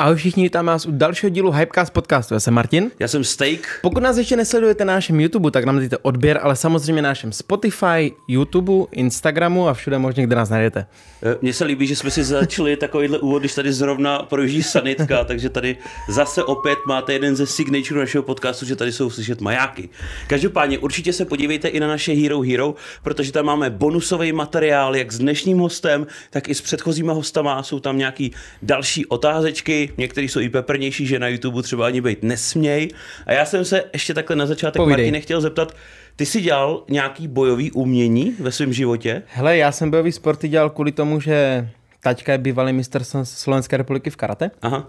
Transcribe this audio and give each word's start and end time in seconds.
Ahoj 0.00 0.16
všichni, 0.16 0.42
vítám 0.42 0.66
vás 0.66 0.86
u 0.86 0.90
dalšího 0.92 1.30
dílu 1.30 1.50
Hypecast 1.50 1.92
podcastu. 1.92 2.34
Já 2.34 2.40
jsem 2.40 2.54
Martin. 2.54 2.90
Já 2.98 3.08
jsem 3.08 3.24
Steak. 3.24 3.78
Pokud 3.82 4.02
nás 4.02 4.16
ještě 4.16 4.36
nesledujete 4.36 4.84
na 4.84 4.94
našem 4.94 5.20
YouTube, 5.20 5.50
tak 5.50 5.64
nám 5.64 5.78
dejte 5.78 5.98
odběr, 5.98 6.40
ale 6.42 6.56
samozřejmě 6.56 7.02
na 7.02 7.08
našem 7.08 7.32
Spotify, 7.32 8.12
YouTube, 8.28 8.72
Instagramu 8.92 9.68
a 9.68 9.74
všude 9.74 9.98
možně, 9.98 10.22
kde 10.22 10.36
nás 10.36 10.48
najdete. 10.48 10.86
Eh, 11.22 11.36
Mně 11.42 11.52
se 11.52 11.64
líbí, 11.64 11.86
že 11.86 11.96
jsme 11.96 12.10
si 12.10 12.24
začali 12.24 12.76
takovýhle 12.76 13.18
úvod, 13.18 13.38
když 13.42 13.54
tady 13.54 13.72
zrovna 13.72 14.18
projíždí 14.18 14.62
sanitka, 14.62 15.24
takže 15.24 15.50
tady 15.50 15.76
zase 16.08 16.44
opět 16.44 16.78
máte 16.86 17.12
jeden 17.12 17.36
ze 17.36 17.46
signature 17.46 18.00
našeho 18.00 18.22
podcastu, 18.22 18.66
že 18.66 18.76
tady 18.76 18.92
jsou 18.92 19.10
slyšet 19.10 19.40
majáky. 19.40 19.88
Každopádně 20.26 20.78
určitě 20.78 21.12
se 21.12 21.24
podívejte 21.24 21.68
i 21.68 21.80
na 21.80 21.88
naše 21.88 22.12
Hero 22.12 22.40
Hero, 22.40 22.74
protože 23.02 23.32
tam 23.32 23.46
máme 23.46 23.70
bonusový 23.70 24.32
materiál, 24.32 24.96
jak 24.96 25.12
s 25.12 25.18
dnešním 25.18 25.58
hostem, 25.58 26.06
tak 26.30 26.48
i 26.48 26.54
s 26.54 26.60
předchozíma 26.60 27.12
hostama. 27.12 27.62
Jsou 27.62 27.80
tam 27.80 27.98
nějaký 27.98 28.32
další 28.62 29.06
otázečky, 29.06 29.87
některé 29.96 30.24
jsou 30.24 30.40
i 30.40 30.48
peprnější, 30.48 31.06
že 31.06 31.18
na 31.18 31.28
YouTube 31.28 31.62
třeba 31.62 31.86
ani 31.86 32.00
být 32.00 32.22
nesměj. 32.22 32.88
A 33.26 33.32
já 33.32 33.44
jsem 33.44 33.64
se 33.64 33.84
ještě 33.92 34.14
takhle 34.14 34.36
na 34.36 34.46
začátek 34.46 34.76
Povídej. 34.80 35.04
Martine 35.04 35.20
chtěl 35.20 35.40
zeptat, 35.40 35.72
ty 36.16 36.26
jsi 36.26 36.40
dělal 36.40 36.84
nějaký 36.90 37.28
bojový 37.28 37.70
umění 37.72 38.36
ve 38.40 38.52
svém 38.52 38.72
životě? 38.72 39.22
Hele, 39.26 39.56
já 39.56 39.72
jsem 39.72 39.90
bojový 39.90 40.12
sporty 40.12 40.48
dělal 40.48 40.70
kvůli 40.70 40.92
tomu, 40.92 41.20
že 41.20 41.68
taťka 42.02 42.32
je 42.32 42.38
bývalý 42.38 42.72
mistr 42.72 43.02
Slo- 43.02 43.24
Slovenské 43.24 43.76
republiky 43.76 44.10
v 44.10 44.16
karate. 44.16 44.50
Aha. 44.62 44.88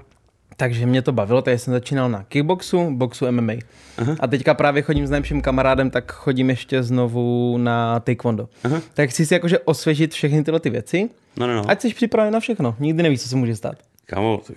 Takže 0.58 0.86
mě 0.86 1.02
to 1.02 1.12
bavilo, 1.12 1.42
takže 1.42 1.58
jsem 1.60 1.74
začínal 1.74 2.10
na 2.10 2.24
kickboxu, 2.24 2.92
boxu 2.96 3.32
MMA. 3.32 3.54
Aha. 3.98 4.16
A 4.20 4.28
teďka 4.28 4.54
právě 4.54 4.82
chodím 4.82 5.08
s 5.08 5.10
nejlepším 5.10 5.42
kamarádem, 5.42 5.90
tak 5.90 6.12
chodím 6.12 6.50
ještě 6.50 6.84
znovu 6.84 7.58
na 7.58 8.00
taekwondo. 8.00 8.50
Aha. 8.64 8.82
Tak 8.94 9.10
chci 9.10 9.26
si 9.26 9.34
jakože 9.34 9.60
osvěžit 9.60 10.14
všechny 10.14 10.44
tyhle 10.44 10.60
ty 10.60 10.70
věci. 10.70 11.10
No, 11.38 11.48
no, 11.48 11.56
no. 11.56 11.64
Ať 11.70 11.82
jsi 11.82 11.94
připraven 11.94 12.34
na 12.34 12.40
všechno. 12.40 12.76
Nikdy 12.80 13.04
nevíš, 13.04 13.22
co 13.22 13.30
se 13.30 13.36
může 13.36 13.56
stát. 13.56 13.76
Kámo, 14.06 14.42
tak 14.48 14.56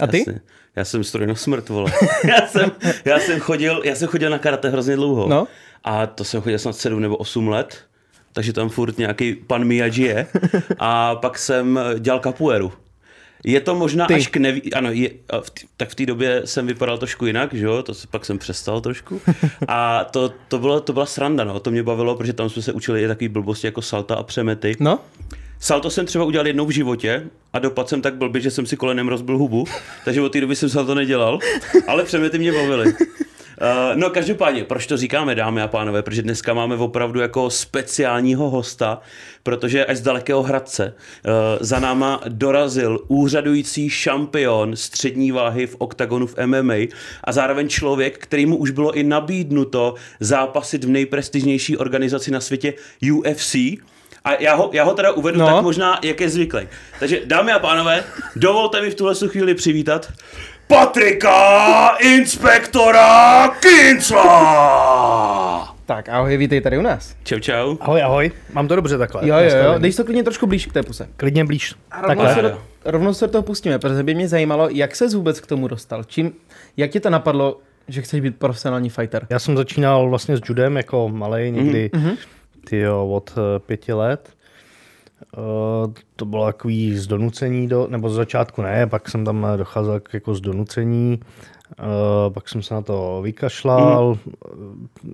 A 0.00 0.06
ty? 0.06 0.18
Jasně. 0.18 0.40
Já 0.76 0.84
jsem 0.84 1.04
stroj 1.04 1.26
na 1.26 1.34
smrt, 1.34 1.68
vole. 1.68 1.92
já, 2.28 2.46
jsem, 2.46 2.72
já, 3.04 3.18
jsem 3.18 3.40
chodil, 3.40 3.82
já 3.84 3.94
jsem 3.94 4.08
chodil 4.08 4.30
na 4.30 4.38
karate 4.38 4.68
hrozně 4.68 4.96
dlouho. 4.96 5.28
No. 5.28 5.46
A 5.84 6.06
to 6.06 6.24
jsem 6.24 6.40
chodil 6.40 6.58
snad 6.58 6.76
7 6.76 7.00
nebo 7.00 7.16
8 7.16 7.48
let. 7.48 7.78
Takže 8.32 8.52
tam 8.52 8.68
furt 8.68 8.98
nějaký 8.98 9.34
pan 9.34 9.64
Miyagi 9.64 10.02
je. 10.02 10.26
A 10.78 11.14
pak 11.14 11.38
jsem 11.38 11.80
dělal 11.98 12.20
kapueru. 12.20 12.72
Je 13.44 13.60
to 13.60 13.74
možná 13.74 14.06
Ty. 14.06 14.14
Až 14.14 14.26
k 14.26 14.36
neví... 14.36 14.72
Ano, 14.72 14.90
je, 14.92 15.10
v 15.40 15.50
t... 15.50 15.66
tak 15.76 15.88
v 15.88 15.94
té 15.94 16.06
době 16.06 16.42
jsem 16.44 16.66
vypadal 16.66 16.98
trošku 16.98 17.26
jinak, 17.26 17.54
že 17.54 17.66
jo? 17.66 17.82
To 17.82 17.94
se, 17.94 18.06
pak 18.06 18.24
jsem 18.24 18.38
přestal 18.38 18.80
trošku. 18.80 19.20
A 19.68 20.04
to, 20.04 20.32
to, 20.48 20.58
bylo, 20.58 20.80
to 20.80 20.92
byla 20.92 21.06
sranda, 21.06 21.44
no. 21.44 21.60
To 21.60 21.70
mě 21.70 21.82
bavilo, 21.82 22.16
protože 22.16 22.32
tam 22.32 22.50
jsme 22.50 22.62
se 22.62 22.72
učili 22.72 23.02
i 23.02 23.08
takový 23.08 23.28
blbosti 23.28 23.66
jako 23.66 23.82
salta 23.82 24.14
a 24.14 24.22
přemety. 24.22 24.76
No, 24.80 24.98
Salto 25.60 25.90
jsem 25.90 26.06
třeba 26.06 26.24
udělal 26.24 26.46
jednou 26.46 26.66
v 26.66 26.70
životě 26.70 27.26
a 27.52 27.58
dopadl 27.58 27.88
jsem 27.88 28.02
tak 28.02 28.14
blbě, 28.14 28.40
že 28.40 28.50
jsem 28.50 28.66
si 28.66 28.76
kolenem 28.76 29.08
rozbil 29.08 29.38
hubu, 29.38 29.64
takže 30.04 30.20
od 30.20 30.32
té 30.32 30.40
doby 30.40 30.56
jsem 30.56 30.68
salto 30.68 30.94
nedělal, 30.94 31.38
ale 31.86 32.04
přemety 32.04 32.38
mě 32.38 32.52
bavily. 32.52 32.94
Uh, 33.62 33.66
no 33.94 34.10
každopádně, 34.10 34.64
proč 34.64 34.86
to 34.86 34.96
říkáme, 34.96 35.34
dámy 35.34 35.62
a 35.62 35.68
pánové, 35.68 36.02
protože 36.02 36.22
dneska 36.22 36.54
máme 36.54 36.76
opravdu 36.76 37.20
jako 37.20 37.50
speciálního 37.50 38.50
hosta, 38.50 39.00
protože 39.42 39.84
až 39.84 39.96
z 39.96 40.00
dalekého 40.00 40.42
Hradce 40.42 40.94
uh, 40.94 41.32
za 41.60 41.80
náma 41.80 42.20
dorazil 42.28 43.00
úřadující 43.08 43.90
šampion 43.90 44.76
střední 44.76 45.32
váhy 45.32 45.66
v 45.66 45.76
oktagonu 45.78 46.26
v 46.26 46.34
MMA 46.46 46.74
a 47.24 47.32
zároveň 47.32 47.68
člověk, 47.68 48.18
kterýmu 48.18 48.56
už 48.56 48.70
bylo 48.70 48.92
i 48.92 49.02
nabídnuto 49.02 49.94
zápasit 50.20 50.84
v 50.84 50.88
nejprestižnější 50.88 51.76
organizaci 51.76 52.30
na 52.30 52.40
světě 52.40 52.74
UFC, 53.12 53.56
a 54.24 54.34
já 54.42 54.54
ho, 54.54 54.70
já 54.72 54.84
ho 54.84 54.94
teda 54.94 55.12
uvedu 55.12 55.38
No. 55.38 55.46
tak 55.46 55.62
možná, 55.62 55.98
jak 56.04 56.20
je 56.20 56.28
zvyklý. 56.28 56.68
Takže 57.00 57.20
dámy 57.24 57.52
a 57.52 57.58
pánové, 57.58 58.04
dovolte 58.36 58.80
mi 58.82 58.90
v 58.90 58.94
tuhle 58.94 59.14
chvíli 59.28 59.54
přivítat 59.54 60.12
Patrika 60.66 61.88
Inspektora 62.00 63.48
Kincla! 63.60 65.74
tak 65.86 66.08
ahoj, 66.08 66.36
vítej 66.36 66.60
tady 66.60 66.78
u 66.78 66.82
nás. 66.82 67.14
Čau, 67.24 67.38
čau. 67.38 67.76
Ahoj, 67.80 68.02
ahoj. 68.02 68.32
Mám 68.52 68.68
to 68.68 68.76
dobře 68.76 68.98
takhle. 68.98 69.28
Jo, 69.28 69.36
jo, 69.38 69.56
jo, 69.72 69.78
dej 69.78 69.92
to 69.92 70.04
klidně 70.04 70.22
trošku 70.22 70.46
blíž 70.46 70.66
k 70.66 70.72
té 70.72 70.82
puse. 70.82 71.08
Klidně 71.16 71.44
blíž. 71.44 71.74
A 71.90 72.00
rovnou 72.00 72.24
Takhle. 72.24 72.34
se, 72.34 72.42
do, 72.42 72.58
rovnou 72.84 73.14
se 73.14 73.26
do 73.26 73.32
toho 73.32 73.42
pustíme, 73.42 73.78
protože 73.78 74.02
by 74.02 74.14
mě 74.14 74.28
zajímalo, 74.28 74.68
jak 74.72 74.96
se 74.96 75.08
vůbec 75.08 75.40
k 75.40 75.46
tomu 75.46 75.68
dostal. 75.68 76.04
Čím, 76.04 76.32
jak 76.76 76.90
ti 76.90 77.00
to 77.00 77.10
napadlo, 77.10 77.58
že 77.88 78.02
chceš 78.02 78.20
být 78.20 78.36
profesionální 78.36 78.90
fighter? 78.90 79.26
Já 79.30 79.38
jsem 79.38 79.56
začínal 79.56 80.08
vlastně 80.08 80.36
s 80.36 80.40
judem 80.48 80.76
jako 80.76 81.08
malej, 81.08 81.50
někdy 81.52 81.90
Mhm. 81.94 82.16
Tyjo, 82.70 83.06
od 83.08 83.30
eh, 83.36 83.58
pěti 83.58 83.92
let. 83.92 84.30
Eh, 85.34 85.92
to 86.16 86.24
bylo 86.24 86.46
takový 86.46 86.96
z 86.96 87.06
donucení, 87.06 87.68
do, 87.68 87.86
nebo 87.90 88.10
z 88.10 88.14
začátku 88.14 88.62
ne, 88.62 88.86
pak 88.86 89.08
jsem 89.08 89.24
tam 89.24 89.46
eh, 89.46 89.56
docházel 89.56 90.00
k- 90.00 90.14
jako 90.14 90.34
z 90.34 90.40
donucení, 90.40 91.20
eh, 91.78 92.30
pak 92.30 92.48
jsem 92.48 92.62
se 92.62 92.74
na 92.74 92.82
to 92.82 93.20
vykašlal, 93.22 94.18
eh, 94.18 94.48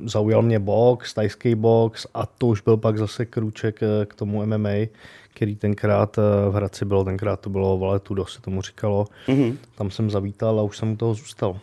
zaujal 0.04 0.42
mě 0.42 0.58
box, 0.58 1.14
tajský 1.14 1.54
box 1.54 2.06
a 2.14 2.26
to 2.26 2.46
už 2.46 2.60
byl 2.60 2.76
pak 2.76 2.98
zase 2.98 3.26
krůček 3.26 3.80
k 4.06 4.14
tomu 4.14 4.46
MMA, 4.46 4.88
který 5.34 5.56
tenkrát 5.56 6.16
v 6.50 6.52
Hradci 6.54 6.84
bylo, 6.84 7.04
tenkrát 7.04 7.40
to 7.40 7.50
bylo 7.50 7.78
Valetudo, 7.78 8.26
se 8.26 8.40
tomu 8.40 8.62
říkalo. 8.62 9.06
Mhm. 9.28 9.58
Tam 9.74 9.90
jsem 9.90 10.10
zavítal 10.10 10.60
a 10.60 10.62
už 10.62 10.76
jsem 10.78 10.92
u 10.92 10.96
toho 10.96 11.14
zůstal. 11.14 11.58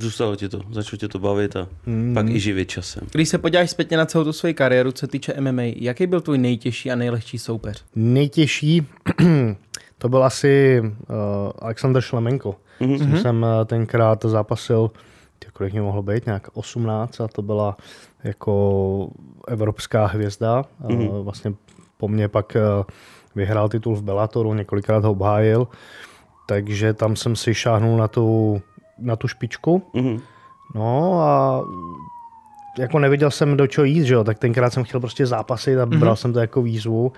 Zůstalo 0.00 0.36
ti 0.36 0.48
to, 0.48 0.60
začalo 0.70 0.98
tě 0.98 1.08
to 1.08 1.18
bavit 1.18 1.56
a 1.56 1.68
mm. 1.86 2.14
pak 2.14 2.28
i 2.28 2.40
živit 2.40 2.68
časem. 2.68 3.02
Když 3.12 3.28
se 3.28 3.38
podíváš 3.38 3.70
zpětně 3.70 3.96
na 3.96 4.06
celou 4.06 4.24
tu 4.24 4.32
svoji 4.32 4.54
kariéru, 4.54 4.92
co 4.92 5.00
se 5.00 5.06
týče 5.06 5.34
MMA, 5.40 5.62
jaký 5.62 6.06
byl 6.06 6.20
tvůj 6.20 6.38
nejtěžší 6.38 6.90
a 6.90 6.96
nejlehčí 6.96 7.38
soupeř? 7.38 7.84
Nejtěžší 7.94 8.86
to 9.98 10.08
byl 10.08 10.24
asi 10.24 10.82
uh, 10.82 11.16
Alexander 11.58 12.02
Šlemenko. 12.02 12.56
Mm-hmm. 12.80 13.22
jsem 13.22 13.42
uh, 13.42 13.64
tenkrát 13.64 14.24
zápasil, 14.24 14.90
kolik 15.52 15.72
mě 15.72 15.82
mohlo 15.82 16.02
být, 16.02 16.26
nějak 16.26 16.48
18 16.52 17.20
a 17.20 17.28
to 17.28 17.42
byla 17.42 17.76
jako 18.24 19.10
evropská 19.48 20.06
hvězda. 20.06 20.64
Mm-hmm. 20.82 21.08
Uh, 21.08 21.24
vlastně 21.24 21.54
po 21.96 22.08
mně 22.08 22.28
pak 22.28 22.56
uh, 22.56 22.84
vyhrál 23.34 23.68
titul 23.68 23.96
v 23.96 24.02
Bellatoru, 24.02 24.54
několikrát 24.54 25.04
ho 25.04 25.10
obhájil, 25.10 25.68
takže 26.46 26.94
tam 26.94 27.16
jsem 27.16 27.36
si 27.36 27.54
šáhnul 27.54 27.98
na 27.98 28.08
tu, 28.08 28.62
na 28.98 29.16
tu 29.16 29.28
špičku. 29.28 29.82
Mhm. 29.94 30.20
No 30.74 31.20
a 31.20 31.62
jako 32.78 32.98
nevěděl 32.98 33.30
jsem 33.30 33.56
do 33.56 33.66
čeho 33.66 33.84
jít, 33.84 34.04
že 34.04 34.14
jo, 34.14 34.24
tak 34.24 34.38
tenkrát 34.38 34.72
jsem 34.72 34.84
chtěl 34.84 35.00
prostě 35.00 35.26
zápasit 35.26 35.78
a 35.78 35.86
bral 35.86 36.16
jsem 36.16 36.32
to 36.32 36.40
jako 36.40 36.62
výzvu 36.62 37.12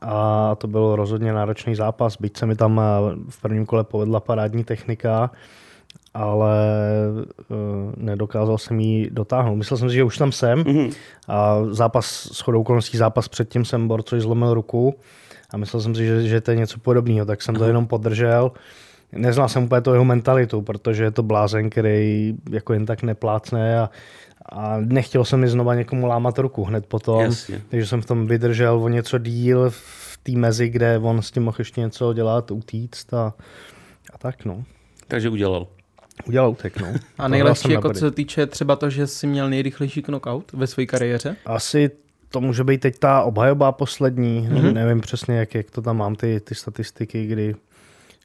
a 0.00 0.54
to 0.58 0.66
byl 0.66 0.96
rozhodně 0.96 1.32
náročný 1.32 1.74
zápas, 1.74 2.16
byť 2.20 2.36
se 2.36 2.46
mi 2.46 2.56
tam 2.56 2.80
eh, 2.80 3.16
v 3.30 3.40
prvním 3.40 3.66
kole 3.66 3.84
povedla 3.84 4.20
parádní 4.20 4.64
technika, 4.64 5.30
ale 6.14 6.56
uh, 7.50 7.56
nedokázal 7.96 8.58
jsem 8.58 8.80
ji 8.80 9.10
dotáhnout. 9.10 9.56
Myslel 9.56 9.78
jsem 9.78 9.88
si, 9.90 9.94
že 9.94 10.04
už 10.04 10.18
tam 10.18 10.32
jsem 10.32 10.58
Mhm. 10.58 10.90
a 11.28 11.56
zápas, 11.70 12.06
s 12.32 12.40
chodou 12.40 12.60
okolností 12.60 12.96
zápas 12.98 13.28
předtím 13.28 13.64
jsem 13.64 13.88
borcovi 13.88 14.20
zlomil 14.20 14.54
ruku 14.54 14.94
a 15.50 15.56
myslel 15.56 15.82
jsem 15.82 15.94
si, 15.94 16.06
že, 16.06 16.22
že 16.22 16.40
to 16.40 16.50
je 16.50 16.56
něco 16.56 16.78
podobného, 16.80 17.26
tak 17.26 17.42
jsem 17.42 17.54
to 17.54 17.64
jenom 17.64 17.86
podržel. 17.86 18.52
Neznal 19.12 19.48
jsem 19.48 19.62
úplně 19.64 19.80
to 19.80 19.92
jeho 19.92 20.04
mentalitu, 20.04 20.62
protože 20.62 21.04
je 21.04 21.10
to 21.10 21.22
blázen, 21.22 21.70
který 21.70 22.34
jako 22.50 22.72
jen 22.72 22.86
tak 22.86 23.02
neplácne 23.02 23.80
a, 23.80 23.90
a 24.52 24.76
nechtěl 24.78 25.24
jsem 25.24 25.40
mi 25.40 25.48
znova 25.48 25.74
někomu 25.74 26.06
lámat 26.06 26.38
ruku 26.38 26.64
hned 26.64 26.86
potom, 26.86 27.20
Jasně. 27.20 27.62
takže 27.68 27.86
jsem 27.86 28.02
v 28.02 28.06
tom 28.06 28.26
vydržel 28.26 28.82
o 28.82 28.88
něco 28.88 29.18
díl 29.18 29.70
v 29.70 30.18
té 30.22 30.32
mezi, 30.32 30.68
kde 30.68 30.98
on 30.98 31.22
s 31.22 31.30
tím 31.30 31.42
mohl 31.42 31.56
ještě 31.58 31.80
něco 31.80 32.12
dělat, 32.12 32.50
utíct 32.50 33.14
a, 33.14 33.34
a 34.12 34.18
tak 34.18 34.44
no. 34.44 34.64
Takže 35.08 35.28
udělal. 35.28 35.66
Udělal 36.26 36.50
útek, 36.50 36.80
no. 36.80 36.86
A 37.18 37.28
na 37.28 37.36
jako 37.68 37.92
co 37.92 38.00
se 38.00 38.10
týče 38.10 38.46
třeba 38.46 38.76
to, 38.76 38.90
že 38.90 39.06
jsi 39.06 39.26
měl 39.26 39.50
nejrychlejší 39.50 40.02
knockout 40.02 40.52
ve 40.52 40.66
své 40.66 40.86
kariéře? 40.86 41.36
Asi 41.46 41.90
to 42.28 42.40
může 42.40 42.64
být 42.64 42.80
teď 42.80 42.98
ta 42.98 43.22
obhajoba 43.22 43.72
poslední, 43.72 44.48
mm-hmm. 44.48 44.72
nevím 44.72 45.00
přesně, 45.00 45.34
jak, 45.34 45.54
jak 45.54 45.70
to 45.70 45.82
tam 45.82 45.96
mám, 45.96 46.14
ty, 46.14 46.40
ty 46.40 46.54
statistiky, 46.54 47.26
kdy 47.26 47.54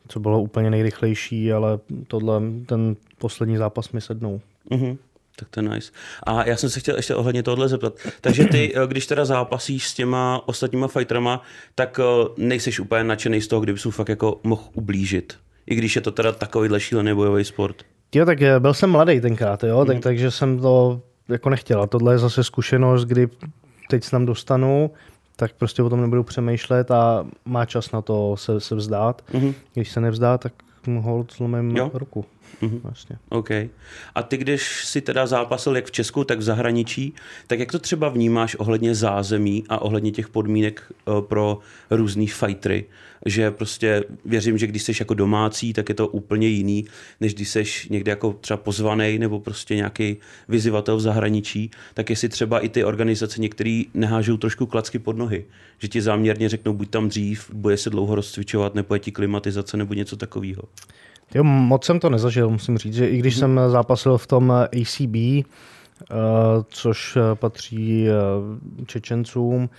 co 0.07 0.19
bylo 0.19 0.41
úplně 0.41 0.69
nejrychlejší, 0.69 1.53
ale 1.53 1.79
tohle, 2.07 2.41
ten 2.65 2.95
poslední 3.17 3.57
zápas 3.57 3.91
mi 3.91 4.01
sednou. 4.01 4.41
Mhm. 4.69 4.97
Tak 5.39 5.49
to 5.49 5.59
je 5.59 5.69
nice. 5.69 5.91
A 6.23 6.47
já 6.47 6.57
jsem 6.57 6.69
se 6.69 6.79
chtěl 6.79 6.95
ještě 6.95 7.15
ohledně 7.15 7.43
tohle 7.43 7.69
zeptat. 7.69 7.93
Takže 8.21 8.45
ty, 8.45 8.73
eh, 8.83 8.87
když 8.87 9.07
teda 9.07 9.25
zápasíš 9.25 9.87
s 9.87 9.93
těma 9.93 10.47
ostatníma 10.47 10.87
fighterama, 10.87 11.41
tak 11.75 11.99
eh, 11.99 12.27
nejseš 12.37 12.79
úplně 12.79 13.03
nadšený 13.03 13.41
z 13.41 13.47
toho, 13.47 13.61
kdyby 13.61 13.79
jsi 13.79 13.91
fakt 13.91 14.09
jako 14.09 14.39
mohl 14.43 14.63
ublížit. 14.73 15.37
I 15.67 15.75
když 15.75 15.95
je 15.95 16.01
to 16.01 16.11
teda 16.11 16.31
takovýhle 16.31 16.79
šílený 16.79 17.13
bojový 17.13 17.43
sport. 17.43 17.83
Jo, 18.15 18.25
tak 18.25 18.41
eh, 18.41 18.59
byl 18.59 18.73
jsem 18.73 18.89
mladý 18.89 19.21
tenkrát, 19.21 19.63
jo, 19.63 19.79
mm. 19.79 19.87
tak, 19.87 19.99
takže 19.99 20.31
jsem 20.31 20.59
to 20.59 21.01
jako 21.29 21.49
nechtěl. 21.49 21.81
A 21.81 21.87
tohle 21.87 22.13
je 22.13 22.19
zase 22.19 22.43
zkušenost, 22.43 23.05
kdy 23.05 23.29
teď 23.89 24.03
se 24.03 24.11
tam 24.11 24.25
dostanu, 24.25 24.91
tak 25.35 25.53
prostě 25.53 25.83
o 25.83 25.89
tom 25.89 26.01
nebudu 26.01 26.23
přemýšlet 26.23 26.91
a 26.91 27.25
má 27.45 27.65
čas 27.65 27.91
na 27.91 28.01
to 28.01 28.37
se, 28.37 28.59
se 28.59 28.75
vzdát. 28.75 29.21
Mm. 29.33 29.53
Když 29.73 29.91
se 29.91 30.01
nevzdá, 30.01 30.37
tak 30.37 30.53
mu 30.87 31.01
hold 31.01 31.33
zlomím 31.33 31.75
Jo. 31.77 31.91
ruku. 31.93 32.25
Mhm. 32.61 32.79
Vlastně. 32.83 33.17
OK. 33.29 33.49
A 34.15 34.23
ty, 34.27 34.37
když 34.37 34.85
si 34.85 35.01
teda 35.01 35.27
zápasil 35.27 35.75
jak 35.75 35.85
v 35.85 35.91
Česku, 35.91 36.23
tak 36.23 36.39
v 36.39 36.41
zahraničí, 36.41 37.13
tak 37.47 37.59
jak 37.59 37.71
to 37.71 37.79
třeba 37.79 38.09
vnímáš 38.09 38.55
ohledně 38.55 38.95
zázemí 38.95 39.63
a 39.69 39.81
ohledně 39.81 40.11
těch 40.11 40.29
podmínek 40.29 40.81
eh, 40.91 41.11
pro 41.21 41.59
různý 41.91 42.27
fightery? 42.27 42.85
Že 43.25 43.51
prostě 43.51 44.03
věřím, 44.25 44.57
že 44.57 44.67
když 44.67 44.83
jsi 44.83 44.91
jako 44.99 45.13
domácí, 45.13 45.73
tak 45.73 45.89
je 45.89 45.95
to 45.95 46.07
úplně 46.07 46.47
jiný, 46.47 46.85
než 47.21 47.33
když 47.33 47.49
jsi 47.49 47.63
někde 47.89 48.09
jako 48.09 48.33
třeba 48.33 48.57
pozvaný 48.57 49.19
nebo 49.19 49.39
prostě 49.39 49.75
nějaký 49.75 50.17
vyzývatel 50.47 50.97
v 50.97 51.01
zahraničí, 51.01 51.71
tak 51.93 52.09
jestli 52.09 52.29
třeba 52.29 52.59
i 52.59 52.69
ty 52.69 52.83
organizace 52.83 53.41
některý 53.41 53.85
nehážou 53.93 54.37
trošku 54.37 54.65
klacky 54.65 54.99
pod 54.99 55.17
nohy. 55.17 55.45
Že 55.77 55.87
ti 55.87 56.01
záměrně 56.01 56.49
řeknou, 56.49 56.73
buď 56.73 56.89
tam 56.89 57.09
dřív, 57.09 57.49
bude 57.53 57.77
se 57.77 57.89
dlouho 57.89 58.15
rozcvičovat, 58.15 58.75
nebo 58.75 58.93
je 58.95 58.99
ti 58.99 59.11
klimatizace, 59.11 59.77
nebo 59.77 59.93
něco 59.93 60.17
takového. 60.17 60.63
Jo, 61.33 61.43
moc 61.43 61.85
jsem 61.85 61.99
to 61.99 62.09
nezažil, 62.09 62.49
musím 62.49 62.77
říct, 62.77 62.93
že 62.93 63.07
i 63.07 63.17
když 63.17 63.35
jsem 63.35 63.59
zápasil 63.67 64.17
v 64.17 64.27
tom 64.27 64.51
ACB, 64.51 65.15
eh, 65.15 65.43
což 66.69 67.17
eh, 67.17 67.35
patří 67.35 68.07
eh, 68.07 68.13
Čečencům 68.85 69.69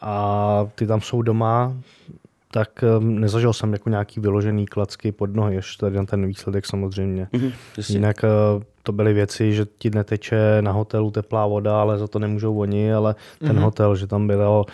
a 0.00 0.66
ty 0.74 0.86
tam 0.86 1.00
jsou 1.00 1.22
doma, 1.22 1.76
tak 2.52 2.84
eh, 2.84 3.00
nezažil 3.00 3.52
jsem 3.52 3.72
jako 3.72 3.90
nějaký 3.90 4.20
vyložený 4.20 4.66
klacky 4.66 5.12
pod 5.12 5.34
nohy, 5.34 5.54
ještě 5.54 5.80
tady 5.80 5.96
na 5.96 6.04
ten 6.04 6.26
výsledek 6.26 6.66
samozřejmě. 6.66 7.28
Mhm, 7.32 7.52
jasně. 7.76 7.96
Jinak 7.96 8.24
eh, 8.24 8.28
to 8.82 8.92
byly 8.92 9.12
věci, 9.12 9.52
že 9.52 9.66
ti 9.78 9.90
neteče 9.90 10.56
na 10.60 10.72
hotelu 10.72 11.10
teplá 11.10 11.46
voda, 11.46 11.80
ale 11.80 11.98
za 11.98 12.06
to 12.06 12.18
nemůžou 12.18 12.58
oni, 12.58 12.94
ale 12.94 13.14
ten 13.38 13.58
hotel, 13.58 13.96
že 13.96 14.06
tam 14.06 14.26
bylo 14.26 14.66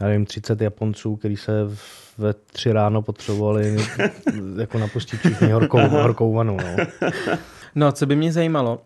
já 0.00 0.06
nevím, 0.06 0.26
30 0.26 0.60
Japonců, 0.60 1.16
kteří 1.16 1.36
se 1.36 1.52
ve 2.18 2.32
tři 2.32 2.72
ráno 2.72 3.02
potřebovali 3.02 3.76
jako 4.58 4.78
napustit 4.78 5.20
všichni 5.20 5.50
horkou, 5.50 5.88
horkou 5.88 6.32
vanu. 6.32 6.56
No. 6.56 6.86
No 7.74 7.86
a 7.86 7.92
co 7.92 8.06
by 8.06 8.16
mě 8.16 8.32
zajímalo, 8.32 8.80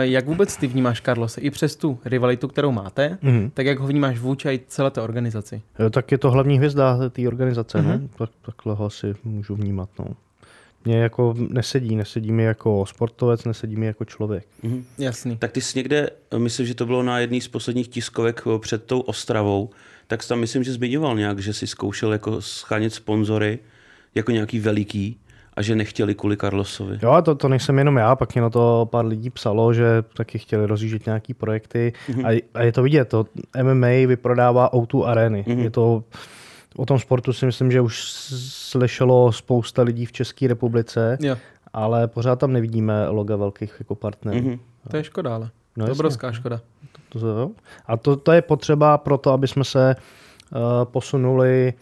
jak 0.00 0.26
vůbec 0.26 0.56
ty 0.56 0.66
vnímáš 0.66 1.00
Carlose, 1.00 1.40
i 1.40 1.50
přes 1.50 1.76
tu 1.76 1.98
rivalitu, 2.04 2.48
kterou 2.48 2.72
máte, 2.72 3.18
Mhm. 3.22 3.50
tak 3.54 3.66
jak 3.66 3.78
ho 3.78 3.86
vnímáš 3.86 4.18
vůči 4.18 4.48
i 4.48 4.60
celé 4.68 4.90
té 4.90 5.00
organizaci? 5.00 5.62
Jo, 5.78 5.90
tak 5.90 6.12
je 6.12 6.18
to 6.18 6.30
hlavní 6.30 6.56
hvězda 6.56 7.08
té 7.10 7.28
organizace, 7.28 7.82
no. 7.82 8.00
tak, 8.18 8.30
takhle 8.46 8.74
ho 8.74 8.84
asi 8.84 9.14
můžu 9.24 9.54
vnímat. 9.54 9.88
No. 9.98 10.06
Mě 10.84 10.96
jako 10.98 11.34
nesedí, 11.38 11.96
nesedí 11.96 12.32
mi 12.32 12.42
jako 12.42 12.86
sportovec, 12.86 13.44
nesedí 13.44 13.76
mi 13.76 13.86
jako 13.86 14.04
člověk. 14.04 14.46
Mhm. 14.62 14.84
Jasný. 14.98 15.36
Tak 15.36 15.52
ty 15.52 15.60
jsi 15.60 15.78
někde, 15.78 16.10
myslím, 16.38 16.66
že 16.66 16.74
to 16.74 16.86
bylo 16.86 17.02
na 17.02 17.18
jedné 17.18 17.40
z 17.40 17.48
posledních 17.48 17.88
tiskovek 17.88 18.42
eh, 18.46 18.58
před 18.58 18.84
tou 18.84 19.00
Ostravou, 19.00 19.70
tak 20.06 20.22
jsi 20.22 20.28
tam 20.28 20.38
myslím, 20.40 20.64
že 20.64 20.72
zmiňoval 20.72 21.16
nějak, 21.16 21.38
že 21.38 21.52
si 21.52 21.66
zkoušel 21.66 22.12
jako 22.12 22.42
schánět 22.42 22.94
sponzory 22.94 23.58
jako 24.14 24.30
nějaký 24.30 24.58
veliký 24.60 25.18
a 25.56 25.62
že 25.62 25.76
nechtěli 25.76 26.14
kvůli 26.14 26.36
Carlosovi. 26.36 26.98
Jo, 27.02 27.10
a 27.10 27.22
to, 27.22 27.34
to 27.34 27.48
nejsem 27.48 27.78
jenom 27.78 27.96
já, 27.96 28.16
pak 28.16 28.34
mě 28.34 28.42
na 28.42 28.50
to 28.50 28.88
pár 28.90 29.06
lidí 29.06 29.30
psalo, 29.30 29.74
že 29.74 30.04
taky 30.16 30.38
chtěli 30.38 30.66
rozjíždět 30.66 31.06
nějaký 31.06 31.34
projekty 31.34 31.92
a, 32.24 32.42
a 32.54 32.62
je 32.62 32.72
to 32.72 32.82
vidět, 32.82 33.08
to 33.08 33.26
MMA 33.62 34.06
vyprodává 34.06 34.72
O2 34.72 35.04
arény. 35.04 35.44
Je 35.46 35.70
to, 35.70 36.04
o 36.76 36.86
tom 36.86 36.98
sportu 36.98 37.32
si 37.32 37.46
myslím, 37.46 37.72
že 37.72 37.80
už 37.80 38.02
slyšelo 38.70 39.32
spousta 39.32 39.82
lidí 39.82 40.06
v 40.06 40.12
České 40.12 40.48
republice, 40.48 41.18
Jo, 41.20 41.36
ale 41.72 42.08
pořád 42.08 42.38
tam 42.38 42.52
nevidíme 42.52 43.08
loga 43.08 43.36
velkých 43.36 43.74
jako 43.78 43.94
partnerů. 43.94 44.36
Mhm. 44.36 44.58
to 44.90 44.96
je 44.96 45.04
škoda, 45.04 45.34
ale. 45.34 45.50
No 45.76 45.86
to 45.86 45.92
obrovská 45.92 46.32
škoda. 46.32 46.60
To, 47.08 47.20
to, 47.20 47.26
jo. 47.26 47.50
A 47.86 47.96
to, 47.96 48.16
to 48.16 48.32
je 48.32 48.42
potřeba 48.42 48.98
pro 48.98 49.18
to, 49.18 49.32
aby 49.32 49.48
jsme 49.48 49.64
se 49.64 49.96
uh, 49.96 50.60
posunuli 50.84 51.72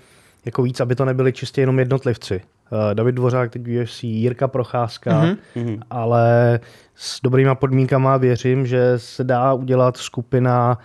jako 0.44 0.62
víc, 0.62 0.80
aby 0.80 0.94
to 0.94 1.04
nebyli 1.04 1.32
čistě 1.32 1.60
jenom 1.60 1.78
jednotlivci. 1.78 2.40
Uh, 2.72 2.94
David 2.94 3.14
Dvořák, 3.14 3.50
teď 3.52 3.62
UFC, 3.82 4.02
Jirka 4.02 4.48
Procházka, 4.48 5.22
mm-hmm. 5.22 5.78
ale 5.90 6.60
s 6.94 7.20
dobrýma 7.22 7.54
podmínkama 7.54 8.16
věřím, 8.16 8.66
že 8.66 8.92
se 8.96 9.24
dá 9.24 9.52
udělat 9.52 9.96
skupina 9.96 10.78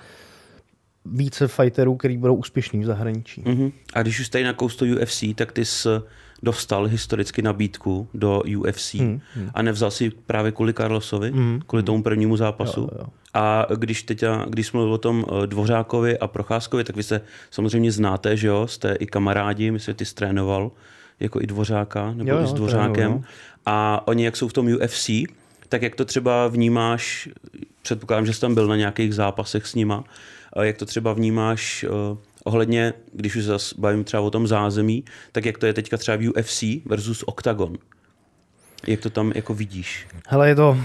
více 1.06 1.48
fighterů, 1.48 1.96
který 1.96 2.18
budou 2.18 2.36
úspěšní 2.36 2.80
v 2.80 2.86
zahraničí. 2.86 3.44
Mhm. 3.46 3.72
A 3.94 4.02
když 4.02 4.20
už 4.20 4.30
tady 4.30 4.44
na 4.44 4.54
koustu 4.54 4.86
UFC, 4.86 5.24
tak 5.36 5.52
ty 5.52 5.66
jsi 5.66 5.90
dostal 6.44 6.86
historicky 6.86 7.42
nabídku 7.42 8.08
do 8.14 8.42
UFC 8.58 8.94
Hmm, 8.94 9.20
a 9.54 9.62
nevzal 9.62 9.92
si 9.92 10.10
právě 10.10 10.52
kvůli 10.52 10.74
Carlosovi, 10.74 11.34
kvůli 11.68 11.84
tomu 11.84 12.04
prvnímu 12.04 12.38
zápasu. 12.38 12.82
Jo, 12.82 12.90
jo. 13.00 13.06
A 13.34 13.68
když 13.76 14.04
teď, 14.04 14.24
když 14.50 14.68
jsme 14.68 14.78
mluvili 14.78 14.94
o 14.94 14.98
tom 14.98 15.26
eh, 15.28 15.48
Dvořákovi 15.48 16.20
a 16.20 16.28
Procházkovi, 16.28 16.84
tak 16.84 16.96
vy 16.96 17.04
se 17.04 17.22
samozřejmě 17.52 17.92
znáte, 17.92 18.38
že 18.38 18.48
jo? 18.48 18.68
Jste 18.68 18.96
i 19.00 19.06
kamarádi, 19.06 19.72
myslím, 19.72 19.92
že 19.92 19.96
ty 19.96 20.06
jsi 20.06 20.16
trénoval 20.16 20.72
jako 21.20 21.42
i 21.42 21.48
Dvořáka, 21.48 22.14
nebo 22.14 22.30
Jo, 22.30 22.38
i 22.38 22.42
jo, 22.42 22.48
s 22.48 22.54
Dvořákem. 22.54 22.94
trénuju, 22.94 23.18
no. 23.18 23.24
A 23.66 24.08
oni, 24.08 24.26
jak 24.26 24.38
jsou 24.38 24.48
v 24.48 24.54
tom 24.54 24.68
UFC, 24.68 25.10
tak 25.70 25.82
jak 25.82 25.96
to 25.96 26.06
třeba 26.06 26.48
vnímáš, 26.48 27.30
předpokládám, 27.82 28.26
že 28.26 28.34
jsi 28.34 28.42
tam 28.42 28.56
byl 28.56 28.68
na 28.68 28.76
nějakých 28.76 29.16
zápasech 29.16 29.68
s 29.68 29.76
nima, 29.76 30.04
jak 30.62 30.78
to 30.78 30.86
třeba 30.86 31.14
vnímáš 31.14 31.86
uh, 32.12 32.18
ohledně, 32.44 32.94
když 33.14 33.36
už 33.36 33.44
zase 33.44 33.76
bavím 33.78 34.04
třeba 34.04 34.24
o 34.24 34.32
tom 34.32 34.48
zázemí, 34.48 35.04
tak 35.32 35.46
jak 35.46 35.58
to 35.58 35.66
je 35.66 35.74
teďka 35.74 35.98
třeba 35.98 36.18
v 36.18 36.30
UFC 36.30 36.64
versus 36.86 37.24
Octagon? 37.28 37.78
Jak 38.88 39.00
to 39.00 39.10
tam 39.10 39.32
jako 39.36 39.54
vidíš? 39.54 40.08
Hele, 40.28 40.50
je 40.50 40.56
to, 40.56 40.78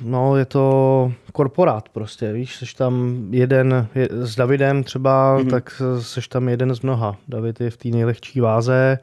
no, 0.00 0.36
je 0.36 0.44
to 0.44 1.12
korporát 1.32 1.88
prostě, 1.88 2.32
víš, 2.32 2.56
seš 2.56 2.74
tam 2.74 3.24
jeden, 3.30 3.88
je, 3.94 4.08
s 4.10 4.36
Davidem 4.36 4.84
třeba, 4.84 5.38
mm-hmm. 5.38 5.50
tak 5.50 5.82
seš 6.00 6.28
tam 6.28 6.48
jeden 6.48 6.74
z 6.74 6.80
mnoha. 6.80 7.16
David 7.28 7.60
je 7.60 7.70
v 7.70 7.76
té 7.76 7.88
nejlehčí 7.88 8.40
váze 8.40 8.98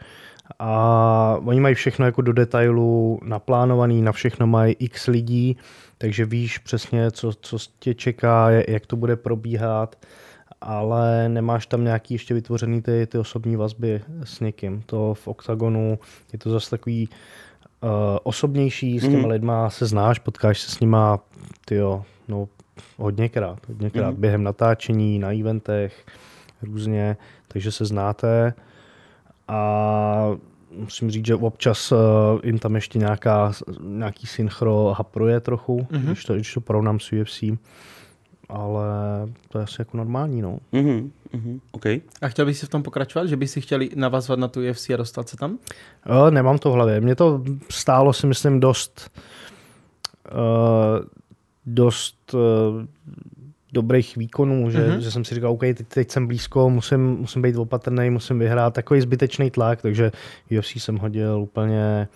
a 0.59 1.38
oni 1.45 1.59
mají 1.59 1.75
všechno 1.75 2.06
jako 2.06 2.21
do 2.21 2.33
detailu 2.33 3.19
naplánovaný, 3.24 4.01
na 4.01 4.12
všechno 4.12 4.48
mají 4.48 4.75
x 4.80 5.07
lidí, 5.07 5.57
takže 5.98 6.25
víš 6.25 6.57
přesně, 6.57 7.12
co, 7.12 7.33
co 7.42 7.57
tě 7.80 7.94
čeká, 7.94 8.50
jak 8.50 8.86
to 8.86 8.95
bude 8.95 9.15
probíhat, 9.15 9.95
ale 10.62 11.30
nemáš 11.30 11.65
tam 11.65 11.83
nějaký 11.83 12.13
ještě 12.13 12.33
vytvořený 12.33 12.81
ty, 12.81 13.07
ty 13.07 13.18
osobní 13.18 13.56
vazby 13.56 14.01
s 14.24 14.39
někým. 14.39 14.81
To 14.86 15.13
v 15.13 15.27
OKTAGONu 15.27 16.00
je 16.33 16.39
to 16.39 16.50
zase 16.50 16.69
takový 16.69 17.09
uh, 17.81 17.89
osobnější, 18.24 19.00
s 19.00 19.01
těma 19.01 19.19
mm. 19.19 19.25
lidma 19.25 19.69
se 19.69 19.86
znáš, 19.86 20.19
potkáš 20.19 20.59
se 20.59 20.71
s 20.71 20.80
nima, 20.80 21.19
tyjo, 21.65 22.04
no 22.27 22.47
hodněkrát, 22.97 23.68
hodněkrát 23.68 24.13
mm. 24.13 24.21
během 24.21 24.44
natáčení, 24.44 25.19
na 25.19 25.33
eventech, 25.33 26.06
různě, 26.62 27.18
takže 27.47 27.71
se 27.71 27.86
znáte 27.86 28.54
a 29.51 30.38
musím 30.71 31.12
říct, 31.12 31.25
že 31.25 31.36
občas 31.36 31.92
uh, 31.92 31.98
jim 32.44 32.59
tam 32.59 32.75
ještě 32.75 33.00
nějaká, 33.00 33.51
nějaký 33.81 34.27
synchro 34.27 34.94
hapruje 34.98 35.39
trochu, 35.39 35.80
mm-hmm. 35.80 36.00
když, 36.00 36.25
to, 36.25 36.33
když 36.33 36.53
to 36.53 36.62
porovnám 36.62 37.00
s 37.00 37.12
UFC, 37.12 37.44
ale 38.50 38.86
to 39.50 39.57
je 39.57 39.63
asi 39.63 39.75
jako 39.81 39.98
normální, 39.98 40.42
no. 40.42 40.57
Mhm, 40.71 41.12
mhm, 41.33 41.59
OK. 41.71 41.86
A 42.21 42.27
chtěl 42.27 42.45
bys 42.45 42.59
si 42.59 42.65
v 42.65 42.69
tom 42.69 42.83
pokračovat, 42.83 43.25
že 43.25 43.38
by 43.38 43.48
si 43.48 43.62
chtěli 43.62 43.89
navazovat 43.95 44.39
na 44.39 44.48
tu 44.48 44.69
UFC 44.69 44.89
a 44.89 44.98
dostat 44.98 45.30
se 45.30 45.38
tam? 45.38 45.57
Jo, 46.09 46.31
nemám 46.31 46.57
to 46.57 46.71
v 46.71 46.74
hlavě. 46.74 47.01
Mě 47.01 47.15
to 47.15 47.44
stálo 47.69 48.13
si 48.13 48.27
myslím 48.27 48.59
dost 48.59 49.12
uh, 50.31 51.06
dost 51.66 52.33
uh, 52.33 52.40
dobrých 53.71 54.18
výkonů, 54.18 54.69
že, 54.69 54.80
mm-hmm. 54.80 54.97
že 54.97 55.11
jsem 55.11 55.25
si 55.25 55.35
říkal, 55.35 55.51
OK, 55.51 55.59
teď, 55.59 55.87
teď 55.87 56.11
jsem 56.11 56.28
blízko, 56.28 56.69
musím, 56.69 56.99
musím 56.99 57.42
být 57.42 57.56
opatrný, 57.56 58.09
musím 58.09 58.40
vyhrát. 58.40 58.73
Takový 58.73 59.01
zbytečný 59.01 59.51
tlak, 59.51 59.81
takže 59.81 60.11
UFC 60.59 60.75
jsem 60.75 60.97
hodil 60.97 61.42
úplně 61.42 62.07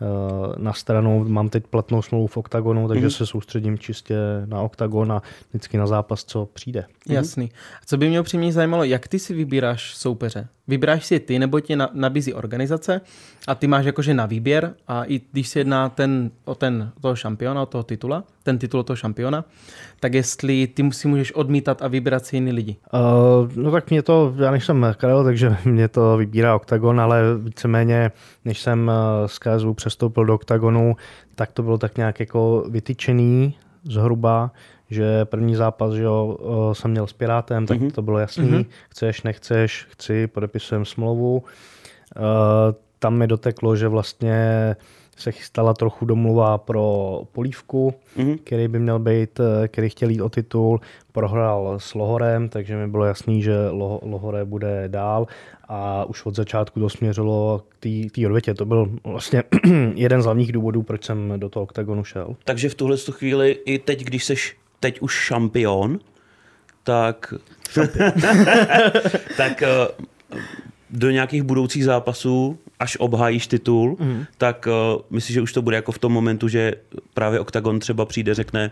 uh, 0.00 0.56
na 0.56 0.72
stranu. 0.72 1.24
Mám 1.28 1.48
teď 1.48 1.66
platnou 1.66 2.02
smlouvu 2.02 2.26
v 2.26 2.36
OKTAGONu, 2.36 2.88
takže 2.88 3.06
mm-hmm. 3.06 3.16
se 3.16 3.26
soustředím 3.26 3.78
čistě 3.78 4.16
na 4.44 4.60
OKTAGON 4.60 5.12
a 5.12 5.22
vždycky 5.50 5.78
na 5.78 5.86
zápas, 5.86 6.24
co 6.24 6.48
přijde. 6.52 6.84
Jasný. 7.08 7.50
A 7.82 7.84
co 7.86 7.96
by 7.96 8.08
mě 8.08 8.20
upřímně 8.20 8.52
zajímalo, 8.52 8.84
jak 8.84 9.08
ty 9.08 9.18
si 9.18 9.34
vybíráš 9.34 9.96
soupeře? 9.96 10.48
Vybíráš 10.68 11.06
si 11.06 11.14
je 11.14 11.20
ty, 11.20 11.38
nebo 11.38 11.60
tě 11.60 11.76
na, 11.76 11.90
nabízí 11.92 12.34
organizace 12.34 13.00
a 13.48 13.54
ty 13.54 13.66
máš 13.66 13.84
jakože 13.84 14.14
na 14.14 14.26
výběr 14.26 14.74
a 14.88 15.04
i 15.04 15.20
když 15.32 15.48
se 15.48 15.60
jedná 15.60 15.88
ten, 15.88 16.30
o 16.44 16.54
ten, 16.54 16.92
toho 17.00 17.16
šampiona, 17.16 17.62
o 17.62 17.66
toho 17.66 17.84
titula, 17.84 18.24
ten 18.42 18.58
titul 18.58 18.82
toho 18.82 18.96
šampiona, 18.96 19.44
tak 20.00 20.14
jestli 20.14 20.66
ty 20.66 20.92
si 20.92 21.08
můžeš 21.08 21.32
odmítat 21.32 21.82
a 21.82 21.88
vybírat 21.88 22.26
si 22.26 22.36
jiný 22.36 22.52
lidi. 22.52 22.76
Uh, 22.92 23.52
no 23.56 23.70
tak 23.70 23.90
mě 23.90 24.02
to, 24.02 24.34
já 24.36 24.50
nejsem 24.50 24.94
Karel, 24.96 25.24
takže 25.24 25.56
mě 25.64 25.88
to 25.88 26.16
vybírá 26.16 26.56
OKTAGON, 26.56 27.00
ale 27.00 27.22
víceméně, 27.38 28.10
než 28.44 28.60
jsem 28.60 28.88
uh, 28.88 29.26
z 29.26 29.38
KSV 29.38 29.66
přestoupil 29.74 30.24
do 30.24 30.34
OKTAGONu, 30.34 30.96
tak 31.34 31.52
to 31.52 31.62
bylo 31.62 31.78
tak 31.78 31.96
nějak 31.96 32.20
jako 32.20 32.64
vytyčený 32.68 33.54
zhruba, 33.84 34.50
že 34.94 35.24
první 35.24 35.54
zápas, 35.54 35.92
že 35.92 36.02
jo, 36.02 36.38
uh, 36.40 36.72
jsem 36.72 36.90
měl 36.90 37.06
s 37.06 37.12
Pirátem, 37.12 37.66
tak 37.66 37.80
mm-hmm. 37.80 37.90
to 37.90 38.02
bylo 38.02 38.18
jasný, 38.18 38.50
mm-hmm. 38.50 38.66
chceš, 38.90 39.22
nechceš, 39.22 39.86
chci, 39.90 40.26
podepisujeme 40.26 40.84
smlouvu. 40.84 41.36
Uh, 41.36 41.42
tam 42.98 43.18
mi 43.18 43.26
doteklo, 43.26 43.76
že 43.76 43.88
vlastně 43.88 44.76
se 45.16 45.32
chystala 45.32 45.74
trochu 45.74 46.04
domluva 46.04 46.58
pro 46.58 47.20
Polívku, 47.32 47.94
mm-hmm. 48.16 48.38
který 48.44 48.68
by 48.68 48.78
měl 48.78 48.98
být, 48.98 49.40
eh, 49.40 49.68
který 49.68 49.88
chtěl 49.88 50.10
jít 50.10 50.20
o 50.20 50.28
titul, 50.28 50.80
prohrál 51.12 51.74
s 51.78 51.94
Lohorem, 51.94 52.48
takže 52.48 52.76
mi 52.76 52.88
bylo 52.88 53.04
jasný, 53.04 53.42
že 53.42 53.68
Lohore 54.02 54.44
bude 54.44 54.84
dál 54.88 55.26
a 55.68 56.04
už 56.04 56.26
od 56.26 56.34
začátku 56.34 56.80
to 56.80 56.88
směřilo 56.88 57.62
k 57.68 58.10
té 58.10 58.26
odvětě. 58.26 58.54
To 58.54 58.64
byl 58.64 58.90
vlastně 59.04 59.42
jeden 59.94 60.22
z 60.22 60.24
hlavních 60.24 60.52
důvodů, 60.52 60.82
proč 60.82 61.04
jsem 61.04 61.32
do 61.36 61.48
toho 61.48 61.62
oktagonu 61.62 62.04
šel. 62.04 62.36
Takže 62.44 62.68
v 62.68 62.74
tuhle 62.74 62.96
chvíli 62.96 63.50
i 63.64 63.78
teď, 63.78 64.04
když 64.04 64.24
seš 64.24 64.56
teď 64.84 65.00
už 65.00 65.12
šampion, 65.12 65.98
tak, 66.82 67.34
tak 69.36 69.62
eh, 69.62 69.68
do 70.90 71.10
nějakých 71.10 71.42
budoucích 71.42 71.84
zápasů, 71.84 72.58
až 72.80 72.96
obhájíš 73.00 73.46
titul, 73.46 73.96
mm. 74.00 74.24
tak 74.38 74.66
uh, 74.66 75.02
myslíš, 75.10 75.34
že 75.34 75.40
už 75.40 75.52
to 75.52 75.62
bude 75.62 75.76
jako 75.76 75.92
v 75.92 75.98
tom 75.98 76.12
momentu, 76.12 76.48
že 76.48 76.74
právě 77.14 77.40
OKTAGON 77.40 77.80
třeba 77.80 78.04
přijde, 78.04 78.34
řekne, 78.34 78.70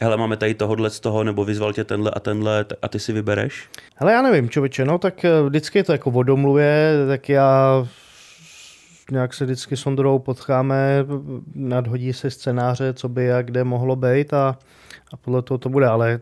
hele, 0.00 0.16
máme 0.16 0.36
tady 0.36 0.54
tohohle 0.54 0.90
z 0.90 1.00
toho, 1.00 1.24
nebo 1.24 1.44
vyzval 1.44 1.72
tě 1.72 1.84
tenhle 1.84 2.10
a 2.10 2.20
tenhle 2.20 2.64
a 2.82 2.88
ty 2.88 2.98
si 2.98 3.12
vybereš? 3.12 3.68
Hele, 3.96 4.12
já 4.12 4.22
nevím, 4.22 4.50
člověče, 4.50 4.84
no 4.84 4.98
tak 4.98 5.24
eh, 5.24 5.42
vždycky 5.42 5.78
je 5.78 5.84
to 5.84 5.92
jako 5.92 6.10
o 6.10 6.22
domluvě, 6.22 6.92
tak 7.08 7.28
já 7.28 7.86
nějak 9.10 9.34
se 9.34 9.44
vždycky 9.44 9.76
s 9.76 9.86
Ondrou 9.86 10.18
potkáme, 10.18 11.04
nadhodí 11.54 12.12
se 12.12 12.30
scénáře, 12.30 12.92
co 12.92 13.08
by 13.08 13.32
a 13.32 13.42
kde 13.42 13.64
mohlo 13.64 13.96
být 13.96 14.32
a, 14.34 14.58
a 15.14 15.16
podle 15.16 15.42
toho 15.42 15.58
to 15.58 15.68
bude, 15.68 15.86
ale 15.86 16.20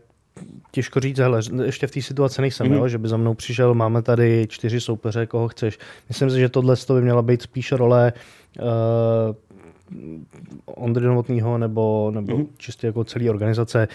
těžko 0.71 1.01
říct, 1.01 1.19
hele, 1.19 1.41
ještě 1.65 1.87
v 1.87 1.91
té 1.91 2.03
situaci 2.03 2.41
nejsem, 2.41 2.67
mm-hmm. 2.67 2.77
jo, 2.77 2.89
že 2.89 2.99
by 2.99 3.09
za 3.09 3.17
mnou 3.17 3.35
přišel, 3.35 3.75
máme 3.75 4.03
tady 4.03 4.47
čtyři 4.49 4.81
soupeře, 4.81 5.27
koho 5.27 5.49
chceš. 5.49 5.79
Myslím 6.09 6.31
si, 6.31 6.41
že 6.41 6.49
tohle 6.49 6.77
by 6.95 7.03
měla 7.03 7.23
být 7.23 7.43
spíš 7.43 7.73
role 7.73 8.13
uh, 8.61 8.67
Ondry 10.67 11.07
Novotního 11.07 11.59
nebo, 11.59 12.11
nebo 12.15 12.37
mm-hmm. 12.37 12.47
čistě 12.57 12.87
jako 12.87 13.05
celý 13.05 13.31
organizace 13.31 13.89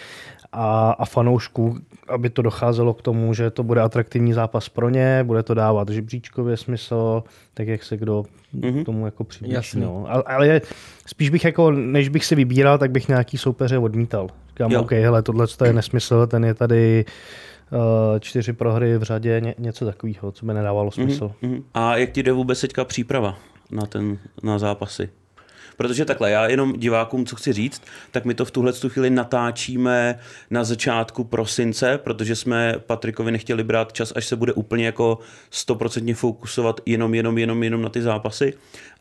a, 0.51 0.91
a 0.91 1.05
fanoušků, 1.05 1.77
aby 2.07 2.29
to 2.29 2.41
docházelo 2.41 2.93
k 2.93 3.01
tomu, 3.01 3.33
že 3.33 3.51
to 3.51 3.63
bude 3.63 3.81
atraktivní 3.81 4.33
zápas 4.33 4.69
pro 4.69 4.89
ně, 4.89 5.23
bude 5.23 5.43
to 5.43 5.53
dávat 5.53 5.89
žebříčkově 5.89 6.57
smysl, 6.57 7.23
tak 7.53 7.67
jak 7.67 7.83
se 7.83 7.97
kdo 7.97 8.23
mm-hmm. 8.55 8.81
k 8.81 8.85
tomu 8.85 9.05
jako 9.05 9.23
přiblíží. 9.23 9.79
No. 9.79 10.05
Ale, 10.09 10.23
ale 10.23 10.61
spíš 11.05 11.29
bych 11.29 11.45
jako, 11.45 11.71
než 11.71 12.09
bych 12.09 12.25
si 12.25 12.35
vybíral, 12.35 12.77
tak 12.77 12.91
bych 12.91 13.07
nějaký 13.07 13.37
soupeře 13.37 13.77
odmítal. 13.77 14.27
Říkám, 14.57 14.71
jo. 14.71 14.81
OK, 14.81 14.91
hele, 14.91 15.21
tohle 15.21 15.47
je 15.65 15.73
nesmysl, 15.73 16.27
ten 16.27 16.45
je 16.45 16.53
tady 16.53 17.05
uh, 17.71 17.79
čtyři 18.19 18.53
prohry 18.53 18.97
v 18.97 19.03
řadě, 19.03 19.41
ně, 19.43 19.55
něco 19.57 19.85
takového, 19.85 20.31
co 20.31 20.45
by 20.45 20.53
nedávalo 20.53 20.91
mhm, 20.97 21.05
smysl. 21.07 21.31
Mm-hmm. 21.43 21.63
A 21.73 21.97
jak 21.97 22.11
ti 22.11 22.23
jde 22.23 22.31
vůbec 22.31 22.61
teďka 22.61 22.85
příprava 22.85 23.37
na, 23.71 23.85
ten, 23.85 24.17
na 24.43 24.59
zápasy? 24.59 25.09
Protože 25.77 26.05
takhle, 26.05 26.31
já 26.31 26.47
jenom 26.47 26.73
divákům, 26.73 27.25
co 27.25 27.35
chci 27.35 27.53
říct, 27.53 27.81
tak 28.11 28.25
my 28.25 28.33
to 28.33 28.45
v 28.45 28.51
tuhle 28.51 28.73
chvíli 28.87 29.09
natáčíme 29.09 30.19
na 30.49 30.63
začátku 30.63 31.23
prosince, 31.23 31.97
protože 31.97 32.35
jsme 32.35 32.75
Patrikovi 32.87 33.31
nechtěli 33.31 33.63
brát 33.63 33.93
čas, 33.93 34.13
až 34.15 34.25
se 34.25 34.35
bude 34.35 34.53
úplně 34.53 34.85
jako 34.85 35.19
stoprocentně 35.49 36.15
fokusovat 36.15 36.81
jenom, 36.85 37.13
jenom, 37.13 37.37
jenom, 37.37 37.63
jenom 37.63 37.81
na 37.81 37.89
ty 37.89 38.01
zápasy. 38.01 38.53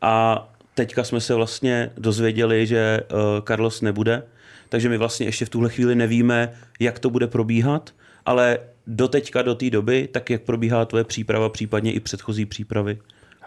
A 0.03 0.49
teďka 0.75 1.05
jsme 1.05 1.21
se 1.21 1.35
vlastně 1.35 1.91
dozvěděli, 1.99 2.67
že 2.67 3.01
uh, 3.01 3.19
Carlos 3.45 3.81
nebude, 3.83 4.23
takže 4.69 4.89
my 4.89 4.99
vlastně 4.99 5.27
ještě 5.27 5.45
v 5.45 5.49
tuhle 5.49 5.69
chvíli 5.69 5.95
nevíme, 5.95 6.53
jak 6.81 6.99
to 6.99 7.11
bude 7.11 7.27
probíhat, 7.27 7.91
ale 8.27 8.59
do 8.87 9.09
teďka, 9.09 9.43
do 9.43 9.55
té 9.55 9.71
doby, 9.71 10.09
tak 10.13 10.31
jak 10.31 10.43
probíhá 10.43 10.85
tvoje 10.85 11.05
příprava, 11.05 11.49
případně 11.49 11.93
i 11.93 12.01
předchozí 12.01 12.47
přípravy? 12.47 12.99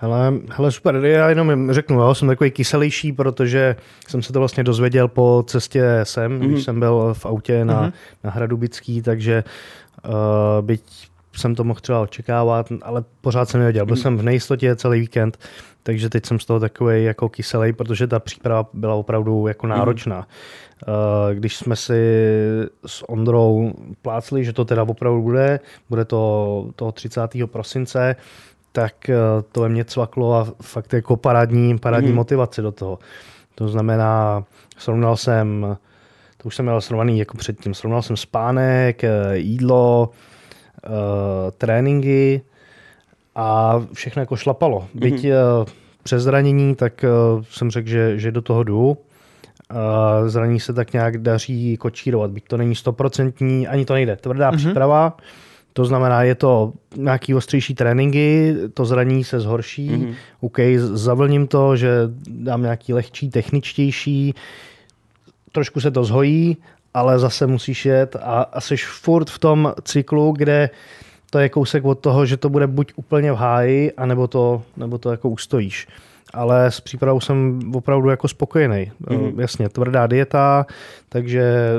Hele, 0.01 0.33
hele, 0.49 0.71
super, 0.71 0.95
já 0.95 1.29
jenom 1.29 1.73
řeknu, 1.73 2.01
já 2.01 2.13
jsem 2.13 2.27
takový 2.27 2.51
kyselější, 2.51 3.11
protože 3.11 3.75
jsem 4.07 4.21
se 4.21 4.33
to 4.33 4.39
vlastně 4.39 4.63
dozvěděl 4.63 5.07
po 5.07 5.43
cestě 5.47 5.83
sem, 6.03 6.31
mm-hmm. 6.31 6.47
když 6.47 6.51
mhm. 6.51 6.61
jsem 6.61 6.79
byl 6.79 7.13
v 7.13 7.25
autě 7.25 7.65
na, 7.65 7.83
mm-hmm. 7.83 7.93
na 8.23 8.31
Hradubický, 8.31 9.01
takže 9.01 9.43
uh, 10.05 10.11
byť 10.65 10.81
jsem 11.33 11.55
to 11.55 11.63
mohl 11.63 11.79
třeba 11.79 12.01
očekávat, 12.01 12.67
ale 12.81 13.03
pořád 13.21 13.49
jsem 13.49 13.59
nevěděl. 13.59 13.85
Byl 13.85 13.95
mm-hmm. 13.95 14.01
jsem 14.01 14.17
v 14.17 14.23
nejistotě 14.23 14.75
celý 14.75 14.99
víkend, 14.99 15.37
takže 15.89 16.09
teď 16.09 16.25
jsem 16.25 16.39
z 16.39 16.45
toho 16.45 16.59
takový 16.59 17.03
jako 17.03 17.29
kyselý, 17.29 17.73
protože 17.73 18.07
ta 18.07 18.19
příprava 18.19 18.69
byla 18.73 18.95
opravdu 18.95 19.47
jako 19.47 19.67
mhm. 19.67 19.77
náročná. 19.77 20.21
Mm-hmm. 20.21 21.35
Když 21.35 21.55
jsme 21.57 21.75
si 21.75 22.01
s 22.85 23.09
Ondrou 23.09 23.73
plácli, 24.01 24.45
že 24.45 24.53
to 24.53 24.65
teda 24.65 24.83
opravdu 24.83 25.21
bude, 25.21 25.59
bude 25.89 26.05
to 26.05 26.69
toho 26.75 26.91
30. 26.91 27.21
prosince, 27.45 28.15
tak 28.71 29.09
eh, 29.09 29.15
to 29.51 29.61
ve 29.61 29.69
mně 29.69 29.85
cvaklo 29.85 30.33
a 30.33 30.47
fakt 30.61 30.93
jako 30.93 31.17
parádní, 31.17 31.77
parádní 31.77 32.09
mm. 32.09 32.15
motivace 32.15 32.61
do 32.61 32.71
toho. 32.71 32.99
To 33.55 33.67
znamená, 33.67 34.43
srovnal 34.77 35.17
jsem, 35.17 35.77
to 36.37 36.47
už 36.47 36.55
jsem 36.55 36.65
měl 36.65 36.81
srovnaný 36.81 37.19
jako 37.19 37.37
předtím, 37.37 37.73
srovnal 37.73 38.01
jsem 38.01 38.17
spánek, 38.17 39.03
eh, 39.03 39.37
jídlo, 39.37 40.09
tréninky 41.57 42.41
a 43.35 43.81
všechno 43.93 44.21
jako 44.21 44.35
šlapalo. 44.35 44.87
Mm. 44.93 44.99
Byť 44.99 45.25
uh, 45.25 45.65
přes 46.09 46.23
zranění, 46.23 46.75
tak 46.75 47.05
uh, 47.05 47.43
jsem 47.51 47.71
řekl, 47.71 47.89
že, 47.89 48.19
že 48.19 48.31
do 48.31 48.41
toho 48.41 48.63
jdu. 48.63 48.87
Uh, 48.89 50.27
zranění 50.27 50.59
se 50.59 50.73
tak 50.73 50.93
nějak 50.93 51.17
daří 51.17 51.77
kočírovat, 51.77 52.31
byť 52.31 52.43
to 52.47 52.57
není 52.57 52.75
stoprocentní, 52.75 53.67
ani 53.67 53.85
to 53.85 53.93
nejde. 53.93 54.15
Tvrdá 54.15 54.51
mm-hmm. 54.51 54.57
příprava, 54.57 55.17
to 55.73 55.85
znamená, 55.85 56.23
je 56.23 56.35
to 56.35 56.73
nějaký 56.95 57.35
ostřejší 57.35 57.75
tréninky, 57.75 58.55
to 58.73 58.85
zranění 58.85 59.23
se 59.23 59.39
zhorší, 59.39 59.89
mm-hmm. 59.89 60.15
OK, 60.41 60.57
zavlním 60.79 61.47
to, 61.47 61.75
že 61.75 61.89
dám 62.27 62.61
nějaký 62.61 62.93
lehčí, 62.93 63.29
techničtější, 63.29 64.33
trošku 65.51 65.81
se 65.81 65.91
to 65.91 66.03
zhojí, 66.03 66.57
ale 66.93 67.19
zase 67.19 67.47
musíš 67.47 67.85
jet 67.85 68.15
a, 68.15 68.41
a 68.53 68.61
jsi 68.61 68.77
furt 68.77 69.29
v 69.29 69.39
tom 69.39 69.73
cyklu, 69.83 70.31
kde 70.31 70.69
to 71.29 71.39
je 71.39 71.49
kousek 71.49 71.85
od 71.85 71.99
toho, 71.99 72.25
že 72.25 72.37
to 72.37 72.49
bude 72.49 72.67
buď 72.67 72.93
úplně 72.95 73.31
v 73.31 73.35
háji, 73.35 73.91
anebo 73.91 74.27
to, 74.27 74.61
nebo 74.77 74.97
to 74.97 75.11
jako 75.11 75.29
ustojíš. 75.29 75.87
Ale 76.33 76.65
s 76.65 76.79
přípravou 76.79 77.19
jsem 77.19 77.59
opravdu 77.73 78.09
jako 78.09 78.27
spokojený. 78.27 78.91
Mm-hmm. 79.01 79.39
Jasně, 79.39 79.69
tvrdá 79.69 80.07
dieta, 80.07 80.65
takže 81.09 81.73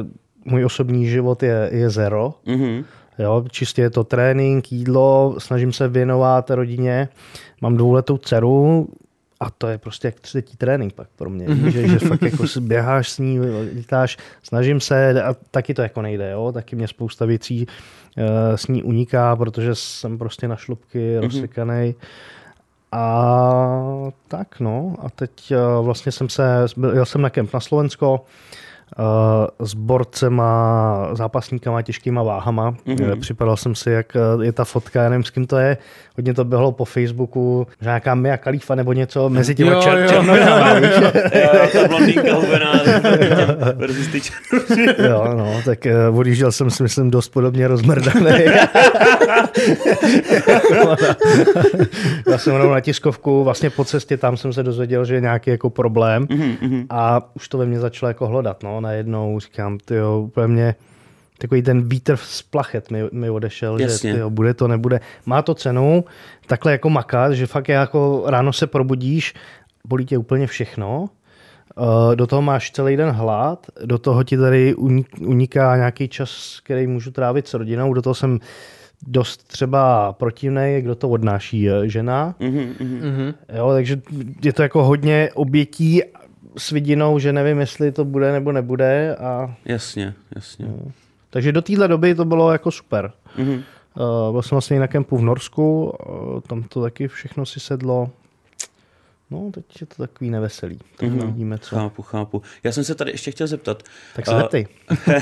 můj 0.45 0.65
osobní 0.65 1.07
život 1.07 1.43
je, 1.43 1.69
je 1.73 1.91
zero. 1.91 2.35
Mm-hmm. 2.47 2.85
Jo, 3.19 3.45
čistě 3.51 3.83
je 3.83 3.91
to 3.91 4.05
trénink, 4.05 4.73
jídlo, 4.73 5.35
snažím 5.39 5.73
se 5.73 5.89
věnovat 5.89 6.51
rodině. 6.51 7.09
Mám 7.61 7.77
dvouletou 7.77 8.19
dceru, 8.19 8.89
a 9.41 9.51
to 9.51 9.67
je 9.67 9.79
prostě 9.79 10.09
jak 10.09 10.21
třetí 10.21 10.57
trénink 10.57 10.93
pak 10.93 11.09
pro 11.17 11.31
mě, 11.31 11.49
mm-hmm. 11.49 11.69
že, 11.69 11.89
že 11.89 11.99
fakt 11.99 12.23
jako 12.23 12.45
běháš 12.61 13.11
s 13.11 13.19
ní, 13.19 13.41
lítáš, 13.75 14.17
snažím 14.43 14.81
se 14.81 15.23
a 15.23 15.35
taky 15.51 15.75
to 15.75 15.83
jako 15.83 16.03
nejde, 16.03 16.31
jo? 16.31 16.53
taky 16.53 16.77
mě 16.77 16.89
spousta 16.89 17.27
věcí 17.27 17.67
uh, 18.19 18.25
s 18.57 18.67
ní 18.67 18.83
uniká, 18.83 19.37
protože 19.37 19.75
jsem 19.75 20.19
prostě 20.19 20.49
na 20.49 20.57
šlubky 20.57 20.99
mm-hmm. 20.99 21.23
rozsekaný. 21.23 21.95
A 22.93 24.11
tak 24.29 24.61
no, 24.61 24.97
a 24.99 25.11
teď 25.11 25.53
uh, 25.79 25.85
vlastně 25.85 26.13
jsem 26.13 26.29
se, 26.29 26.67
byl, 26.77 26.95
jel 26.95 27.07
jsem 27.07 27.23
na 27.23 27.31
kemp 27.31 27.55
na 27.55 27.61
Slovensko, 27.61 28.15
uh, 28.15 28.27
s 29.63 29.75
borcema, 29.75 31.09
zápasníkama, 31.13 31.83
těžkýma 31.83 32.23
váhama. 32.23 32.71
Mm-hmm. 32.71 33.21
Připadal 33.21 33.57
jsem 33.57 33.75
si, 33.75 33.91
jak 33.91 34.17
eh, 34.17 34.21
je 34.45 34.53
ta 34.53 34.65
fotka, 34.65 35.03
já 35.03 35.09
nevím, 35.09 35.25
s 35.25 35.31
kým 35.31 35.47
to 35.47 35.59
je. 35.59 35.77
Hodně 36.17 36.35
to 36.35 36.45
bylo 36.45 36.73
po 36.73 36.85
Facebooku, 36.85 37.67
že 37.81 37.87
nějaká 37.87 38.15
Mia 38.15 38.37
Khalifa 38.37 38.75
nebo 38.75 38.93
něco 38.93 39.29
mezi 39.29 39.55
těmi 39.55 39.71
čer, 39.81 40.09
černojama. 40.09 40.75
ta 41.73 41.89
blondýnka 41.89 42.35
hubená, 42.35 42.73
Jo, 45.09 45.35
no, 45.37 45.55
tak 45.65 45.79
uh, 46.11 46.19
odjížděl 46.19 46.53
jsem 46.53 46.71
si, 46.71 46.83
myslím, 46.83 47.11
dost 47.11 47.29
podobně 47.29 47.69
rozmrdaný. 47.69 48.31
já 52.31 52.39
jsem 52.39 52.55
rovnou 52.55 52.73
na 52.75 52.81
tiskovku, 52.81 53.45
vlastně 53.45 53.71
po 53.71 53.85
cestě 53.85 54.17
tam 54.17 54.37
jsem 54.37 54.53
se 54.53 54.63
dozvěděl, 54.63 55.05
že 55.05 55.15
je 55.15 55.21
nějaký 55.21 55.51
jako 55.51 55.71
problém 55.71 56.27
mm-hmm. 56.27 56.87
a 56.91 57.31
už 57.35 57.49
to 57.49 57.59
ve 57.59 57.67
mně 57.67 57.81
začalo 57.81 58.11
jako 58.11 58.27
hlodat, 58.27 58.63
no, 58.63 58.80
najednou 58.81 59.41
říkám, 59.41 59.79
ty 59.79 59.95
jo, 59.95 60.21
úplně 60.21 60.47
mě 60.47 60.75
takový 61.39 61.63
ten 61.63 61.89
vítr 61.89 62.17
z 62.17 62.43
plachet 62.43 62.91
mi, 62.91 63.03
mi 63.13 63.31
odešel, 63.31 63.81
Jasně. 63.81 64.11
že 64.11 64.17
tyjo, 64.17 64.31
bude 64.31 64.55
to, 64.55 64.69
nebude. 64.69 65.01
Má 65.27 65.43
to 65.43 65.55
cenu, 65.55 66.05
takhle 66.47 66.73
jako 66.73 66.91
makat, 66.91 67.33
že 67.33 67.47
fakt 67.47 67.69
jako 67.69 68.25
ráno 68.27 68.53
se 68.53 68.67
probudíš, 68.67 69.35
bolí 69.85 70.07
tě 70.07 70.19
úplně 70.19 70.47
všechno, 70.47 71.01
uh, 71.01 72.15
do 72.15 72.27
toho 72.27 72.43
máš 72.43 72.71
celý 72.71 72.97
den 72.97 73.11
hlad, 73.11 73.67
do 73.85 73.99
toho 73.99 74.25
ti 74.25 74.37
tady 74.37 74.75
uniká 75.21 75.77
nějaký 75.77 76.09
čas, 76.09 76.61
který 76.65 76.87
můžu 76.87 77.11
trávit 77.11 77.49
s 77.49 77.55
rodinou, 77.55 77.95
do 77.95 78.03
toho 78.03 78.15
jsem 78.15 78.39
dost 79.07 79.49
třeba 79.49 80.13
protivný, 80.13 80.79
kdo 80.81 80.95
to 80.95 81.09
odnáší, 81.09 81.71
eh, 81.71 81.89
žena. 81.89 82.35
Mm-hmm, 82.41 82.75
mm-hmm. 82.81 83.35
Jo, 83.57 83.71
takže 83.73 84.01
je 84.43 84.53
to 84.53 84.63
jako 84.63 84.85
hodně 84.85 85.31
obětí 85.35 86.03
s 86.57 86.71
vidinou, 86.71 87.19
že 87.19 87.33
nevím, 87.33 87.61
jestli 87.61 87.93
to 87.93 88.05
bude 88.05 88.33
nebo 88.33 88.53
nebude. 88.53 89.17
A... 89.17 89.55
Jasně, 89.65 90.15
jasně. 90.35 90.67
No. 90.67 90.93
Takže 91.31 91.53
do 91.53 91.63
téhle 91.63 91.89
doby 91.89 92.15
to 92.15 92.25
bylo 92.25 92.53
jako 92.53 92.71
super. 92.71 93.13
Mm-hmm. 93.39 93.63
Uh, 93.99 94.33
byl 94.33 94.43
jsem 94.43 94.57
vlastně 94.57 94.81
na 94.81 94.87
kempu 94.87 95.17
v 95.17 95.23
Norsku, 95.23 95.85
uh, 95.85 96.41
tam 96.41 96.63
to 96.63 96.83
taky 96.83 97.09
všechno 97.09 97.47
si 97.47 97.61
sedlo. 97.61 98.11
No, 99.31 99.51
teď 99.55 99.65
je 99.81 99.87
to 99.87 99.95
takový 100.03 100.31
neveselý. 100.31 100.79
Tak 100.97 101.09
mm-hmm. 101.09 101.27
vidíme, 101.27 101.59
co. 101.59 101.77
Chápu, 101.77 102.03
chápu. 102.03 102.43
Já 102.65 102.73
jsem 102.73 102.85
se 102.85 102.95
tady 102.95 103.11
ještě 103.11 103.31
chtěl 103.31 103.47
zeptat. 103.47 103.83
Tak 104.17 104.27
se 104.27 104.37
zeptej. 104.37 104.67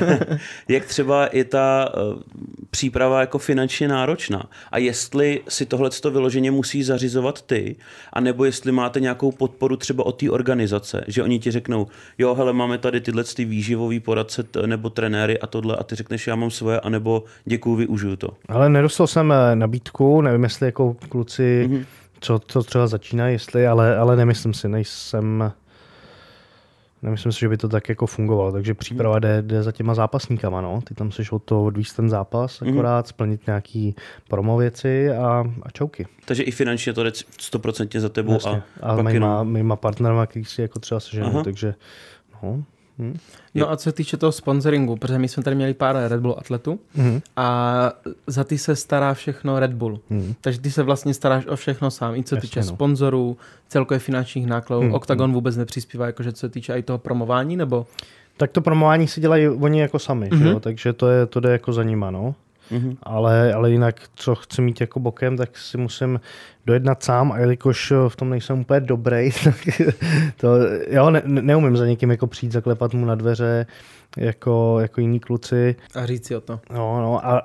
jak 0.68 0.84
třeba 0.84 1.28
je 1.32 1.44
ta 1.44 1.94
uh, 2.14 2.22
příprava 2.70 3.20
jako 3.20 3.38
finančně 3.38 3.88
náročná? 3.88 4.48
A 4.72 4.78
jestli 4.78 5.40
si 5.48 5.66
tohle 5.66 5.90
vyloženě 6.10 6.50
musí 6.50 6.82
zařizovat 6.82 7.42
ty, 7.42 7.76
anebo 8.12 8.44
jestli 8.44 8.72
máte 8.72 9.00
nějakou 9.00 9.32
podporu 9.32 9.76
třeba 9.76 10.06
od 10.06 10.20
té 10.20 10.30
organizace, 10.30 11.04
že 11.08 11.22
oni 11.22 11.38
ti 11.38 11.50
řeknou, 11.50 11.86
jo, 12.18 12.34
hele, 12.34 12.52
máme 12.52 12.78
tady 12.78 13.00
tyhle 13.00 13.24
ty 13.24 13.44
výživový 13.44 14.00
poradce 14.00 14.44
nebo 14.66 14.90
trenéry 14.90 15.38
a 15.38 15.46
tohle 15.46 15.76
a 15.76 15.82
ty 15.82 15.94
řekneš, 15.94 16.26
já 16.26 16.36
mám 16.36 16.50
svoje, 16.50 16.80
anebo 16.80 17.24
děkuju, 17.44 17.76
využiju 17.76 18.16
to. 18.16 18.28
Ale 18.48 18.68
nedostal 18.68 19.06
jsem 19.06 19.32
eh, 19.32 19.56
nabídku, 19.56 20.20
nevím, 20.20 20.42
jestli 20.42 20.66
jako 20.66 20.96
kluci 21.08 21.68
mm-hmm 21.68 21.97
co, 22.20 22.38
co 22.38 22.62
třeba 22.62 22.86
začíná, 22.86 23.28
jestli, 23.28 23.66
ale, 23.66 23.96
ale 23.96 24.16
nemyslím 24.16 24.54
si, 24.54 24.68
nejsem, 24.68 25.52
nemyslím 27.02 27.32
si, 27.32 27.40
že 27.40 27.48
by 27.48 27.56
to 27.56 27.68
tak 27.68 27.88
jako 27.88 28.06
fungovalo, 28.06 28.52
takže 28.52 28.74
příprava 28.74 29.18
jde, 29.18 29.42
jde 29.42 29.62
za 29.62 29.72
těma 29.72 29.94
zápasníkama, 29.94 30.60
no. 30.60 30.80
Ty 30.80 30.94
tam 30.94 31.12
seš 31.12 31.32
o 31.32 31.38
to 31.38 31.64
odvíst 31.64 31.96
ten 31.96 32.08
zápas, 32.08 32.60
mhm. 32.60 32.72
akorát 32.72 33.06
mm. 33.06 33.08
splnit 33.08 33.46
nějaký 33.46 33.94
promo 34.28 34.56
věci 34.56 35.10
a, 35.10 35.44
a 35.62 35.70
čouky. 35.70 36.06
Takže 36.24 36.42
i 36.42 36.50
finančně 36.50 36.92
to 36.92 37.04
jde 37.04 37.10
100% 37.10 38.00
za 38.00 38.08
tebou 38.08 38.32
Jasně. 38.32 38.62
a, 38.82 38.92
a 38.92 39.02
mýma, 39.02 39.42
mýma 39.42 39.76
partnerama, 39.76 40.26
který 40.26 40.44
si 40.44 40.62
jako 40.62 40.78
třeba 40.78 41.00
seženou, 41.00 41.42
takže 41.42 41.74
no, 42.42 42.64
Hmm. 42.98 43.18
No 43.54 43.70
a 43.70 43.76
co 43.76 43.82
se 43.82 43.92
týče 43.92 44.16
toho 44.16 44.32
sponsoringu, 44.32 44.96
protože 44.96 45.18
my 45.18 45.28
jsme 45.28 45.42
tady 45.42 45.56
měli 45.56 45.74
pár 45.74 45.96
Red 46.08 46.20
Bull 46.20 46.36
atletů 46.38 46.80
hmm. 46.94 47.20
a 47.36 47.92
za 48.26 48.44
ty 48.44 48.58
se 48.58 48.76
stará 48.76 49.14
všechno 49.14 49.60
Red 49.60 49.72
Bull. 49.72 50.00
Hmm. 50.10 50.34
Takže 50.40 50.60
ty 50.60 50.70
se 50.70 50.82
vlastně 50.82 51.14
staráš 51.14 51.46
o 51.46 51.56
všechno 51.56 51.90
sám, 51.90 52.14
i 52.14 52.24
co 52.24 52.34
se 52.34 52.40
týče 52.40 52.60
no. 52.60 52.66
sponzorů, 52.66 53.36
celkově 53.68 53.98
finančních 53.98 54.46
nákladů. 54.46 54.82
Hmm. 54.82 54.94
Octagon 54.94 55.32
vůbec 55.32 55.56
nepřispívá, 55.56 56.06
jakože 56.06 56.32
co 56.32 56.40
se 56.40 56.48
týče 56.48 56.78
i 56.78 56.82
toho 56.82 56.98
promování, 56.98 57.56
nebo? 57.56 57.86
Tak 58.36 58.50
to 58.50 58.60
promování 58.60 59.08
si 59.08 59.20
dělají 59.20 59.48
oni 59.48 59.80
jako 59.80 59.98
sami, 59.98 60.28
hmm. 60.32 60.46
jo? 60.46 60.60
takže 60.60 60.92
to, 60.92 61.08
je, 61.08 61.26
to 61.26 61.40
jde 61.40 61.52
jako 61.52 61.72
za 61.72 61.82
nima. 61.82 62.10
No. 62.10 62.34
Mm-hmm. 62.72 62.96
Ale, 63.02 63.54
ale 63.54 63.70
jinak, 63.70 64.00
co 64.14 64.34
chci 64.34 64.62
mít 64.62 64.80
jako 64.80 65.00
bokem, 65.00 65.36
tak 65.36 65.58
si 65.58 65.78
musím 65.78 66.20
dojednat 66.66 67.02
sám 67.02 67.32
a 67.32 67.38
jelikož 67.38 67.92
v 68.08 68.16
tom 68.16 68.30
nejsem 68.30 68.60
úplně 68.60 68.80
dobrý, 68.80 69.30
tak 69.44 69.56
to, 70.36 70.48
jo, 70.90 71.10
ne, 71.10 71.22
neumím 71.24 71.76
za 71.76 71.86
někým 71.86 72.10
jako 72.10 72.26
přijít, 72.26 72.52
zaklepat 72.52 72.94
mu 72.94 73.06
na 73.06 73.14
dveře, 73.14 73.66
jako, 74.16 74.78
jako 74.80 75.00
jiní 75.00 75.20
kluci. 75.20 75.76
A 75.94 76.06
říct 76.06 76.26
si 76.26 76.36
o 76.36 76.40
to. 76.40 76.60
No, 76.70 77.00
no 77.00 77.26
a 77.26 77.42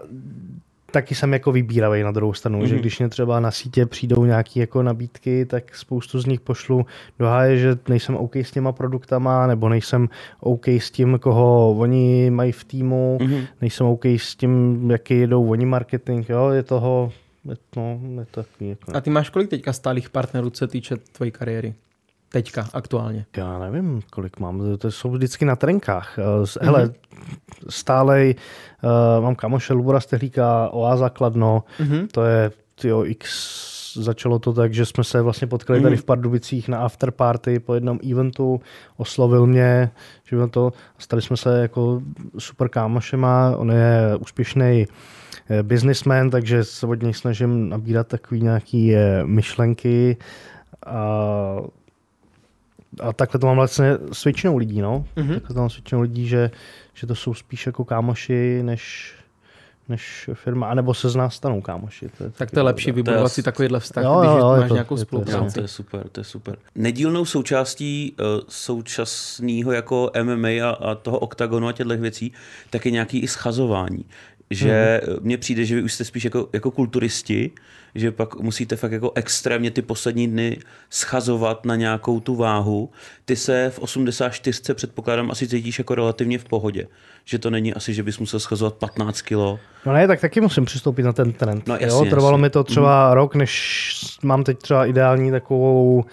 taky 0.94 1.16
jsem 1.16 1.34
jako 1.34 1.52
vybíravý 1.52 2.04
na 2.04 2.12
druhou 2.12 2.34
stranu, 2.34 2.60
mm-hmm. 2.60 2.68
že 2.68 2.74
mhm. 2.74 2.82
když 2.82 3.00
mě 3.00 3.10
třeba 3.10 3.40
na 3.40 3.52
sítě 3.52 3.86
přijdou 3.86 4.26
nějaké 4.26 4.60
jako 4.60 4.84
nabídky, 4.84 5.46
tak 5.46 5.76
spoustu 5.76 6.20
z 6.20 6.26
nich 6.26 6.40
pošlu 6.40 6.86
do 7.20 7.26
háje, 7.26 7.58
že 7.58 7.78
nejsem 7.88 8.16
OK 8.16 8.36
s 8.36 8.52
těma 8.52 8.72
produktama, 8.72 9.48
nebo 9.48 9.70
nejsem 9.70 10.10
OK 10.40 10.68
s 10.68 10.92
tím, 10.92 11.20
koho 11.20 11.76
oni 11.78 12.30
mají 12.30 12.52
v 12.52 12.64
týmu, 12.64 13.18
mm-hmm. 13.22 13.48
nejsem 13.62 13.88
OK 13.88 14.06
s 14.06 14.36
tím, 14.36 14.92
jaký 14.92 15.20
jedou 15.20 15.50
oni 15.50 15.66
marketing, 15.66 16.30
jo, 16.30 16.50
je 16.50 16.64
toho, 16.64 17.12
no, 17.76 18.00
je 18.20 18.26
to 18.32 18.44
takový 18.44 18.70
jako... 18.70 18.98
A 18.98 19.02
ty 19.02 19.10
máš 19.10 19.30
kolik 19.30 19.50
teďka 19.50 19.74
stálých 19.74 20.10
partnerů, 20.10 20.50
co 20.50 20.58
se 20.58 20.68
týče 20.68 20.96
tvojí 20.98 21.32
kariéry? 21.32 21.74
Teďka, 22.34 22.68
aktuálně? 22.74 23.26
Já 23.38 23.60
nevím, 23.60 24.02
kolik 24.12 24.40
mám. 24.40 24.78
To 24.78 24.92
jsou 24.92 25.12
vždycky 25.12 25.46
na 25.46 25.56
trenkách. 25.56 26.20
Eh, 26.20 26.66
hele, 26.66 26.86
mm-hmm. 26.86 26.94
stálej, 27.70 28.36
uh, 28.84 29.24
mám 29.24 29.36
kamoše 29.36 29.74
Lubora 29.74 30.00
Stehlíka, 30.00 30.70
Oáza 30.70 31.10
Kladno, 31.10 31.64
mm-hmm. 31.80 32.08
to 32.12 32.24
je 32.24 32.52
tyjo, 32.76 33.04
x 33.06 33.64
začalo 33.96 34.40
to 34.40 34.54
tak, 34.54 34.74
že 34.74 34.86
jsme 34.86 35.04
se 35.04 35.22
vlastně 35.22 35.48
potkali 35.48 35.80
mm. 35.80 35.84
tady 35.84 35.98
v 35.98 36.04
Pardubicích 36.04 36.68
na 36.68 36.78
afterparty 36.78 37.60
po 37.60 37.74
jednom 37.74 38.00
eventu, 38.12 38.62
oslovil 38.98 39.46
mě, 39.46 39.92
že 40.26 40.38
to, 40.48 40.74
stali 40.98 41.22
jsme 41.22 41.38
se 41.38 41.62
jako 41.62 42.02
super 42.38 42.70
kámošema, 42.70 43.54
on 43.58 43.72
je 43.72 44.18
úspěšný 44.20 44.88
eh, 45.50 45.64
businessman, 45.64 46.30
takže 46.30 46.64
se 46.64 46.88
od 46.88 47.02
něj 47.02 47.14
snažím 47.14 47.70
nabírat 47.70 48.08
takový 48.08 48.42
nějaký 48.42 48.94
myšlenky 49.26 50.18
a 50.86 51.58
a 53.00 53.14
takhle 53.14 53.40
to 53.40 53.48
mám 53.48 53.56
vlastně 53.56 53.98
s 54.12 54.24
většinou 54.24 54.58
lidí, 54.58 54.82
no. 54.82 55.06
Mm-hmm. 55.16 55.34
Takhle 55.34 55.54
to 55.54 55.60
mám 55.60 55.70
s 55.70 55.76
většinou 55.76 56.02
lidí, 56.02 56.28
že, 56.28 56.52
že 56.94 57.08
to 57.08 57.16
jsou 57.16 57.34
spíš 57.34 57.66
jako 57.66 57.86
kámoši, 57.86 58.64
než, 58.64 59.14
než 59.90 60.30
firma, 60.34 60.68
anebo 60.68 60.94
se 60.94 61.10
z 61.10 61.16
nás 61.16 61.36
stanou 61.36 61.62
kámoši. 61.62 62.10
To 62.18 62.24
je 62.24 62.30
tak 62.30 62.52
to 62.52 62.60
je 62.60 62.64
lepší 62.64 62.92
vybudovat 62.92 63.30
si 63.30 63.44
takovýhle 63.44 63.80
vztah, 63.80 64.04
jo, 64.04 64.20
když 64.20 64.32
jo, 64.32 64.56
máš 64.60 64.68
to, 64.68 64.74
nějakou 64.74 64.98
spolupráci. 64.98 65.54
To 65.54 65.62
je 65.62 65.68
super, 65.68 66.10
to 66.10 66.20
je 66.20 66.24
super. 66.24 66.58
Nedílnou 66.76 67.26
součástí 67.26 68.16
uh, 68.20 68.26
současného 68.48 69.72
jako 69.72 70.12
MMA 70.24 70.50
a, 70.64 70.70
a 70.70 70.96
toho 70.96 71.20
oktagonu 71.20 71.68
a 71.68 71.72
těchto 71.72 71.98
věcí, 71.98 72.34
tak 72.70 72.86
je 72.86 72.92
nějaký 72.92 73.20
i 73.20 73.28
schazování. 73.28 74.06
Že 74.50 75.02
hmm. 75.06 75.18
mně 75.22 75.38
přijde, 75.38 75.66
že 75.66 75.76
vy 75.76 75.84
už 75.84 75.94
jste 75.94 76.06
spíš 76.06 76.24
jako, 76.24 76.50
jako 76.54 76.72
kulturisti, 76.72 77.52
že 77.96 78.12
pak 78.12 78.36
musíte 78.36 78.76
fakt 78.76 78.92
jako 78.92 79.12
extrémně 79.16 79.72
ty 79.72 79.82
poslední 79.82 80.28
dny 80.28 80.58
schazovat 80.90 81.66
na 81.66 81.76
nějakou 81.76 82.20
tu 82.20 82.36
váhu. 82.36 82.90
Ty 83.26 83.36
se 83.36 83.70
v 83.70 83.80
84 83.80 84.74
předpokládám 84.74 85.32
asi 85.32 85.48
cítíš 85.48 85.80
jako 85.80 85.96
relativně 85.96 86.40
v 86.40 86.46
pohodě. 86.46 86.88
Že 87.26 87.40
to 87.40 87.50
není 87.50 87.74
asi, 87.74 87.94
že 87.94 88.04
bys 88.04 88.20
musel 88.20 88.40
schazovat 88.40 88.74
15 88.74 89.22
kilo. 89.22 89.60
No 89.86 89.94
ne, 89.94 90.08
tak 90.08 90.22
taky 90.22 90.42
musím 90.42 90.66
přistoupit 90.66 91.06
na 91.06 91.14
ten 91.14 91.34
trend. 91.34 91.68
No, 91.68 91.74
jasně, 91.74 91.88
jo? 91.88 92.06
Trvalo 92.10 92.32
jasně. 92.32 92.42
mi 92.42 92.50
to 92.50 92.64
třeba 92.64 93.08
mm. 93.08 93.14
rok, 93.14 93.36
než 93.36 94.18
mám 94.24 94.44
teď 94.44 94.58
třeba 94.58 94.86
ideální 94.86 95.32
takovou 95.32 95.96
uh, 95.96 96.04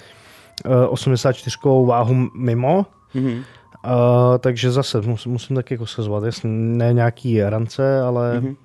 eh, 0.84 0.86
84 0.86 1.56
váhu 1.86 2.30
mimo. 2.34 2.86
Mm-hmm. 3.14 3.44
Uh, 3.84 4.38
takže 4.38 4.70
zase 4.70 5.00
musím, 5.00 5.32
musím 5.32 5.56
taky 5.56 5.74
jako 5.74 5.86
schazovat. 5.86 6.24
Jasně, 6.24 6.50
ne 6.50 6.92
nějaký 6.92 7.42
rance, 7.42 8.00
ale, 8.02 8.40
mm-hmm. 8.40 8.56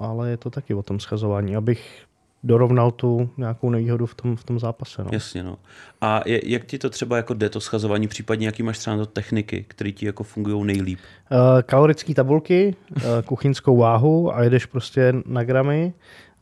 ale 0.00 0.30
je 0.30 0.36
to 0.36 0.50
taky 0.50 0.74
o 0.74 0.82
tom 0.82 1.00
schazování, 1.00 1.56
abych 1.56 2.04
dorovnal 2.44 2.90
tu 2.90 3.30
nějakou 3.36 3.70
nevýhodu 3.70 4.06
v 4.06 4.14
tom, 4.14 4.36
v 4.36 4.44
tom 4.44 4.58
zápase. 4.58 5.04
No. 5.04 5.10
Jasně, 5.12 5.42
no. 5.42 5.58
A 6.00 6.20
je, 6.26 6.50
jak 6.50 6.64
ti 6.64 6.78
to 6.78 6.90
třeba 6.90 7.16
jako 7.16 7.34
jde 7.34 7.48
to 7.48 7.60
schazování, 7.60 8.08
případně 8.08 8.46
jaký 8.46 8.62
máš 8.62 8.78
třeba 8.78 9.06
techniky, 9.06 9.64
které 9.68 9.92
ti 9.92 10.06
jako 10.06 10.24
fungují 10.24 10.64
nejlíp? 10.64 10.98
Uh, 11.30 11.38
kalorické 11.62 12.14
tabulky, 12.14 12.76
uh, 12.96 13.02
kuchyňskou 13.24 13.76
váhu 13.76 14.34
a 14.34 14.42
jedeš 14.42 14.66
prostě 14.66 15.14
na 15.26 15.44
gramy, 15.44 15.92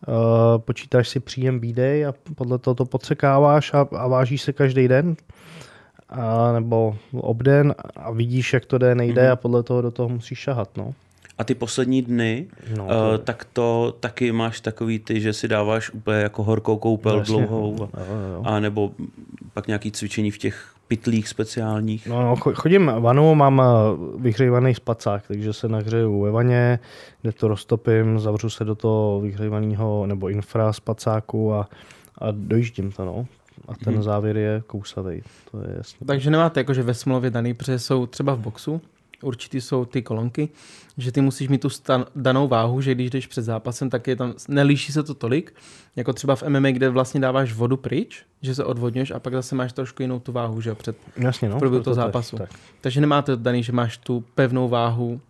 uh, 0.08 0.14
počítáš 0.58 1.08
si 1.08 1.20
příjem 1.20 1.60
výdej 1.60 2.06
a 2.06 2.14
podle 2.34 2.58
toho 2.58 2.74
to 2.74 2.84
podsekáváš 2.84 3.74
a, 3.74 3.80
a 3.80 4.06
vážíš 4.06 4.42
se 4.42 4.52
každý 4.52 4.88
den 4.88 5.16
a, 6.08 6.52
nebo 6.52 6.96
obden 7.12 7.74
a 7.96 8.10
vidíš, 8.10 8.52
jak 8.52 8.64
to 8.64 8.78
jde, 8.78 8.94
nejde 8.94 9.22
mm-hmm. 9.22 9.32
a 9.32 9.36
podle 9.36 9.62
toho 9.62 9.82
do 9.82 9.90
toho 9.90 10.08
musíš 10.08 10.38
šahat. 10.38 10.76
No. 10.76 10.94
A 11.40 11.44
ty 11.44 11.54
poslední 11.54 12.02
dny, 12.02 12.46
no, 12.76 12.86
to... 12.86 12.94
uh, 12.94 13.18
tak 13.24 13.44
to 13.52 13.96
taky 14.00 14.32
máš 14.32 14.60
takový 14.60 14.98
ty, 14.98 15.20
že 15.20 15.32
si 15.32 15.48
dáváš 15.48 15.90
úplně 15.90 16.18
jako 16.18 16.42
horkou 16.42 16.76
koupel 16.76 17.16
no, 17.16 17.22
dlouhou, 17.22 17.88
a, 18.44 18.48
a 18.48 18.60
nebo 18.60 18.90
pak 19.52 19.66
nějaký 19.66 19.92
cvičení 19.92 20.30
v 20.30 20.38
těch 20.38 20.74
pytlích 20.88 21.28
speciálních. 21.28 22.06
No, 22.06 22.22
no 22.22 22.36
chodím 22.36 22.92
vanu, 22.98 23.34
mám 23.34 23.62
eh, 23.62 23.64
vyhřívaný 24.18 24.74
spacák, 24.74 25.24
takže 25.28 25.52
se 25.52 25.68
nahřeju 25.68 26.20
ve 26.20 26.30
vaně, 26.30 26.78
kde 27.22 27.32
to 27.32 27.48
roztopím, 27.48 28.18
zavřu 28.18 28.50
se 28.50 28.64
do 28.64 28.74
toho 28.74 29.20
vyhřívaného 29.20 30.06
nebo 30.06 30.28
infra 30.28 30.72
spacáku 30.72 31.54
a, 31.54 31.68
a 32.18 32.26
dojíždím 32.30 32.92
to, 32.92 33.04
no. 33.04 33.26
A 33.68 33.74
ten 33.74 33.94
hmm. 33.94 34.02
závěr 34.02 34.36
je 34.36 34.62
kousavý, 34.66 35.22
to 35.50 35.58
je 35.58 35.74
jasné. 35.76 36.06
Takže 36.06 36.30
nemáte 36.30 36.60
jakože 36.60 36.82
ve 36.82 36.94
smlouvě 36.94 37.30
daný, 37.30 37.54
protože 37.54 37.78
jsou 37.78 38.06
třeba 38.06 38.34
v 38.34 38.38
boxu, 38.38 38.80
určitý 39.22 39.60
jsou 39.60 39.84
ty 39.84 40.02
kolonky, 40.02 40.48
že 41.00 41.12
ty 41.12 41.20
musíš 41.20 41.48
mít 41.48 41.60
tu 41.60 41.68
stan- 41.68 42.06
danou 42.16 42.48
váhu, 42.48 42.80
že 42.80 42.94
když 42.94 43.10
jdeš 43.10 43.26
před 43.26 43.42
zápasem, 43.42 43.90
tak 43.90 44.06
je 44.06 44.16
tam, 44.16 44.34
nelíší 44.48 44.92
se 44.92 45.02
to 45.02 45.14
tolik, 45.14 45.54
jako 45.96 46.12
třeba 46.12 46.36
v 46.36 46.42
MMA, 46.42 46.70
kde 46.70 46.88
vlastně 46.88 47.20
dáváš 47.20 47.52
vodu 47.52 47.76
pryč, 47.76 48.24
že 48.42 48.54
se 48.54 48.64
odvodňuješ 48.64 49.10
a 49.10 49.18
pak 49.18 49.32
zase 49.32 49.54
máš 49.54 49.72
trošku 49.72 50.02
jinou 50.02 50.20
tu 50.20 50.32
váhu, 50.32 50.60
že 50.60 50.74
před 50.74 50.96
Jasně, 51.16 51.48
no, 51.48 51.58
průběhu 51.58 51.84
toho 51.84 51.94
zápasu. 51.94 52.36
Tak, 52.36 52.48
tak. 52.48 52.60
Takže 52.80 53.00
nemáte 53.00 53.36
daný, 53.36 53.62
že 53.62 53.72
máš 53.72 53.98
tu 53.98 54.24
pevnou 54.34 54.68
váhu 54.68 55.20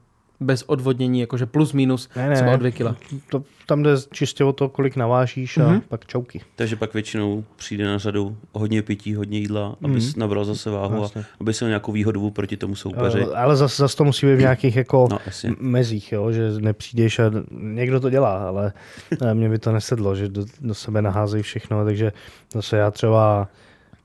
bez 0.41 0.63
odvodnění, 0.63 1.21
jakože 1.21 1.47
plus 1.47 1.73
minus 1.73 2.09
ne, 2.17 2.29
ne, 2.29 2.35
třeba 2.35 2.53
o 2.53 2.57
dvě 2.57 2.73
kila. 2.73 2.97
To, 3.31 3.45
tam 3.67 3.83
jde 3.83 3.91
čistě 4.13 4.45
o 4.45 4.53
to, 4.53 4.69
kolik 4.69 4.97
navážíš 4.97 5.59
a 5.59 5.61
mm-hmm. 5.61 5.81
pak 5.89 6.07
čauky. 6.07 6.41
Takže 6.57 6.77
pak 6.77 6.95
většinou 6.95 7.45
přijde 7.57 7.85
na 7.85 7.99
řadu 7.99 8.37
hodně 8.53 8.83
pití, 8.83 9.15
hodně 9.15 9.39
jídla, 9.39 9.77
aby 9.85 9.95
mm-hmm. 9.95 10.19
nabral 10.19 10.45
zase 10.45 10.71
váhu 10.71 10.97
vlastně. 10.97 11.21
a 11.21 11.25
aby 11.41 11.55
se 11.55 11.65
nějakou 11.65 11.93
výhodu 11.93 12.31
proti 12.31 12.57
tomu 12.57 12.75
soupeři. 12.75 13.25
Ale, 13.25 13.37
ale 13.37 13.57
zase, 13.57 13.83
zase 13.83 13.97
to 13.97 14.05
musí 14.05 14.27
být 14.27 14.37
v 14.37 14.41
nějakých 14.41 14.77
jako 14.77 15.09
no, 15.11 15.19
mezích, 15.59 16.13
jo? 16.13 16.33
že 16.33 16.51
nepřijdeš 16.61 17.19
a 17.19 17.23
někdo 17.51 18.01
to 18.01 18.11
dělá, 18.11 18.49
ale 18.49 18.73
mě 19.35 19.49
by 19.49 19.59
to 19.59 19.73
nesedlo, 19.73 20.17
že 20.17 20.29
do, 20.29 20.45
do 20.61 20.75
sebe 20.75 21.03
naházejí 21.03 21.43
všechno, 21.43 21.85
takže 21.85 22.13
zase 22.53 22.77
já 22.77 22.91
třeba 22.91 23.49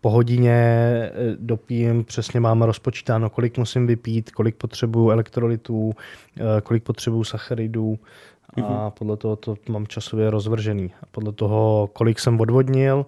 po 0.06 0.10
hodině 0.10 0.54
eh, 0.54 1.12
dopím, 1.40 2.04
přesně 2.04 2.40
mám 2.40 2.62
rozpočítáno, 2.62 3.30
kolik 3.30 3.58
musím 3.58 3.88
vypít, 3.88 4.32
kolik 4.32 4.56
potřebuju 4.56 5.10
elektrolytů, 5.10 5.94
eh, 6.38 6.62
kolik 6.62 6.84
potřebuju 6.84 7.24
sacharidů 7.24 8.00
a 8.54 8.60
mm-hmm. 8.60 8.92
podle 8.92 9.18
toho 9.18 9.36
to 9.36 9.56
mám 9.70 9.88
časově 9.88 10.30
rozvržený. 10.30 10.94
A 11.02 11.06
podle 11.12 11.32
toho, 11.32 11.90
kolik 11.94 12.20
jsem 12.20 12.40
odvodnil, 12.40 13.06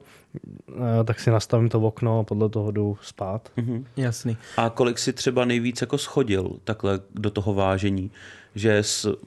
eh, 0.70 1.04
tak 1.04 1.20
si 1.20 1.32
nastavím 1.32 1.70
to 1.70 1.82
okno 1.82 2.20
a 2.20 2.24
podle 2.24 2.50
toho 2.50 2.72
jdu 2.72 2.98
spát. 3.02 3.52
Mm-hmm. 3.58 3.84
Jasný. 3.98 4.38
A 4.58 4.70
kolik 4.70 5.00
si 5.00 5.14
třeba 5.14 5.46
nejvíc 5.46 5.82
jako 5.82 5.98
schodil 5.98 6.52
takhle 6.64 7.00
do 7.16 7.30
toho 7.30 7.54
vážení? 7.54 8.12
Že 8.56 8.78
s 8.78 9.18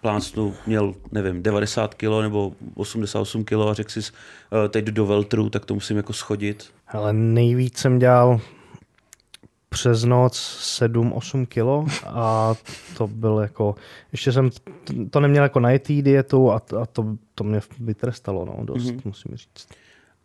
plácnu 0.00 0.54
měl, 0.66 0.94
nevím, 1.12 1.42
90 1.42 1.94
kg 1.94 2.22
nebo 2.22 2.52
88 2.74 3.44
kg 3.44 3.52
a 3.70 3.74
řekl 3.74 3.90
si, 3.90 4.00
eh, 4.00 4.68
teď 4.68 4.84
jdu 4.84 4.92
do 4.92 5.06
veltru, 5.06 5.50
tak 5.50 5.64
to 5.64 5.74
musím 5.74 5.96
jako 5.96 6.12
schodit. 6.12 6.70
Ale 6.88 7.12
nejvíc 7.12 7.78
jsem 7.78 7.98
dělal 7.98 8.40
přes 9.68 10.04
noc 10.04 10.58
7-8 10.60 11.46
kilo 11.46 11.86
a 12.06 12.54
to 12.96 13.06
byl 13.06 13.38
jako, 13.38 13.74
ještě 14.12 14.32
jsem 14.32 14.50
to 15.10 15.20
neměl 15.20 15.42
jako 15.42 15.60
najetý 15.60 16.02
dietu 16.02 16.52
a, 16.52 16.62
a 16.82 16.86
to, 16.86 17.16
to 17.34 17.44
mě 17.44 17.60
vytrestalo, 17.80 18.44
no, 18.44 18.64
dost, 18.64 18.86
mm-hmm. 18.86 19.00
musím 19.04 19.36
říct. 19.36 19.68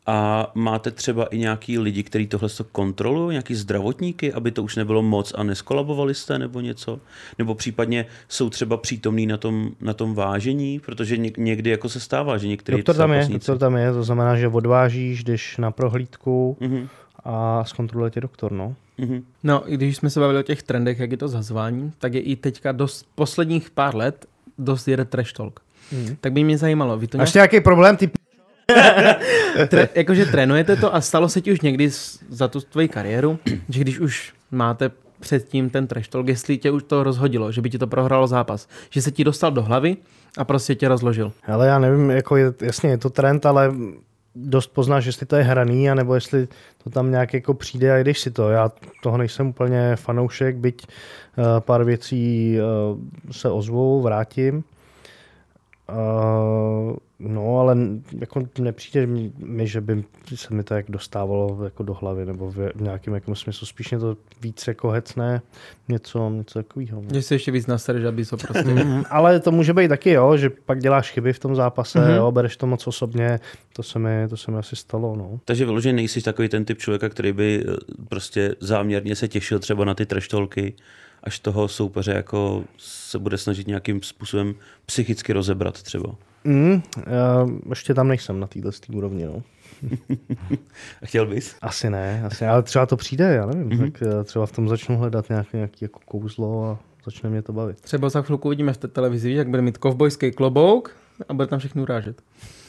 A 0.06 0.52
máte 0.56 0.92
třeba 0.92 1.26
i 1.26 1.38
nějaký 1.38 1.80
lidi, 1.80 2.04
kteří 2.04 2.28
tohle 2.28 2.50
kontrolují, 2.72 3.34
nějaký 3.34 3.56
zdravotníky, 3.56 4.34
aby 4.34 4.52
to 4.52 4.64
už 4.64 4.76
nebylo 4.76 5.02
moc 5.02 5.34
a 5.38 5.44
neskolabovali 5.44 6.16
jste 6.16 6.40
nebo 6.40 6.60
něco? 6.60 7.00
Nebo 7.38 7.56
případně 7.56 8.06
jsou 8.28 8.50
třeba 8.50 8.78
přítomní 8.78 9.28
na 9.28 9.38
tom, 9.38 9.72
na 9.82 9.94
tom 9.94 10.16
vážení, 10.16 10.80
protože 10.80 11.18
někdy 11.38 11.70
jako 11.70 11.90
se 11.90 12.00
stává, 12.00 12.38
že 12.38 12.48
některý 12.48 12.78
doktor 12.78 12.96
tam 12.96 13.12
je, 13.12 13.28
doktor 13.28 13.58
tam 13.58 13.76
je, 13.76 13.94
to 13.94 14.04
znamená, 14.04 14.36
že 14.36 14.48
odvážíš, 14.48 15.24
jdeš 15.24 15.58
na 15.58 15.72
prohlídku 15.72 16.58
mm-hmm. 16.62 16.88
a 17.24 17.64
zkontroluje 17.64 18.12
tě 18.12 18.22
doktor, 18.22 18.52
no. 18.52 18.76
Mm-hmm. 19.00 19.24
No, 19.44 19.64
když 19.68 19.98
jsme 19.98 20.10
se 20.10 20.20
bavili 20.20 20.40
o 20.40 20.44
těch 20.44 20.64
trendech, 20.64 21.00
jak 21.00 21.12
je 21.12 21.18
to 21.18 21.28
zhazování, 21.28 21.92
tak 22.00 22.14
je 22.14 22.22
i 22.22 22.36
teďka 22.36 22.72
dost 22.72 23.06
posledních 23.16 23.70
pár 23.70 23.96
let 23.96 24.26
dost 24.58 24.88
jede 24.88 25.06
trash 25.06 25.34
talk. 25.34 25.60
Mm. 25.92 26.16
Tak 26.22 26.34
by 26.34 26.44
mě 26.44 26.58
zajímalo, 26.58 26.98
vy 26.98 27.08
to 27.08 27.18
nějak... 27.18 27.34
nějaký 27.34 27.62
problém, 27.62 27.98
ty 27.98 28.10
Tre, 29.68 29.90
jakože 29.96 30.26
trénujete 30.26 30.76
to 30.76 30.96
a 30.96 31.02
stalo 31.02 31.30
se 31.30 31.42
ti 31.42 31.52
už 31.52 31.62
někdy 31.62 31.90
za 32.30 32.48
tu 32.48 32.62
tvoji 32.62 32.88
kariéru, 32.88 33.40
že 33.70 33.80
když 33.80 34.00
už 34.00 34.34
máte 34.52 34.92
předtím 35.20 35.70
ten 35.70 35.88
trash 35.88 36.08
talk, 36.08 36.28
jestli 36.28 36.58
tě 36.58 36.72
už 36.72 36.84
to 36.84 37.04
rozhodilo, 37.04 37.52
že 37.52 37.62
by 37.62 37.70
ti 37.70 37.78
to 37.78 37.88
prohralo 37.88 38.28
zápas, 38.28 38.68
že 38.90 39.02
se 39.02 39.12
ti 39.12 39.24
dostal 39.24 39.52
do 39.52 39.62
hlavy 39.64 39.98
a 40.38 40.44
prostě 40.46 40.76
tě 40.76 40.88
rozložil. 40.88 41.32
Ale 41.48 41.68
já 41.68 41.80
nevím, 41.80 42.10
jako 42.10 42.38
je, 42.38 42.54
jasně 42.62 42.90
je 42.90 42.98
to 42.98 43.10
trend, 43.10 43.46
ale 43.46 43.72
dost 44.36 44.68
poznáš, 44.68 45.06
jestli 45.06 45.26
to 45.26 45.36
je 45.36 45.44
hraný, 45.44 45.90
anebo 45.90 46.16
jestli 46.16 46.48
to 46.84 46.90
tam 46.90 47.12
nějak 47.12 47.34
jako 47.34 47.54
přijde 47.54 47.94
a 47.94 47.98
jdeš 47.98 48.20
si 48.20 48.32
to. 48.32 48.50
Já 48.50 48.72
toho 49.04 49.18
nejsem 49.18 49.48
úplně 49.48 49.96
fanoušek, 49.96 50.56
byť 50.56 50.88
uh, 51.38 51.46
pár 51.60 51.84
věcí 51.84 52.56
uh, 52.58 53.00
se 53.32 53.50
ozvou, 53.50 54.02
vrátím. 54.02 54.64
Uh, 55.90 56.96
no, 57.20 57.60
ale 57.60 57.78
jako 58.20 58.44
nepřijde 58.60 59.08
mi, 59.38 59.68
že 59.68 59.82
by 59.82 60.04
se 60.36 60.54
mi 60.54 60.64
to 60.64 60.74
jak 60.74 60.92
dostávalo 60.92 61.64
jako 61.64 61.84
do 61.84 61.94
hlavy, 61.94 62.26
nebo 62.26 62.52
v 62.52 62.72
nějakém 62.76 63.14
jako 63.14 63.36
smyslu. 63.36 63.68
Spíš 63.68 63.92
mě 63.92 64.00
to 64.00 64.18
víc 64.42 64.68
jako 64.68 64.90
hecné, 64.90 65.42
něco, 65.88 66.30
něco 66.30 66.60
takového. 66.60 67.04
Že 67.14 67.22
si 67.22 67.34
ještě 67.34 67.52
víc 67.52 67.68
nasereš, 67.68 68.06
aby 68.06 68.26
to 68.26 68.38
prostě... 68.38 68.74
Mm, 68.74 69.04
ale 69.10 69.40
to 69.40 69.52
může 69.52 69.74
být 69.74 69.88
taky, 69.88 70.10
jo, 70.10 70.38
že 70.38 70.50
pak 70.50 70.80
děláš 70.80 71.12
chyby 71.12 71.34
v 71.34 71.40
tom 71.40 71.56
zápase, 71.56 72.00
mm-hmm. 72.00 72.16
jo, 72.16 72.32
bereš 72.32 72.58
to 72.58 72.68
moc 72.68 72.88
osobně, 72.88 73.40
to 73.74 73.84
se 73.84 74.00
mi, 74.00 74.28
to 74.30 74.38
se 74.38 74.52
mi 74.52 74.58
asi 74.58 74.76
stalo, 74.76 75.16
no. 75.16 75.40
Takže 75.46 75.66
vyloženě 75.66 75.94
nejsi 75.94 76.22
takový 76.22 76.50
ten 76.50 76.66
typ 76.66 76.78
člověka, 76.78 77.10
který 77.10 77.34
by 77.34 77.66
eh, 77.68 77.76
prostě 78.10 78.56
záměrně 78.60 79.16
se 79.16 79.28
těšil 79.28 79.60
třeba 79.60 79.86
na 79.86 79.94
ty 79.94 80.06
treštolky, 80.06 80.74
až 81.24 81.40
toho 81.40 81.68
soupeře 81.68 82.12
jako 82.12 82.64
se 82.78 83.20
bude 83.20 83.38
snažit 83.38 83.68
nějakým 83.68 84.04
způsobem 84.04 84.56
psychicky 84.86 85.34
rozebrat 85.34 85.82
třeba. 85.82 86.16
Mm, 86.44 86.82
já 87.08 87.48
ještě 87.70 87.94
tam 87.94 88.08
nejsem 88.08 88.40
na 88.40 88.48
této 88.48 88.70
úrovni, 88.94 89.26
no. 89.26 89.44
A 91.02 91.06
chtěl 91.06 91.26
bys? 91.26 91.56
Asi 91.62 91.90
ne, 91.90 92.24
asi, 92.26 92.46
ale 92.46 92.64
třeba 92.64 92.86
to 92.86 92.98
přijde, 92.98 93.34
já 93.34 93.46
nevím, 93.46 93.70
mm-hmm. 93.70 93.92
tak 93.92 94.02
eh, 94.02 94.24
třeba 94.24 94.46
v 94.46 94.52
tom 94.52 94.70
začnu 94.70 94.98
hledat 94.98 95.30
nějaký, 95.30 95.58
nějaký 95.58 95.86
jako 95.86 96.00
kouzlo 96.06 96.66
a 96.66 96.80
začne 97.06 97.30
mě 97.30 97.42
to 97.42 97.54
bavit. 97.54 97.82
Třeba 97.82 98.10
za 98.10 98.22
chvilku 98.22 98.48
uvidíme 98.48 98.74
v 98.74 98.78
té 98.78 98.88
televizi, 98.88 99.32
jak 99.32 99.50
bude 99.50 99.62
mít 99.62 99.78
kovbojský 99.78 100.32
klobouk 100.32 100.96
a 101.30 101.34
bude 101.34 101.48
tam 101.48 101.60
všechno 101.60 101.82
urážet. 101.82 102.22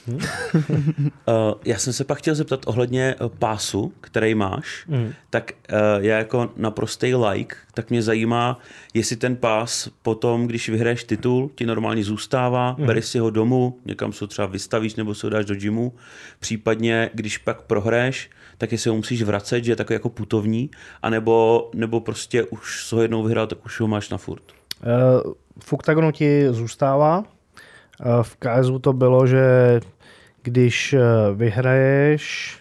Hmm? 0.07 0.19
uh, 0.19 1.55
já 1.65 1.79
jsem 1.79 1.93
se 1.93 2.05
pak 2.05 2.19
chtěl 2.19 2.35
zeptat 2.35 2.61
ohledně 2.67 3.15
uh, 3.21 3.29
pásu, 3.29 3.93
který 4.01 4.35
máš, 4.35 4.85
hmm. 4.89 5.13
tak 5.31 5.53
uh, 5.73 6.05
já 6.05 6.19
jako 6.19 6.51
naprostý 6.57 7.15
like, 7.15 7.57
tak 7.75 7.91
mě 7.91 8.03
zajímá, 8.03 8.59
jestli 8.95 9.17
ten 9.17 9.37
pás 9.37 9.89
potom, 10.03 10.47
když 10.47 10.69
vyhraješ 10.69 11.05
titul, 11.05 11.51
ti 11.55 11.67
normálně 11.67 12.05
zůstává, 12.05 12.71
hmm. 12.71 12.87
bereš 12.87 13.07
si 13.07 13.19
ho 13.19 13.31
domů, 13.31 13.79
někam 13.85 14.13
se 14.13 14.25
ho 14.25 14.29
třeba 14.29 14.47
vystavíš 14.47 14.95
nebo 14.95 15.15
se 15.15 15.27
ho 15.27 15.31
dáš 15.31 15.45
do 15.45 15.55
gymu, 15.55 15.93
případně 16.39 17.11
když 17.15 17.39
pak 17.39 17.63
prohraješ, 17.63 18.31
tak 18.59 18.73
jestli 18.73 18.91
ho 18.91 18.97
musíš 18.97 19.23
vracet, 19.23 19.65
že 19.65 19.73
je 19.73 19.77
takový 19.77 19.95
jako 19.95 20.09
putovní, 20.09 20.71
anebo 21.03 21.71
nebo 21.75 22.01
prostě 22.01 22.43
už 22.43 22.93
ho 22.93 23.03
jednou 23.03 23.23
vyhrál, 23.23 23.47
tak 23.47 23.67
už 23.67 23.81
ho 23.81 23.89
máš 23.89 24.11
na 24.11 24.19
furt. 24.19 24.43
Uh, 25.23 25.33
v 25.65 25.73
Octagonu 25.73 26.13
ti 26.13 26.47
zůstává, 26.51 27.25
v 28.23 28.37
KSU 28.37 28.79
to 28.79 28.93
bylo, 28.93 29.27
že 29.27 29.81
když 30.45 30.93
eh, 30.93 31.01
vyhraješ, 31.35 32.57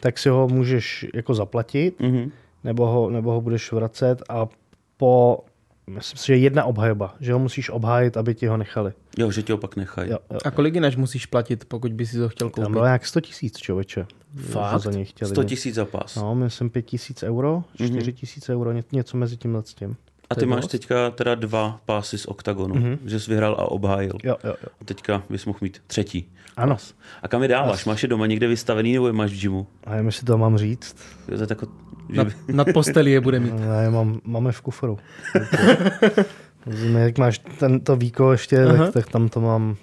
tak 0.00 0.18
si 0.18 0.28
ho 0.28 0.48
můžeš 0.48 1.06
jako 1.14 1.34
zaplatit, 1.34 2.00
mm-hmm. 2.00 2.30
nebo, 2.64 2.86
ho, 2.86 3.10
nebo 3.10 3.32
ho 3.32 3.40
budeš 3.40 3.72
vracet 3.72 4.22
a 4.28 4.48
po, 4.96 5.44
myslím 5.90 6.18
si, 6.18 6.26
že 6.26 6.36
jedna 6.36 6.64
obhajoba, 6.64 7.14
že 7.20 7.32
ho 7.32 7.38
musíš 7.38 7.70
obhájit, 7.70 8.16
aby 8.16 8.34
ti 8.34 8.46
ho 8.46 8.56
nechali. 8.56 8.92
Jo, 9.18 9.30
že 9.30 9.42
ti 9.42 9.52
ho 9.52 9.58
pak 9.58 9.76
nechají. 9.76 10.10
Jo, 10.10 10.18
jo. 10.32 10.38
A 10.44 10.50
kolik 10.50 10.74
jinak 10.74 10.96
musíš 10.96 11.26
platit, 11.26 11.64
pokud 11.64 11.92
by 11.92 12.06
si 12.06 12.18
to 12.18 12.28
chtěl 12.28 12.50
koupit? 12.50 12.62
Tam 12.62 12.72
bylo 12.72 12.84
nějak 12.84 13.06
100 13.06 13.20
tisíc, 13.20 13.56
člověče. 13.56 14.06
Fakt? 14.36 14.82
Za 14.82 14.90
něj 14.90 15.04
chtěli. 15.04 15.30
100 15.30 15.44
tisíc 15.44 15.74
za 15.74 15.84
pás? 15.84 16.16
No, 16.16 16.34
myslím 16.34 16.70
5 16.70 16.82
tisíc 16.82 17.22
euro, 17.22 17.64
4 17.74 17.92
mm-hmm. 17.92 18.12
tisíc 18.12 18.48
euro, 18.48 18.72
něco 18.92 19.16
mezi 19.16 19.36
tím 19.36 19.62
s 19.64 19.74
tím. 19.74 19.96
A 20.30 20.34
ty 20.34 20.46
máš 20.46 20.66
teďka 20.66 21.10
teda 21.10 21.34
dva 21.34 21.80
pásy 21.86 22.18
z 22.18 22.26
OKTAGONu, 22.26 22.74
mm-hmm. 22.74 22.98
že 23.04 23.20
jsi 23.20 23.30
vyhrál 23.30 23.52
a 23.52 23.70
obhájil. 23.70 24.12
Jo, 24.24 24.36
jo, 24.44 24.54
jo. 24.62 24.68
A 24.80 24.84
teďka 24.84 25.22
bys 25.30 25.46
mohl 25.46 25.58
mít 25.62 25.82
třetí. 25.86 26.32
Ano. 26.56 26.76
A 27.22 27.28
kam 27.28 27.42
je 27.42 27.48
dáváš? 27.48 27.80
As. 27.80 27.84
Máš 27.84 28.02
je 28.02 28.08
doma 28.08 28.26
někde 28.26 28.48
vystavený 28.48 28.92
nebo 28.92 29.06
je 29.06 29.12
máš 29.12 29.32
v 29.32 29.40
gymu? 29.40 29.66
A 29.84 29.94
já 29.94 30.10
si 30.10 30.24
to 30.24 30.38
mám 30.38 30.58
říct. 30.58 30.96
Je 31.28 31.38
to 31.38 31.46
tako, 31.46 31.66
že... 32.10 32.16
nad, 32.16 32.28
nad 32.48 32.66
postelí 32.74 33.12
je 33.12 33.20
bude 33.20 33.40
mít. 33.40 33.54
Já 33.60 33.80
je 33.80 33.90
mám, 33.90 34.20
máme 34.24 34.52
v 34.52 34.60
kufru. 34.60 34.98
Jak 36.98 37.18
máš 37.18 37.40
tento 37.58 37.96
víko 37.96 38.32
ještě, 38.32 38.66
tak, 38.66 38.92
tak 38.92 39.10
tam 39.10 39.28
to 39.28 39.40
mám 39.40 39.76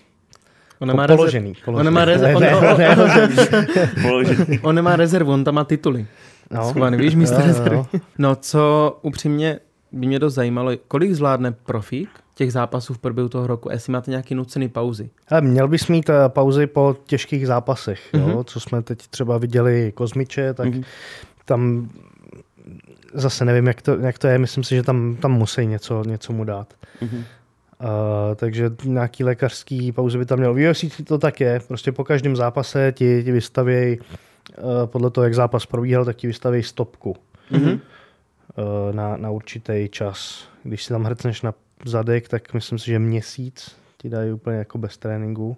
On 0.79 0.87
nemá 0.87 1.07
položený, 1.07 1.53
položený. 1.65 1.79
On 1.79 1.85
nemá, 1.85 2.05
rezerv, 2.05 2.35
on, 2.35 2.43
on 4.61 4.75
nemá 4.75 4.95
rezervu, 4.95 5.33
on 5.33 5.43
tam 5.43 5.55
má 5.55 5.63
tituly. 5.63 6.07
No. 6.51 6.69
Schovaný, 6.69 6.97
víš, 6.97 7.15
místo 7.15 7.39
no, 7.39 7.45
rezervy. 7.45 7.75
No. 7.75 7.85
no, 8.17 8.35
co 8.35 8.99
upřímně 9.01 9.59
by 9.91 10.07
mě 10.07 10.19
to 10.19 10.29
zajímalo, 10.29 10.71
kolik 10.87 11.13
zvládne 11.13 11.51
profík 11.51 12.09
těch 12.39 12.51
zápasů 12.51 12.93
v 12.93 12.97
průběhu 12.97 13.29
toho 13.29 13.47
roku, 13.47 13.69
jestli 13.71 13.93
máte 13.93 14.11
nějaký 14.11 14.35
nucený 14.35 14.69
pauzy? 14.69 15.09
Hele, 15.25 15.41
měl 15.41 15.67
bys 15.67 15.87
mít 15.87 16.09
eh, 16.09 16.13
pauzy 16.27 16.67
po 16.67 16.95
těžkých 17.05 17.47
zápasech, 17.47 18.13
mm-hmm. 18.13 18.19
jo? 18.19 18.35
Mhm. 18.35 18.43
co 18.45 18.59
jsme 18.59 18.81
teď 18.81 19.07
třeba 19.07 19.37
viděli 19.37 19.91
Kozmiče, 19.95 20.53
tak 20.53 20.67
mm-hmm. 20.67 20.83
tam 21.45 21.89
zase 23.13 23.45
nevím, 23.45 23.67
jak 23.67 23.81
to, 23.81 23.99
jak 23.99 24.17
to 24.17 24.27
je, 24.27 24.37
myslím 24.37 24.63
si, 24.63 24.75
že 24.75 24.83
tam, 24.83 25.15
tam 25.15 25.31
musí 25.31 25.65
něco, 25.65 26.03
něco 26.03 26.33
mu 26.33 26.43
dát. 26.43 26.73
Mm-hmm. 27.01 27.17
Uh, 27.17 28.35
takže 28.35 28.71
nějaký 28.83 29.23
lékařský 29.23 29.91
pauzy 29.91 30.17
by 30.17 30.25
tam 30.25 30.39
měl. 30.39 30.53
V 30.53 30.69
UFC 30.69 31.01
to 31.03 31.17
tak 31.17 31.39
je, 31.39 31.59
prostě 31.67 31.91
po 31.91 32.03
každém 32.03 32.35
zápase 32.35 32.93
ti, 32.95 33.23
ti 33.23 33.31
vystavějí, 33.31 33.99
uh, 33.99 34.05
podle 34.85 35.09
toho, 35.09 35.23
jak 35.23 35.35
zápas 35.35 35.65
probíhal, 35.65 36.05
tak 36.05 36.15
ti 36.15 36.27
vystavějí 36.27 36.63
stopku. 36.63 37.15
Mm-hmm. 37.51 37.79
Uh, 38.57 38.95
na, 38.95 39.17
na 39.17 39.29
určitý 39.29 39.87
čas. 39.91 40.47
Když 40.63 40.83
si 40.83 40.89
tam 40.89 41.03
hrcneš 41.03 41.41
na 41.41 41.53
zadek, 41.85 42.27
tak 42.27 42.53
myslím 42.53 42.79
si, 42.79 42.85
že 42.85 42.99
měsíc 42.99 43.75
ti 43.97 44.09
dají 44.09 44.31
úplně 44.31 44.57
jako 44.57 44.77
bez 44.77 44.97
tréninku. 44.97 45.57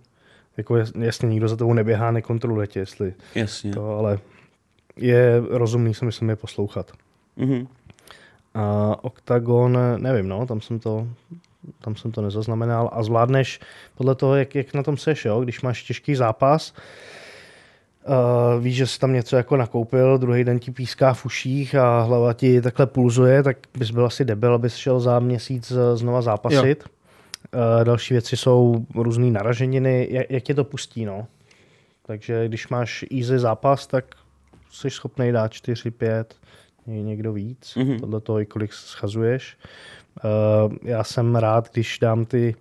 Jako 0.57 0.77
jasně, 0.99 1.29
nikdo 1.29 1.47
za 1.47 1.55
tebou 1.55 1.73
neběhá, 1.73 2.11
nekontroluje 2.11 2.67
tě, 2.67 2.79
jestli 2.79 3.13
jasně. 3.35 3.71
to, 3.71 3.97
ale 3.97 4.19
je 4.95 5.43
rozumný 5.49 5.93
si 5.93 6.05
myslím 6.05 6.29
je 6.29 6.35
poslouchat. 6.35 6.91
Mm-hmm. 7.37 7.67
A 8.53 8.95
Octagon, 9.03 9.77
nevím, 9.97 10.27
no, 10.27 10.45
tam 10.45 10.61
jsem 10.61 10.79
to, 10.79 11.07
tam 11.81 11.95
jsem 11.95 12.11
to 12.11 12.21
nezaznamenal 12.21 12.89
a 12.93 13.03
zvládneš 13.03 13.59
podle 13.97 14.15
toho, 14.15 14.35
jak, 14.35 14.55
jak 14.55 14.73
na 14.73 14.83
tom 14.83 14.97
seš, 14.97 15.25
jo? 15.25 15.41
když 15.41 15.61
máš 15.61 15.83
těžký 15.83 16.15
zápas, 16.15 16.73
uh, 18.07 18.63
víš, 18.63 18.75
že 18.75 18.87
jsi 18.87 18.99
tam 18.99 19.13
něco 19.13 19.35
jako 19.35 19.57
nakoupil, 19.57 20.17
druhý 20.17 20.43
den 20.43 20.59
ti 20.59 20.71
píská 20.71 21.13
v 21.13 21.25
uších 21.25 21.75
a 21.75 22.01
hlava 22.01 22.33
ti 22.33 22.61
takhle 22.61 22.85
pulzuje, 22.85 23.43
tak 23.43 23.57
bys 23.77 23.91
byl 23.91 24.05
asi 24.05 24.25
debil, 24.25 24.53
abys 24.53 24.75
šel 24.75 24.99
za 24.99 25.19
měsíc 25.19 25.73
znova 25.95 26.21
zápasit. 26.21 26.83
Uh, 26.83 27.83
další 27.83 28.13
věci 28.13 28.37
jsou 28.37 28.85
různé 28.95 29.31
naraženiny, 29.31 30.07
jak, 30.11 30.29
jak 30.29 30.43
tě 30.43 30.53
to 30.53 30.63
pustí, 30.63 31.05
no. 31.05 31.27
Takže 32.05 32.47
když 32.47 32.67
máš 32.67 33.05
easy 33.19 33.39
zápas, 33.39 33.87
tak 33.87 34.05
jsi 34.71 34.89
schopný 34.89 35.31
dát 35.31 35.53
4, 35.53 35.91
5, 35.91 36.35
někdo 36.85 37.33
víc, 37.33 37.73
mm-hmm. 37.75 37.99
podle 37.99 38.19
toho, 38.19 38.39
kolik 38.45 38.73
schazuješ. 38.73 39.57
Uh, 40.23 40.73
já 40.83 41.03
jsem 41.03 41.35
rád, 41.35 41.69
když 41.73 41.99
dám 41.99 42.25
ty 42.25 42.55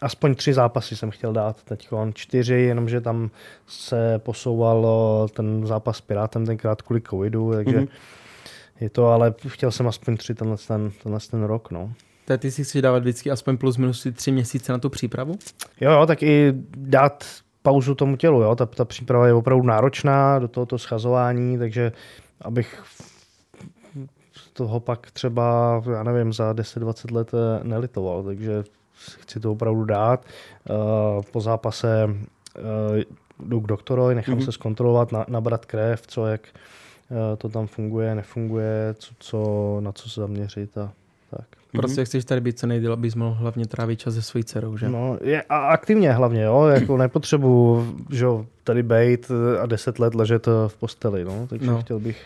aspoň 0.00 0.34
tři 0.34 0.52
zápasy 0.54 0.96
jsem 0.96 1.10
chtěl 1.10 1.32
dát 1.32 1.62
teď. 1.62 1.88
Čtyři, 2.14 2.54
jenomže 2.54 3.00
tam 3.00 3.30
se 3.66 4.18
posouval 4.18 4.86
ten 5.34 5.66
zápas 5.66 5.96
s 5.96 6.00
Pirátem 6.00 6.46
tenkrát 6.46 6.82
kvůli 6.82 7.00
covidu, 7.00 7.52
takže 7.52 7.78
mm-hmm. 7.78 7.88
je 8.80 8.90
to, 8.90 9.06
ale 9.06 9.34
chtěl 9.48 9.70
jsem 9.70 9.88
aspoň 9.88 10.16
tři 10.16 10.34
tenhle 10.34 10.56
ten, 10.68 10.90
tenhle 11.02 11.20
ten 11.30 11.42
rok. 11.42 11.70
No. 11.70 11.92
Tak 12.24 12.40
ty 12.40 12.50
si 12.50 12.64
chceš 12.64 12.82
dávat 12.82 12.98
vždycky 12.98 13.30
aspoň 13.30 13.56
plus 13.56 13.76
minus 13.76 14.06
tři 14.12 14.32
měsíce 14.32 14.72
na 14.72 14.78
tu 14.78 14.88
přípravu? 14.88 15.38
Jo, 15.80 15.92
jo, 15.92 16.06
tak 16.06 16.22
i 16.22 16.52
dát 16.76 17.24
pauzu 17.62 17.94
tomu 17.94 18.16
tělu. 18.16 18.42
Jo? 18.42 18.56
Ta, 18.56 18.66
ta 18.66 18.84
příprava 18.84 19.26
je 19.26 19.34
opravdu 19.34 19.66
náročná 19.66 20.38
do 20.38 20.48
tohoto 20.48 20.78
schazování, 20.78 21.58
takže 21.58 21.92
abych 22.40 22.82
toho 24.52 24.80
pak 24.80 25.10
třeba, 25.10 25.82
já 25.92 26.02
nevím, 26.02 26.32
za 26.32 26.52
10-20 26.52 27.14
let 27.14 27.30
eh, 27.34 27.64
nelitoval, 27.64 28.22
takže 28.22 28.64
chci 29.20 29.40
to 29.40 29.52
opravdu 29.52 29.84
dát. 29.84 30.24
Eh, 30.24 30.72
po 31.32 31.40
zápase 31.40 32.08
eh, 32.56 33.04
jdu 33.40 33.60
k 33.60 33.66
doktorovi, 33.66 34.14
nechám 34.14 34.38
mm-hmm. 34.38 34.44
se 34.44 34.52
zkontrolovat, 34.52 35.12
na, 35.12 35.24
nabrat 35.28 35.66
krev, 35.66 36.06
co, 36.06 36.26
jak 36.26 36.40
to 37.38 37.48
tam 37.48 37.66
funguje, 37.66 38.14
nefunguje, 38.14 38.94
co, 38.98 39.14
co, 39.18 39.78
na 39.80 39.92
co 39.92 40.10
se 40.10 40.20
zaměřit 40.20 40.78
a 40.78 40.92
tak. 41.30 41.46
Prostě 41.72 42.00
mm-hmm. 42.00 42.04
chceš 42.04 42.24
tady 42.24 42.40
být 42.40 42.58
co 42.58 42.66
nejdéle, 42.66 42.92
abys 42.92 43.14
mohl 43.14 43.34
hlavně 43.34 43.66
trávit 43.66 44.00
čas 44.00 44.14
se 44.14 44.22
svojí 44.22 44.44
dcerou, 44.44 44.76
že? 44.76 44.88
No, 44.88 45.18
je, 45.22 45.42
a 45.42 45.58
aktivně 45.58 46.12
hlavně, 46.12 46.42
jo, 46.42 46.66
jako 46.74 46.96
nepotřebuji, 46.96 47.96
že 48.10 48.26
tady 48.64 48.82
bejt 48.82 49.30
a 49.62 49.66
deset 49.66 49.98
let 49.98 50.14
ležet 50.14 50.46
v 50.46 50.76
posteli, 50.80 51.24
no, 51.24 51.46
takže 51.46 51.66
no. 51.66 51.80
chtěl 51.80 51.98
bych 52.00 52.22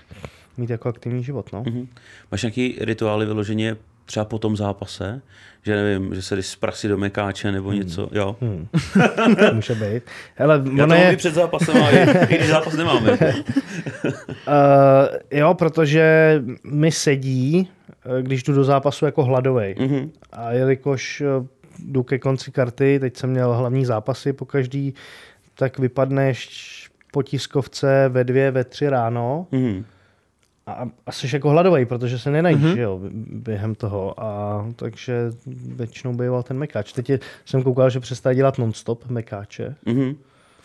mít 0.56 0.70
jako 0.70 0.88
aktivní 0.88 1.22
život, 1.22 1.52
no. 1.52 1.62
Mm-hmm. 1.62 1.86
Máš 2.30 2.42
nějaký 2.42 2.76
rituály 2.80 3.26
vyloženě 3.26 3.76
třeba 4.12 4.24
po 4.24 4.38
tom 4.38 4.56
zápase, 4.56 5.22
že 5.62 5.76
nevím, 5.76 6.14
že 6.14 6.22
se 6.22 6.36
jdeš 6.36 6.46
z 6.46 6.56
prasy 6.56 6.88
do 6.88 6.98
mekáče 6.98 7.52
nebo 7.52 7.68
hmm. 7.68 7.78
něco, 7.78 8.08
jo. 8.12 8.36
Hmm. 8.40 8.68
Může 9.52 9.74
být. 9.74 10.02
Hele, 10.34 10.62
Já 10.74 10.86
to 10.86 10.94
je... 10.94 11.16
před 11.16 11.34
zápasem, 11.34 11.82
ale 11.82 12.06
i 12.28 12.36
když 12.36 12.48
zápas 12.48 12.74
nemáme. 12.74 13.10
uh, 13.18 13.18
jo, 15.30 15.54
protože 15.54 16.36
mi 16.64 16.92
sedí, 16.92 17.68
eh, 18.18 18.22
když 18.22 18.42
jdu 18.42 18.54
do 18.54 18.64
zápasu 18.64 19.04
jako 19.04 19.24
hladovej. 19.24 19.74
Mm-hmm. 19.78 20.10
A 20.32 20.52
jelikož 20.52 21.20
eh, 21.20 21.46
jdu 21.78 22.02
ke 22.02 22.18
konci 22.18 22.50
karty, 22.50 22.98
teď 23.00 23.16
jsem 23.16 23.30
měl 23.30 23.54
hlavní 23.54 23.84
zápasy 23.84 24.32
po 24.32 24.44
každý, 24.44 24.94
tak 25.54 25.78
vypadneš 25.78 26.48
po 27.12 27.22
tiskovce 27.22 28.08
ve 28.08 28.24
dvě, 28.24 28.50
ve 28.50 28.64
tři 28.64 28.88
ráno. 28.88 29.46
Mm-hmm 29.52 29.84
a, 30.66 30.88
a 31.06 31.12
jsi 31.12 31.28
jako 31.32 31.50
hladový, 31.50 31.86
protože 31.86 32.18
se 32.18 32.30
nenajíš 32.30 32.62
mm-hmm. 32.62 32.78
jo, 32.78 33.00
během 33.32 33.74
toho. 33.74 34.24
A 34.24 34.64
takže 34.76 35.30
většinou 35.66 36.14
býval 36.14 36.42
ten 36.42 36.58
mekáč. 36.58 36.92
Teď 36.92 37.10
je, 37.10 37.20
jsem 37.44 37.62
koukal, 37.62 37.90
že 37.90 38.00
přestali 38.00 38.34
dělat 38.34 38.58
non-stop 38.58 39.06
mekáče. 39.06 39.74
Mm-hmm. 39.86 40.16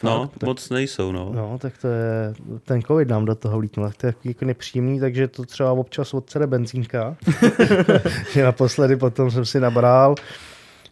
No, 0.04 0.28
tak, 0.28 0.48
moc 0.48 0.70
nejsou, 0.70 1.12
no. 1.12 1.32
No, 1.36 1.58
tak 1.62 1.74
to 1.78 1.88
je, 1.88 2.34
ten 2.64 2.82
covid 2.82 3.08
nám 3.08 3.26
do 3.26 3.36
toho 3.36 3.58
vlítnul, 3.58 3.88
tak 3.88 3.98
to 3.98 4.08
je 4.08 4.14
jako 4.24 4.46
nepříjemný, 4.46 5.00
takže 5.00 5.28
to 5.28 5.46
třeba 5.46 5.72
občas 5.72 6.14
odsede 6.14 6.48
benzínka. 6.48 7.16
naposledy 8.44 8.96
potom 8.96 9.32
jsem 9.32 9.46
si 9.46 9.60
nabral, 9.60 10.16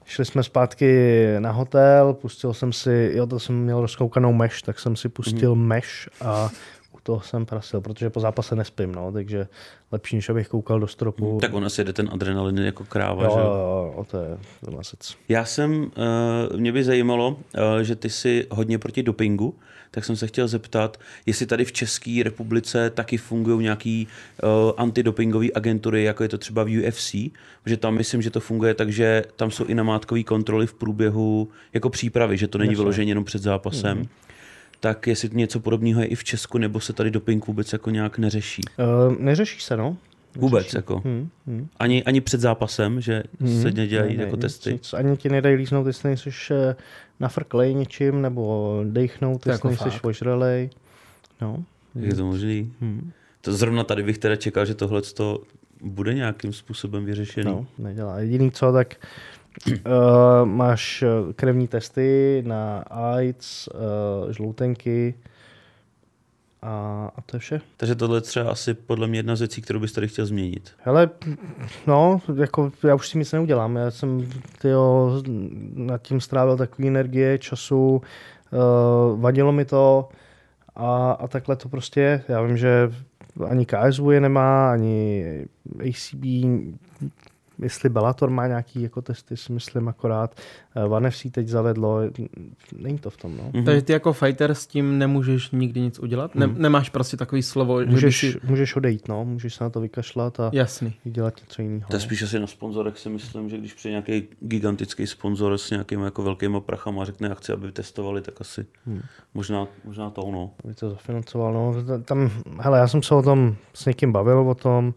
šli 0.05 0.25
jsme 0.25 0.43
zpátky 0.43 1.15
na 1.39 1.51
hotel, 1.51 2.13
pustil 2.13 2.53
jsem 2.53 2.73
si, 2.73 3.11
jo, 3.15 3.27
to 3.27 3.39
jsem 3.39 3.55
měl 3.55 3.81
rozkoukanou 3.81 4.33
meš, 4.33 4.61
tak 4.61 4.79
jsem 4.79 4.95
si 4.95 5.09
pustil 5.09 5.55
mm-hmm. 5.55 5.65
meš 5.65 6.09
a 6.21 6.49
to 7.05 7.19
jsem 7.19 7.45
prasil, 7.45 7.81
protože 7.81 8.09
po 8.09 8.19
zápase 8.19 8.55
nespím, 8.55 8.91
no, 8.91 9.11
takže 9.11 9.47
lepší, 9.91 10.15
než 10.15 10.29
abych 10.29 10.47
koukal 10.47 10.79
do 10.79 10.87
stropu. 10.87 11.31
Hmm, 11.31 11.39
tak 11.39 11.53
ona 11.53 11.69
si 11.69 11.81
jede 11.81 11.93
ten 11.93 12.09
adrenalin 12.11 12.57
jako 12.57 12.83
kráva, 12.83 13.23
jo, 13.23 13.31
že? 13.33 13.39
Jo, 13.39 13.93
jo, 13.97 14.05
to 14.11 14.17
je 14.17 14.37
masec. 14.75 15.15
Já 15.29 15.45
jsem, 15.45 15.91
uh, 16.51 16.59
mě 16.59 16.71
by 16.71 16.83
zajímalo, 16.83 17.29
uh, 17.29 17.37
že 17.81 17.95
ty 17.95 18.09
jsi 18.09 18.47
hodně 18.51 18.79
proti 18.79 19.03
dopingu, 19.03 19.55
tak 19.91 20.05
jsem 20.05 20.15
se 20.15 20.27
chtěl 20.27 20.47
zeptat, 20.47 20.99
jestli 21.25 21.45
tady 21.45 21.65
v 21.65 21.71
České 21.71 22.21
republice 22.23 22.89
taky 22.89 23.17
fungují 23.17 23.63
nějaký 23.63 24.07
uh, 24.43 24.71
antidopingové 24.77 25.47
agentury, 25.55 26.03
jako 26.03 26.23
je 26.23 26.29
to 26.29 26.37
třeba 26.37 26.63
v 26.63 26.87
UFC, 26.87 27.15
že 27.65 27.77
tam 27.77 27.95
myslím, 27.95 28.21
že 28.21 28.29
to 28.29 28.39
funguje 28.39 28.73
tak, 28.73 28.89
že 28.89 29.23
tam 29.35 29.51
jsou 29.51 29.65
i 29.65 29.75
namátkové 29.75 30.23
kontroly 30.23 30.67
v 30.67 30.73
průběhu 30.73 31.49
jako 31.73 31.89
přípravy, 31.89 32.37
že 32.37 32.47
to 32.47 32.57
není 32.57 32.75
vyloženě 32.75 33.11
jenom 33.11 33.23
před 33.23 33.41
zápasem. 33.41 33.97
Mm-hmm 33.97 34.25
tak 34.85 35.07
jestli 35.07 35.29
něco 35.33 35.59
podobného 35.59 36.01
je 36.01 36.07
i 36.07 36.15
v 36.15 36.23
Česku, 36.23 36.57
nebo 36.57 36.79
se 36.79 36.93
tady 36.93 37.11
doping 37.11 37.47
vůbec 37.47 37.73
jako 37.73 37.89
nějak 37.89 38.17
neřeší? 38.17 38.61
Uh, 39.07 39.15
neřeší 39.19 39.61
se, 39.61 39.77
no. 39.77 39.97
Vůbec 40.35 40.73
jako. 40.73 41.01
Hmm, 41.05 41.29
hmm. 41.47 41.67
Ani, 41.79 42.03
ani 42.03 42.21
před 42.21 42.41
zápasem, 42.41 43.01
že 43.01 43.23
hmm, 43.41 43.61
se 43.61 43.71
nedělají 43.71 44.17
ne, 44.17 44.23
jako 44.23 44.35
ne, 44.35 44.41
testy. 44.41 44.73
Nic, 44.73 44.93
ani 44.93 45.17
ti 45.17 45.29
nedají 45.29 45.55
líznout, 45.55 45.87
jestli 45.87 46.09
nejsi 46.09 46.29
eh, 46.51 46.75
nafrklej 47.19 47.73
něčím, 47.73 48.21
nebo 48.21 48.81
dechnout, 48.89 49.45
jestli 49.45 49.51
jako 49.51 49.67
nejsi 49.67 50.01
ožralej. 50.01 50.69
No. 51.41 51.63
Je 51.95 52.15
to 52.15 52.25
možný? 52.25 52.73
Hmm. 52.81 53.11
To 53.41 53.53
zrovna 53.53 53.83
tady 53.83 54.03
bych 54.03 54.17
teda 54.17 54.35
čekal, 54.35 54.65
že 54.65 54.75
tohle 54.75 55.01
to 55.01 55.41
bude 55.81 56.13
nějakým 56.13 56.53
způsobem 56.53 57.05
vyřešené. 57.05 57.51
No, 57.51 57.65
nedělá. 57.77 58.19
Jediný 58.19 58.51
co, 58.51 58.71
tak 58.71 58.95
Uh, 59.67 60.45
máš 60.45 61.03
eh, 61.03 61.33
krevní 61.33 61.67
testy 61.67 62.43
na 62.47 62.79
AIDS, 62.79 63.67
uh, 63.67 64.31
žloutenky 64.31 65.15
a, 66.61 67.11
a 67.15 67.21
to 67.21 67.35
je 67.35 67.39
vše. 67.39 67.61
Takže 67.77 67.95
tohle 67.95 68.17
je 68.17 68.21
třeba 68.21 68.51
asi 68.51 68.73
podle 68.73 69.07
mě 69.07 69.19
jedna 69.19 69.35
z 69.35 69.39
věcí, 69.39 69.61
kterou 69.61 69.79
bys 69.79 69.91
tady 69.91 70.07
chtěl 70.07 70.25
změnit. 70.25 70.71
Hele, 70.77 71.09
no, 71.87 72.21
jako 72.35 72.71
já 72.83 72.95
už 72.95 73.09
si 73.09 73.17
nic 73.17 73.31
neudělám. 73.31 73.75
Já 73.75 73.91
jsem 73.91 74.29
tyjo, 74.61 75.21
nad 75.73 76.01
tím 76.01 76.21
strávil 76.21 76.57
takový 76.57 76.87
energie, 76.87 77.37
času, 77.37 78.01
uh, 78.51 79.21
vadilo 79.21 79.51
mi 79.51 79.65
to 79.65 80.09
a, 80.75 81.11
a 81.11 81.27
takhle 81.27 81.55
to 81.55 81.69
prostě 81.69 82.01
je. 82.01 82.23
Já 82.27 82.41
vím, 82.41 82.57
že 82.57 82.91
ani 83.49 83.65
KSV 83.65 84.03
je 84.11 84.19
nemá, 84.19 84.71
ani 84.71 85.23
ACB 85.79 86.25
jestli 87.61 87.89
Bellator 87.89 88.29
má 88.29 88.47
nějaký 88.47 88.81
jako 88.81 89.01
testy, 89.01 89.37
si 89.37 89.51
myslím 89.51 89.87
akorát. 89.87 90.35
One 90.89 91.11
FC 91.11 91.25
teď 91.31 91.47
zavedlo, 91.47 91.99
není 92.77 92.97
to 92.97 93.09
v 93.09 93.17
tom. 93.17 93.37
No. 93.37 93.43
Mm-hmm. 93.43 93.65
Takže 93.65 93.81
ty 93.81 93.93
jako 93.93 94.13
fighter 94.13 94.55
s 94.55 94.67
tím 94.67 94.97
nemůžeš 94.97 95.51
nikdy 95.51 95.81
nic 95.81 95.99
udělat? 95.99 96.35
Ne, 96.35 96.47
mm. 96.47 96.61
Nemáš 96.61 96.89
prostě 96.89 97.17
takový 97.17 97.43
slovo, 97.43 97.85
můžeš, 97.85 98.19
že 98.19 98.31
si... 98.31 98.39
můžeš 98.43 98.75
odejít, 98.75 99.07
no. 99.07 99.25
můžeš 99.25 99.55
se 99.55 99.63
na 99.63 99.69
to 99.69 99.81
vykašlat 99.81 100.39
a 100.39 100.49
Jasný. 100.53 100.93
dělat 101.03 101.33
něco 101.41 101.61
jiného. 101.61 101.89
To 101.89 101.95
je 101.95 101.99
spíš 101.99 102.21
asi 102.21 102.39
na 102.39 102.47
sponzorech 102.47 102.99
si 102.99 103.09
myslím, 103.09 103.49
že 103.49 103.57
když 103.57 103.73
přijde 103.73 103.91
nějaký 103.91 104.27
gigantický 104.39 105.07
sponzor 105.07 105.57
s 105.57 105.69
nějakými 105.69 106.03
jako 106.03 106.23
velkými 106.23 106.61
prachama 106.61 107.01
a 107.01 107.05
řekne, 107.05 107.27
já 107.27 107.35
chci, 107.35 107.51
aby 107.51 107.71
testovali, 107.71 108.21
tak 108.21 108.41
asi 108.41 108.65
hmm. 108.85 109.01
možná, 109.33 109.67
možná 109.83 110.09
to 110.09 110.21
ono. 110.21 110.51
Aby 110.63 110.73
to 110.73 110.89
zafinancoval. 110.89 111.53
No. 111.53 111.73
Tam, 112.03 112.31
hele, 112.59 112.79
já 112.79 112.87
jsem 112.87 113.03
se 113.03 113.15
o 113.15 113.21
tom 113.21 113.55
s 113.73 113.85
někým 113.85 114.11
bavil, 114.11 114.39
o 114.39 114.55
tom, 114.55 114.93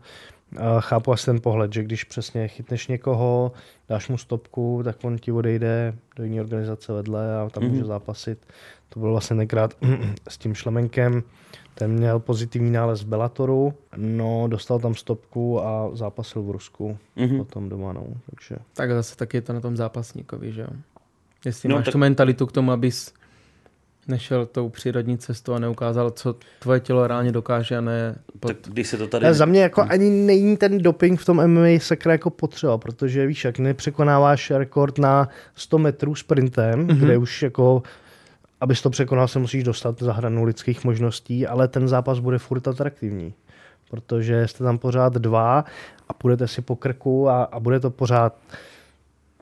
chápu 0.81 1.13
asi 1.13 1.27
ten 1.27 1.41
pohled, 1.41 1.73
že 1.73 1.83
když 1.83 2.05
přesně 2.05 2.49
chytneš 2.49 2.87
někoho, 2.87 3.53
dáš 3.89 4.09
mu 4.09 4.19
stopku, 4.19 4.81
tak 4.85 4.97
on 5.05 5.19
ti 5.19 5.33
odejde 5.33 5.95
do 6.17 6.25
jiné 6.25 6.41
organizace 6.41 6.93
vedle 6.93 7.37
a 7.37 7.49
tam 7.49 7.63
mm-hmm. 7.63 7.71
může 7.71 7.85
zápasit. 7.85 8.47
To 8.89 9.01
bylo 9.01 9.13
vlastně 9.13 9.37
tenkrát 9.37 9.77
s 10.29 10.39
tím 10.39 10.55
šlemenkem. 10.55 11.23
Ten 11.75 11.93
měl 11.93 12.19
pozitivní 12.19 12.71
nález 12.71 13.03
v 13.03 13.07
Bellatoru, 13.07 13.75
no 13.97 14.49
dostal 14.49 14.79
tam 14.79 14.95
stopku 14.95 15.63
a 15.63 15.91
zápasil 15.93 16.43
v 16.43 16.51
Rusku 16.51 16.99
mm-hmm. 17.17 17.39
potom 17.39 17.69
doma. 17.69 17.93
No, 17.93 18.07
takže. 18.31 18.57
Tak 18.75 18.91
zase 18.91 19.17
taky 19.17 19.37
je 19.37 19.43
to 19.43 19.53
na 19.53 19.61
tom 19.61 19.77
zápasníkovi, 19.77 20.53
že 20.53 20.61
jo? 20.61 20.69
Jestli 21.45 21.69
no, 21.69 21.77
máš 21.77 21.85
tak... 21.85 21.93
tu 21.93 21.99
mentalitu 21.99 22.47
k 22.47 22.53
tomu, 22.53 22.73
abys 22.73 23.13
nešel 24.09 24.47
tou 24.47 24.69
přírodní 24.69 25.19
cestou 25.19 25.53
a 25.53 25.59
neukázal, 25.59 26.11
co 26.11 26.37
tvoje 26.59 26.81
tělo 26.81 27.07
reálně 27.07 27.33
dokáže 27.33 27.77
a 27.77 27.81
ne... 27.81 28.15
Pod... 28.41 28.49
Tak 28.49 28.73
když 28.73 28.89
se 28.89 28.97
to 28.97 29.07
tady... 29.07 29.35
za 29.35 29.45
mě 29.45 29.63
jako 29.63 29.83
ani 29.89 30.11
není 30.11 30.57
ten 30.57 30.79
doping 30.79 31.21
v 31.21 31.25
tom 31.25 31.47
MMA 31.47 31.79
sekre 31.79 32.13
jako 32.13 32.31
potřeba, 32.31 32.79
protože 32.79 33.27
víš, 33.27 33.45
jak 33.45 33.59
nepřekonáváš 33.59 34.51
rekord 34.51 34.99
na 34.99 35.29
100 35.55 35.79
metrů 35.79 36.15
sprintem, 36.15 36.87
mm-hmm. 36.87 36.99
kde 36.99 37.19
už 37.19 37.43
jako 37.43 37.83
abys 38.61 38.83
to 38.83 38.91
překonal, 38.91 39.29
se 39.29 39.39
musíš 39.39 39.65
dostat 39.65 40.03
za 40.03 40.13
hranu 40.13 40.45
lidských 40.45 40.85
možností, 40.85 41.47
ale 41.47 41.69
ten 41.69 41.89
zápas 41.89 42.19
bude 42.19 42.39
furt 42.39 42.69
atraktivní, 42.69 43.35
protože 43.91 44.49
jste 44.49 44.65
tam 44.65 44.79
pořád 44.79 45.13
dva 45.13 45.65
a 46.09 46.13
půjdete 46.13 46.49
si 46.49 46.63
po 46.63 46.77
krku 46.77 47.29
a, 47.29 47.43
a 47.43 47.61
bude 47.61 47.81
to 47.81 47.91
pořád 47.91 48.37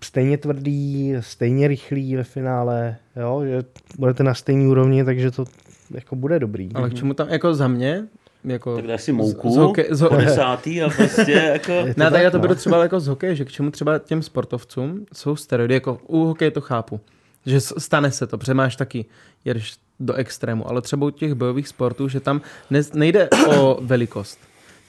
stejně 0.03 0.39
tvrdý, 0.39 1.15
stejně 1.21 1.69
rychlý 1.69 2.17
ve 2.17 2.25
finále, 2.25 2.97
jo, 3.17 3.43
že 3.45 3.63
budete 3.99 4.23
na 4.23 4.35
stejný 4.35 4.67
úrovni, 4.67 5.05
takže 5.05 5.31
to 5.31 5.45
jako 5.91 6.17
bude 6.17 6.39
dobrý. 6.39 6.71
Ale 6.75 6.91
k 6.91 6.95
čemu 6.95 7.15
tam, 7.15 7.29
jako 7.29 7.55
za 7.55 7.69
mě, 7.69 8.05
jako 8.45 8.77
tak 8.77 8.87
dáš 8.87 9.03
si 9.03 9.13
mouku, 9.13 9.51
z, 9.51 9.55
z 9.55 9.57
hoke, 9.57 9.85
z, 9.91 10.01
ho- 10.01 10.17
desátý 10.17 10.83
a 10.83 10.89
prostě 10.89 11.33
jako... 11.53 11.73
ne, 11.97 12.11
tak 12.11 12.23
já 12.23 12.31
to 12.31 12.37
no. 12.37 12.43
beru 12.43 12.55
třeba 12.55 12.83
jako 12.83 13.01
z 13.01 13.07
hokeje, 13.07 13.35
že 13.35 13.45
k 13.45 13.53
čemu 13.53 13.71
třeba 13.71 13.99
těm 13.99 14.23
sportovcům 14.23 15.07
jsou 15.13 15.37
steroidy, 15.37 15.75
jako 15.75 16.01
u 16.07 16.25
hokeje 16.25 16.51
to 16.51 16.61
chápu, 16.61 17.01
že 17.47 17.61
stane 17.61 18.11
se 18.11 18.27
to, 18.27 18.39
protože 18.39 18.55
máš 18.55 18.77
taky, 18.77 19.05
jedeš 19.45 19.77
do 20.01 20.15
extrému, 20.15 20.71
ale 20.71 20.83
třeba 20.83 21.07
u 21.07 21.11
těch 21.11 21.35
bojových 21.35 21.69
sportů, 21.69 22.09
že 22.09 22.21
tam 22.21 22.41
ne, 22.71 22.81
nejde 22.95 23.29
o 23.59 23.79
velikost, 23.81 24.39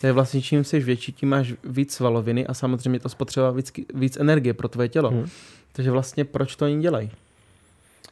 to 0.02 0.08
je 0.08 0.14
vlastně 0.14 0.42
čím 0.42 0.64
jsi 0.64 0.80
větší, 0.80 1.12
tím 1.12 1.30
máš 1.30 1.54
víc 1.64 1.94
svaloviny 1.94 2.48
a 2.48 2.54
samozřejmě 2.54 3.00
to 3.00 3.10
spotřeba 3.10 3.52
víc, 3.52 3.72
víc 3.94 4.18
energie 4.18 4.54
pro 4.54 4.68
tvoje 4.68 4.90
tělo. 4.90 5.10
Hmm. 5.10 5.26
Takže 5.72 5.92
vlastně 5.92 6.26
proč 6.26 6.56
to 6.56 6.66
oni 6.66 6.82
dělají? 6.82 7.12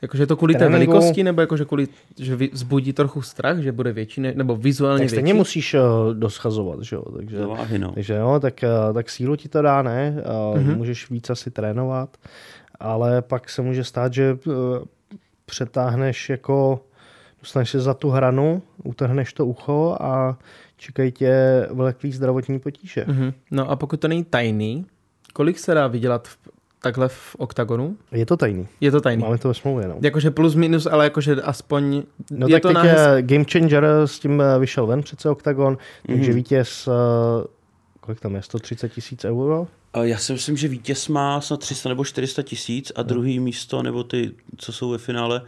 Jakože 0.01 0.23
je 0.23 0.27
to 0.27 0.35
kvůli 0.37 0.53
té 0.55 0.59
Tréninku- 0.65 0.69
velikosti, 0.71 1.23
nebo 1.23 1.41
jakože 1.41 1.65
kvůli, 1.65 1.87
že 2.19 2.35
vzbudí 2.35 2.93
trochu 2.93 3.21
strach, 3.21 3.57
že 3.59 3.71
bude 3.71 3.93
větší, 3.93 4.21
ne- 4.21 4.33
nebo 4.35 4.55
vizuálně 4.55 4.97
Tak 4.97 5.01
větší? 5.01 5.13
stejně 5.15 5.33
musíš 5.33 5.73
uh, 5.73 5.79
doschazovat, 6.13 6.81
že 6.81 6.95
jo, 6.95 7.03
takže... 7.15 7.37
Do 7.37 7.49
váhy, 7.49 7.79
no. 7.79 7.91
Takže 7.91 8.13
jo, 8.13 8.39
tak, 8.41 8.63
eh, 8.63 8.69
tak 8.93 9.09
sílu 9.09 9.35
ti 9.35 9.49
to 9.49 9.61
dá, 9.61 9.81
ne? 9.81 10.15
Uh, 10.53 10.59
Mhm. 10.61 10.75
Můžeš 10.77 11.09
víc 11.09 11.29
asi 11.29 11.51
trénovat, 11.51 12.17
ale 12.79 13.21
pak 13.21 13.49
se 13.49 13.61
může 13.61 13.83
stát, 13.83 14.13
že 14.13 14.37
uh, 14.45 14.53
přetáhneš 15.45 16.29
jako, 16.29 16.79
dostaneš 17.41 17.69
se 17.69 17.79
za 17.79 17.93
tu 17.93 18.09
hranu, 18.09 18.61
utrhneš 18.83 19.33
to 19.33 19.45
ucho 19.45 19.97
a 20.01 20.37
čekají 20.85 21.11
tě 21.11 21.33
vleklý 21.71 22.11
zdravotní 22.11 22.59
potíže. 22.59 23.05
Mhm. 23.07 23.33
No 23.51 23.69
a 23.69 23.75
pokud 23.75 23.99
to 23.99 24.07
není 24.07 24.23
tajný, 24.23 24.85
kolik 25.33 25.59
se 25.59 25.73
dá 25.73 25.87
vydělat 25.87 26.27
v, 26.27 26.37
takhle 26.81 27.07
v 27.09 27.35
oktagonu? 27.37 27.97
Je 28.11 28.25
to 28.25 28.37
tajný. 28.37 28.67
Je 28.81 28.91
to 28.91 29.01
tajný. 29.01 29.23
Máme 29.23 29.37
to 29.37 29.47
ve 29.47 29.53
smlouvě, 29.53 29.87
no. 29.87 29.97
Jakože 30.01 30.31
plus 30.31 30.55
minus, 30.55 30.85
ale 30.85 31.03
jakože 31.03 31.35
aspoň 31.41 32.03
No 32.31 32.47
je 32.47 32.53
tak 32.53 32.61
to 32.61 32.67
teď 32.67 32.77
je 32.83 33.21
Game 33.21 33.45
Changer 33.51 33.85
s 34.05 34.19
tím 34.19 34.41
eh, 34.41 34.59
vyšel 34.59 34.87
ven 34.87 35.01
přece 35.01 35.29
Octagon, 35.29 35.77
takže 36.07 36.29
Mhm. 36.31 36.35
vítěz, 36.35 36.87
eh, 36.87 37.47
kolik 37.99 38.19
tam 38.19 38.35
je, 38.35 38.41
130 38.41 38.89
tisíc 38.89 39.25
euro? 39.25 39.67
A 39.93 40.03
Já 40.03 40.17
si 40.17 40.33
myslím, 40.33 40.57
že 40.57 40.67
vítěz 40.67 41.07
má 41.07 41.41
snad 41.41 41.59
300 41.59 41.89
nebo 41.89 42.05
400 42.05 42.41
tisíc 42.41 42.91
a 42.95 43.03
druhý 43.03 43.39
místo, 43.39 43.83
nebo 43.83 44.03
ty, 44.03 44.31
co 44.57 44.73
jsou 44.73 44.89
ve 44.89 44.97
finále, 44.97 45.41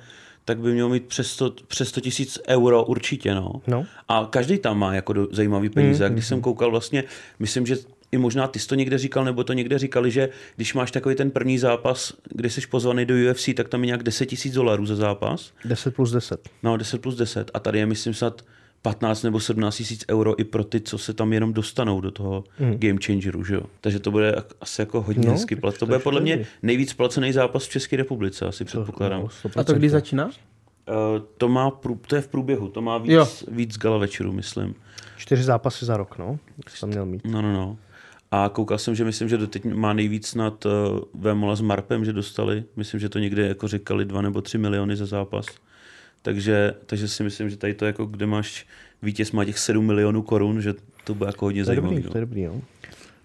tak 0.48 0.60
by 0.60 0.74
měl 0.74 0.90
mít 0.90 1.06
přes 1.06 1.32
100, 1.32 1.54
přes 1.68 1.90
100 1.90 2.02
tisíc 2.02 2.40
euro 2.48 2.84
určitě, 2.84 3.36
no. 3.36 3.52
No. 3.68 3.86
A 4.08 4.28
každý 4.30 4.58
tam 4.58 4.80
má 4.80 4.94
jako 4.94 5.14
do, 5.14 5.28
zajímavý 5.32 5.70
peníze. 5.70 6.04
Mm, 6.04 6.12
A 6.12 6.14
když 6.14 6.28
jsem 6.28 6.42
koukal 6.42 6.72
vlastně, 6.72 7.04
myslím, 7.40 7.66
že 7.66 7.76
i 8.12 8.18
možná 8.18 8.48
ty 8.48 8.60
jsi 8.60 8.68
to 8.68 8.76
někde 8.76 8.98
říkal, 8.98 9.26
nebo 9.26 9.44
to 9.44 9.54
někde 9.54 9.80
říkali, 9.80 10.12
že 10.12 10.30
když 10.56 10.74
máš 10.74 10.92
takový 10.92 11.16
ten 11.16 11.32
první 11.32 11.58
zápas, 11.58 12.14
kdy 12.30 12.50
jsi 12.50 12.62
pozvaný 12.68 13.06
do 13.06 13.16
UFC, 13.32 13.50
tak 13.56 13.70
tam 13.70 13.82
je 13.82 13.86
nějak 13.86 14.04
10 14.04 14.26
tisíc 14.26 14.54
dolarů 14.54 14.86
za 14.86 14.96
zápas. 14.96 15.54
10 15.66 15.96
plus 15.96 16.12
10. 16.12 16.50
No, 16.64 16.78
10 16.78 17.02
plus 17.02 17.16
10. 17.16 17.52
A 17.54 17.60
tady 17.60 17.80
je, 17.80 17.86
myslím, 17.86 18.14
snad 18.14 18.42
15 18.82 19.24
nebo 19.24 19.40
17 19.40 19.76
tisíc 19.78 20.06
euro 20.12 20.40
i 20.40 20.44
pro 20.44 20.64
ty, 20.64 20.82
co 20.82 20.98
se 20.98 21.14
tam 21.14 21.34
jenom 21.34 21.54
dostanou 21.54 22.02
do 22.02 22.12
toho 22.12 22.44
Mm. 22.60 22.78
game 22.80 23.00
changeru, 23.06 23.44
že 23.44 23.56
jo. 23.56 23.62
Takže 23.82 24.00
to 24.00 24.12
bude 24.12 24.36
asi 24.62 24.82
jako 24.82 25.02
hodně 25.02 25.26
No, 25.28 25.32
hezky 25.34 25.56
plat. 25.56 25.74
to 25.74 25.80
To 25.80 25.86
bude 25.86 26.00
podle 26.00 26.22
mě 26.22 26.46
nejvíc 26.64 26.94
placený 26.94 27.32
zápas 27.34 27.66
v 27.66 27.70
České 27.70 27.96
republice, 27.98 28.46
asi 28.46 28.66
předpokládám. 28.66 29.22
No, 29.22 29.28
A 29.62 29.64
to 29.64 29.74
kdy 29.74 29.88
100%. 29.88 29.92
začíná? 29.92 30.26
Uh, 30.26 30.32
to 31.38 31.48
má, 31.50 31.70
prů, 31.72 32.00
to 32.08 32.16
je 32.16 32.22
v 32.22 32.28
průběhu, 32.28 32.68
to 32.70 32.82
má 32.82 33.02
Jo. 33.04 33.26
víc, 33.26 33.44
víc 33.52 33.78
gala 33.78 33.98
večerů, 33.98 34.32
myslím. 34.32 34.76
Čtyři 35.18 35.44
zápasy 35.44 35.86
za 35.86 35.98
rok, 35.98 36.18
no. 36.18 36.40
Jsi 36.70 36.80
tam 36.82 36.90
měl 36.90 37.06
mít. 37.06 37.22
No, 37.26 37.42
no, 37.42 37.54
no. 37.54 37.78
A 38.32 38.50
koukal 38.54 38.78
jsem, 38.78 38.96
že 38.96 39.04
myslím, 39.04 39.30
že 39.30 39.38
doteď 39.38 39.66
má 39.66 39.94
nejvíc 39.94 40.36
nad 40.36 40.66
uh, 40.66 40.72
Vémola 41.14 41.56
s 41.56 41.62
Marpem, 41.62 42.06
že 42.06 42.14
dostali. 42.14 42.64
Myslím, 42.76 43.00
že 43.00 43.10
to 43.10 43.20
někde 43.20 43.48
jako 43.48 43.68
říkali 43.68 44.06
dva 44.06 44.22
nebo 44.22 44.42
tři 44.42 44.58
miliony 44.58 44.96
za 44.96 45.06
zápas. 45.06 45.46
Takže, 46.28 46.74
takže 46.86 47.08
si 47.08 47.24
myslím, 47.24 47.50
že 47.50 47.58
tady 47.58 47.74
to 47.74 47.86
jako, 47.86 48.06
kde 48.06 48.26
máš 48.26 48.66
vítěz 49.02 49.32
má 49.32 49.46
těch 49.46 49.60
7 49.60 49.86
milionů 49.86 50.22
korun, 50.22 50.62
že 50.62 50.74
to 51.04 51.16
bude 51.16 51.30
jako 51.30 51.46
hodně 51.46 51.66
dobrý, 51.66 52.04
no. 52.04 52.10
to 52.12 52.18
je 52.18 52.22
dobrý, 52.22 52.46
no. 52.46 52.62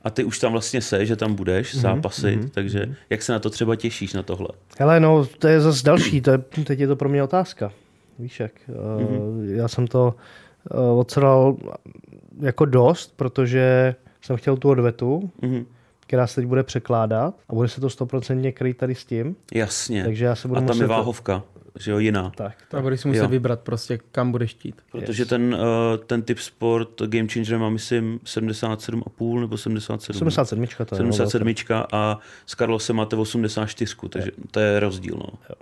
A 0.03 0.11
ty 0.11 0.25
už 0.25 0.39
tam 0.39 0.53
vlastně 0.53 0.81
se, 0.83 1.07
že 1.07 1.17
tam 1.17 1.35
budeš, 1.35 1.75
zápasy, 1.75 2.39
takže 2.51 2.95
jak 3.11 3.23
se 3.23 3.33
na 3.33 3.39
to 3.39 3.51
třeba 3.51 3.77
těšíš 3.77 4.13
na 4.13 4.23
tohle? 4.23 4.49
Hele, 4.79 5.01
no, 5.01 5.27
to 5.27 5.49
je 5.49 5.61
zase 5.61 5.85
další, 5.85 6.21
to 6.21 6.31
je, 6.31 6.39
teď 6.39 6.81
je 6.81 6.87
to 6.87 6.97
pro 6.97 7.09
mě 7.09 7.23
otázka. 7.23 7.73
Víš 8.19 8.41
jak, 8.41 8.53
mm-hmm. 8.69 9.55
já 9.55 9.69
jsem 9.69 9.87
to 9.87 10.15
uh, 10.75 10.99
odsral 10.99 11.57
jako 12.41 12.65
dost, 12.65 13.13
protože 13.17 13.95
jsem 14.21 14.37
chtěl 14.37 14.57
tu 14.57 14.69
odvetu, 14.69 15.31
Mhm. 15.43 15.65
která 16.07 16.27
se 16.27 16.35
teď 16.35 16.47
bude 16.47 16.63
překládat 16.63 17.35
a 17.49 17.55
bude 17.55 17.69
se 17.69 17.81
to 17.81 17.91
stoprocentně 17.91 18.53
krýt 18.53 18.77
tady 18.77 18.95
s 18.95 19.05
tím, 19.05 19.37
Jasně. 19.55 20.05
takže 20.05 20.25
já 20.25 20.35
se 20.35 20.49
budu 20.49 20.59
A 20.59 20.61
tam 20.61 20.69
muset... 20.69 20.83
je 20.83 20.87
váhovka, 20.89 21.43
že 21.79 21.91
jo, 21.91 21.99
jiná. 21.99 22.33
Tak, 22.37 22.53
A 22.53 22.65
tak. 22.69 22.83
budeš 22.83 23.01
si 23.01 23.09
muset 23.09 23.23
Jo. 23.23 23.29
vybrat 23.29 23.61
prostě, 23.61 23.99
kam 24.13 24.31
budeš 24.31 24.51
chtít. 24.51 24.83
Protože 24.93 25.25
ten, 25.25 25.55
uh, 25.55 26.05
ten 26.07 26.23
typ 26.23 26.39
sport 26.39 27.03
Game 27.03 27.29
Changer 27.29 27.59
má, 27.59 27.71
myslím, 27.71 28.21
77,5 28.25 29.41
nebo 29.41 29.57
77. 29.57 30.31
77 30.31 30.67
to 30.87 30.97
je. 30.97 31.03
no, 31.03 31.13
77 31.13 31.85
a 31.93 32.19
s 32.47 32.57
Carlosem 32.57 32.97
máte 32.97 33.17
84, 33.17 33.97
takže 34.09 34.31
to 34.51 34.61
je 34.61 34.81
rozdíl. 34.81 35.15
No. 35.19 35.57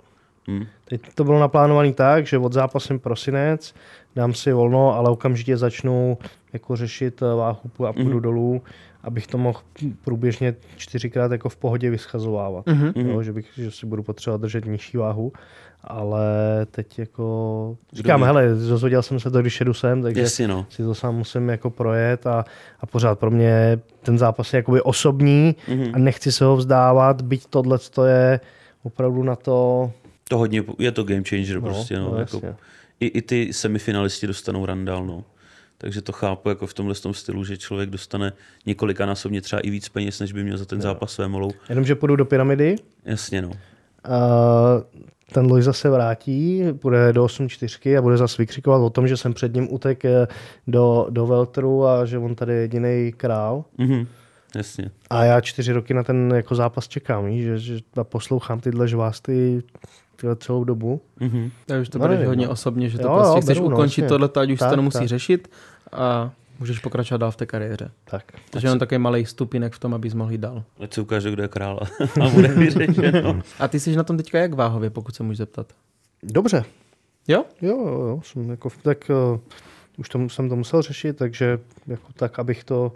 Hm. 0.47 0.65
Teď 0.85 1.01
to 1.15 1.23
bylo 1.23 1.39
naplánované 1.39 1.93
tak, 1.93 2.27
že 2.27 2.37
od 2.37 2.53
zápasem 2.53 2.99
prosinec 2.99 3.73
dám 4.15 4.33
si 4.33 4.51
volno, 4.51 4.95
ale 4.95 5.09
okamžitě 5.09 5.57
začnu 5.57 6.17
jako 6.53 6.75
řešit 6.75 7.21
eh, 7.21 7.35
váhu 7.35 7.87
a 7.87 7.93
půjdu 7.93 8.17
mm-hmm. 8.17 8.21
dolů, 8.21 8.61
abych 9.03 9.27
to 9.27 9.37
mohl 9.37 9.59
průběžně 10.03 10.55
čtyřikrát 10.77 11.31
jako 11.31 11.49
v 11.49 11.55
pohodě 11.55 11.89
vyschazovávat. 11.89 12.65
Mhm. 12.67 12.87
Mm-hmm. 12.91 13.09
Jo, 13.09 13.23
že, 13.23 13.33
bych, 13.33 13.45
že 13.55 13.71
si 13.71 13.85
budu 13.85 14.03
potřebovat 14.03 14.41
držet 14.41 14.65
nižší 14.65 14.97
váhu, 14.97 15.31
ale 15.83 16.21
teď 16.71 16.99
jako 16.99 17.77
říkám, 17.93 18.23
hele, 18.23 18.47
dozvěděl 18.69 19.01
jsem 19.03 19.19
se 19.19 19.31
to, 19.31 19.41
když 19.41 19.59
jedu 19.59 19.73
sem, 19.73 20.01
takže 20.01 20.21
Jasně, 20.21 20.47
no. 20.47 20.65
si 20.69 20.83
to 20.83 20.95
sám 20.95 21.15
musím 21.15 21.49
jako 21.49 21.69
projet 21.69 22.27
a, 22.27 22.45
a 22.79 22.85
pořád 22.85 23.19
pro 23.19 23.31
mě 23.31 23.79
ten 24.01 24.17
zápas 24.17 24.53
je 24.53 24.57
jakoby 24.57 24.81
osobní 24.81 25.55
Mhm. 25.67 25.91
a 25.93 25.97
nechci 25.99 26.31
se 26.31 26.45
ho 26.45 26.55
vzdávat, 26.57 27.21
byť 27.21 27.45
tohle 27.49 27.77
to 27.79 28.05
je 28.05 28.39
opravdu 28.83 29.23
na 29.23 29.35
to, 29.35 29.91
To 30.29 30.37
hodně, 30.37 30.63
je 30.79 30.91
to 30.91 31.03
game 31.03 31.23
changer 31.29 31.55
No, 31.55 31.61
prostě. 31.61 31.99
No, 31.99 32.11
no, 32.11 32.17
jako, 32.19 32.41
i, 32.99 33.05
I 33.07 33.21
ty 33.21 33.53
semifinalisti 33.53 34.27
dostanou 34.27 34.65
randál, 34.65 35.05
no. 35.05 35.23
Takže 35.81 36.01
to 36.01 36.11
chápu 36.11 36.49
jako 36.49 36.67
v 36.67 36.73
tomhle 36.73 36.95
tom 36.95 37.13
stylu, 37.13 37.43
že 37.43 37.57
člověk 37.57 37.89
dostane 37.89 38.33
několikanásobně 38.65 39.41
třeba 39.41 39.59
i 39.59 39.69
víc 39.69 39.89
peněz, 39.89 40.19
než 40.19 40.31
by 40.31 40.43
měl 40.43 40.57
za 40.57 40.65
ten 40.65 40.81
zápas 40.81 41.11
své 41.11 41.27
molou. 41.27 41.51
jenomže 41.69 41.95
půjdu 41.95 42.15
do 42.15 42.25
pyramidy, 42.25 42.75
Jasně, 43.05 43.41
no. 43.41 43.51
a 44.03 44.19
ten 45.33 45.45
Loj 45.45 45.61
zase 45.61 45.89
vrátí, 45.89 46.63
půjde 46.79 47.13
do 47.13 47.25
8-4 47.25 47.97
a 47.97 48.01
bude 48.01 48.17
zase 48.17 48.41
vykřikovat 48.41 48.77
o 48.81 48.89
tom, 48.89 49.07
že 49.07 49.17
jsem 49.17 49.33
před 49.33 49.53
ním 49.53 49.73
utek 49.73 50.05
eh, 50.05 50.27
do, 50.67 51.07
do 51.09 51.25
Veltru 51.27 51.85
a 51.85 52.05
že 52.05 52.17
on 52.17 52.35
tady 52.35 52.53
je 52.53 52.59
jediný 52.61 53.13
král. 53.17 53.63
Mhm. 53.77 54.07
Jasně. 54.55 54.91
A 55.09 55.23
já 55.23 55.41
čtyři 55.41 55.71
roky 55.73 55.93
na 55.93 56.03
ten 56.03 56.33
jako 56.35 56.55
zápas 56.55 56.87
čekám, 56.87 57.37
že, 57.37 57.57
že 57.57 57.77
a 57.97 58.03
poslouchám 58.03 58.59
tyhle 58.59 58.87
žvásty 58.87 59.63
tyhle 60.15 60.35
celou 60.35 60.63
dobu. 60.63 61.01
Mhm. 61.19 61.51
Tak 61.65 61.81
už 61.81 61.89
to 61.89 61.97
No, 61.97 62.03
budeš 62.03 62.15
nevím, 62.15 62.27
hodně 62.27 62.45
no. 62.45 62.51
osobně, 62.51 62.89
že 62.89 62.97
to 62.97 63.07
Jo, 63.07 63.13
prostě 63.15 63.37
jo, 63.37 63.41
chceš 63.41 63.57
beru, 63.57 63.69
no, 63.69 63.75
ukončit 63.75 64.01
jasně. 64.01 64.09
tohleto, 64.09 64.39
ať 64.39 64.51
už 64.51 64.59
se 64.59 64.65
to 64.65 64.69
Tak, 64.69 64.75
nemusí 64.75 64.99
tak. 64.99 65.07
řešit 65.07 65.47
a 65.91 66.31
můžeš 66.59 66.79
pokračovat 66.79 67.17
dál 67.17 67.31
v 67.31 67.35
té 67.35 67.45
kariéře. 67.45 67.91
Tak. 68.03 68.23
Takže 68.49 68.67
jenom 68.67 68.79
takový 68.79 68.97
malý 68.97 69.25
stupinek 69.25 69.73
v 69.73 69.79
tom, 69.79 69.93
abys 69.93 70.13
mohl 70.13 70.31
jít 70.31 70.41
dál. 70.41 70.63
Ať 70.79 70.93
se 70.93 71.01
ukáže, 71.01 71.31
kdo 71.31 71.43
je 71.43 71.47
král 71.47 71.79
a 72.21 72.29
bude 72.29 72.47
vyřešeno. 72.47 73.41
A 73.59 73.67
ty 73.67 73.79
jsi 73.79 73.95
na 73.95 74.03
tom 74.03 74.17
teďka 74.17 74.39
jak 74.39 74.53
váhově, 74.53 74.89
pokud 74.89 75.15
se 75.15 75.23
můžu 75.23 75.37
zeptat? 75.37 75.67
Dobře. 76.23 76.63
Jo? 77.27 77.45
Jo, 77.61 77.77
jo, 77.77 78.01
jo. 78.07 78.21
Jsem 78.23 78.49
jako, 78.49 78.69
tak 78.81 79.11
uh, 79.33 79.39
už 79.97 80.09
to, 80.09 80.29
jsem 80.29 80.49
to 80.49 80.55
musel 80.55 80.81
řešit, 80.81 81.17
takže 81.17 81.59
jako 81.87 82.07
tak, 82.13 82.39
abych 82.39 82.63
to 82.63 82.91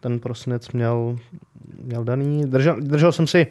ten 0.00 0.20
prosinec 0.20 0.70
měl, 0.70 1.18
měl 1.82 2.04
daný. 2.04 2.44
Držel, 2.46 2.76
držel 2.80 3.12
jsem 3.12 3.26
si 3.26 3.46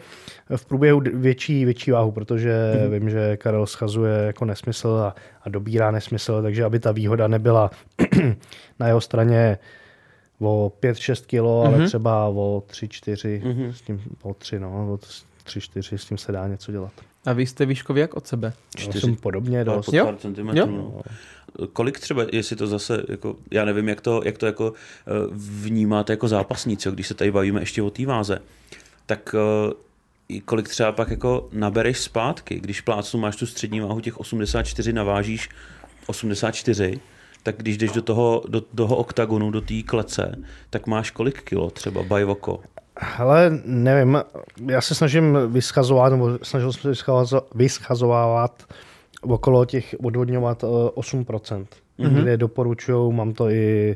v 0.56 0.66
průběhu 0.66 1.02
větší, 1.14 1.66
větší 1.66 1.92
váhu, 1.92 2.12
protože 2.12 2.72
Mhm. 2.76 2.84
mm-hmm. 2.86 3.00
vím, 3.00 3.10
že 3.10 3.38
Karel 3.38 3.66
schazuje 3.66 4.18
jako 4.18 4.46
nesmysl 4.46 4.88
a, 4.88 5.16
a 5.44 5.50
dobírá 5.50 5.92
nesmysl, 5.92 6.42
takže 6.42 6.64
aby 6.64 6.80
ta 6.80 6.92
výhoda 6.92 7.28
nebyla 7.28 7.72
na 8.80 8.88
jeho 8.88 9.02
straně 9.02 9.58
o 10.40 10.72
5-6 10.82 11.26
kilo, 11.26 11.64
mm-hmm. 11.64 11.68
ale 11.68 11.78
Mhm. 11.78 11.88
třeba 11.88 12.26
o 12.28 12.64
3-4, 12.68 13.42
Mhm. 13.46 13.52
mm-hmm. 13.54 13.70
s 13.72 13.82
tím, 13.82 14.02
o 14.22 14.34
3, 14.34 14.60
no, 14.60 14.94
o 14.94 14.98
3-4, 15.46 15.98
s 15.98 16.06
tím 16.06 16.18
se 16.18 16.32
dá 16.32 16.48
něco 16.48 16.72
dělat. 16.72 16.92
A 17.26 17.34
vy 17.34 17.46
jste 17.46 17.66
výškový 17.66 18.02
jak 18.02 18.14
od 18.14 18.28
sebe? 18.28 18.54
Já 18.78 18.84
Čtyři. 18.84 19.00
jsem 19.00 19.16
podobně 19.16 19.64
dost. 19.66 19.86
pod 19.86 19.96
Jo? 19.96 20.16
Jo? 20.54 20.66
no. 20.66 21.02
Kolik 21.74 22.00
třeba, 22.00 22.26
jestli 22.32 22.56
to 22.56 22.68
zase, 22.68 23.04
jako, 23.10 23.36
já 23.52 23.66
nevím, 23.66 23.90
jak 23.90 24.02
to, 24.02 24.22
jak 24.26 24.38
to 24.38 24.46
jako 24.46 24.74
eh, 24.74 25.12
vnímáte 25.32 26.14
jako 26.14 26.28
zápasníci, 26.28 26.92
když 26.92 27.08
se 27.08 27.14
tady 27.14 27.32
bavíme 27.32 27.62
ještě 27.62 27.82
o 27.82 27.90
té 27.90 28.06
váze, 28.06 28.40
tak 29.06 29.36
eh, 29.36 30.40
kolik 30.46 30.70
třeba 30.70 30.92
pak 30.92 31.10
jako 31.10 31.50
nabereš 31.52 32.00
zpátky, 32.00 32.60
když 32.60 32.82
plácnu 32.82 33.20
máš 33.20 33.36
tu 33.36 33.46
střední 33.46 33.80
váhu 33.80 34.00
těch 34.00 34.20
84, 34.20 34.94
navážíš 34.94 35.50
84, 36.08 37.00
tak 37.44 37.56
když 37.58 37.78
jdeš 37.78 37.92
do 37.92 38.02
toho, 38.02 38.44
do 38.48 38.62
toho 38.62 38.96
oktagonu, 38.96 39.52
do 39.52 39.62
té 39.62 39.82
klece, 39.86 40.36
tak 40.70 40.88
máš 40.88 41.12
kolik 41.12 41.44
kilo 41.44 41.70
třeba 41.70 42.04
bajvoko? 42.04 42.60
Hele, 43.00 43.60
nevím, 43.66 44.18
já 44.66 44.82
se 44.82 44.96
snažím 44.96 45.38
vyschazovat, 45.48 46.12
nebo 46.12 46.40
snažil 46.44 46.74
jsem 46.74 46.82
se 46.82 46.92
vyschazo- 46.92 47.44
vyschazovávat 47.56 48.64
okolo 49.24 49.66
těch 49.66 49.96
odvodňovat 50.04 50.64
eh, 50.64 50.68
8%, 50.68 51.66
mm-hmm. 52.00 52.22
kde 52.22 52.38
doporučují, 52.38 53.14
mám 53.14 53.34
to 53.34 53.50
i 53.50 53.96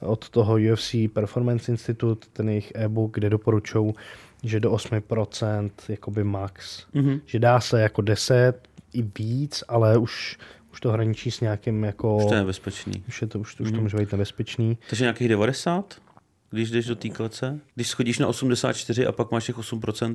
od 0.00 0.28
toho 0.28 0.58
UFC 0.72 0.94
Performance 1.12 1.72
Institute, 1.72 2.26
ten 2.32 2.48
jejich 2.48 2.72
e-book, 2.74 3.14
kde 3.14 3.30
doporučují, 3.30 3.94
že 4.42 4.60
do 4.60 4.72
8% 4.72 5.70
jakoby 5.88 6.24
max. 6.24 6.86
Mhm. 6.94 7.20
Že 7.26 7.38
dá 7.38 7.60
se 7.60 7.80
jako 7.80 8.02
10 8.02 8.52
i 8.92 9.02
víc, 9.18 9.64
ale 9.68 9.98
už, 9.98 10.38
už 10.72 10.80
to 10.80 10.90
hraničí 10.90 11.30
s 11.30 11.40
nějakým 11.40 11.84
jako... 11.84 12.16
Už 12.16 12.26
to 12.26 12.34
je 12.34 12.40
nebezpečný. 12.40 13.04
už, 13.08 13.22
je 13.22 13.28
to, 13.28 13.38
už, 13.38 13.60
už 13.60 13.72
to 13.72 13.80
může 13.80 13.96
být 13.96 14.12
nebezpečný. 14.12 14.78
Takže 14.88 15.04
nějakých 15.04 15.28
90, 15.28 15.94
když 16.50 16.70
jdeš 16.70 16.86
do 16.86 16.96
té 16.96 17.08
klece? 17.08 17.60
Když 17.74 17.88
schodíš 17.88 18.18
na 18.18 18.26
84 18.26 19.06
a 19.06 19.12
pak 19.12 19.30
máš 19.30 19.46
těch 19.46 19.58
8%? 19.58 20.14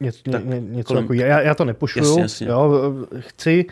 Něco, 0.00 0.30
tak 0.30 0.44
ně, 0.44 0.60
něco 0.60 0.88
kolem... 0.88 1.04
jako, 1.04 1.12
já, 1.12 1.40
já 1.40 1.54
to 1.54 1.64
nepušuju. 1.64 2.04
Jasně, 2.04 2.22
jasně. 2.22 2.46
Jo, 2.46 2.92
chci, 3.18 3.66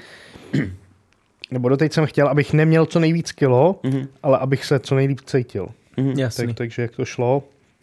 nebo 1.50 1.68
doteď 1.68 1.92
jsem 1.92 2.06
chtěl, 2.06 2.28
abych 2.28 2.52
neměl 2.52 2.86
co 2.86 3.00
nejvíc 3.00 3.32
kilo, 3.32 3.80
mm-hmm. 3.82 4.08
ale 4.22 4.38
abych 4.38 4.64
se 4.64 4.78
co 4.78 4.94
nejlíp 4.94 5.20
cítil. 5.20 5.68
Mm-hmm. 5.98 6.18
Jasný. 6.18 6.46
Tak, 6.46 6.56
takže 6.56 6.82
jak 6.82 6.90
to 6.90 7.04
šlo, 7.04 7.42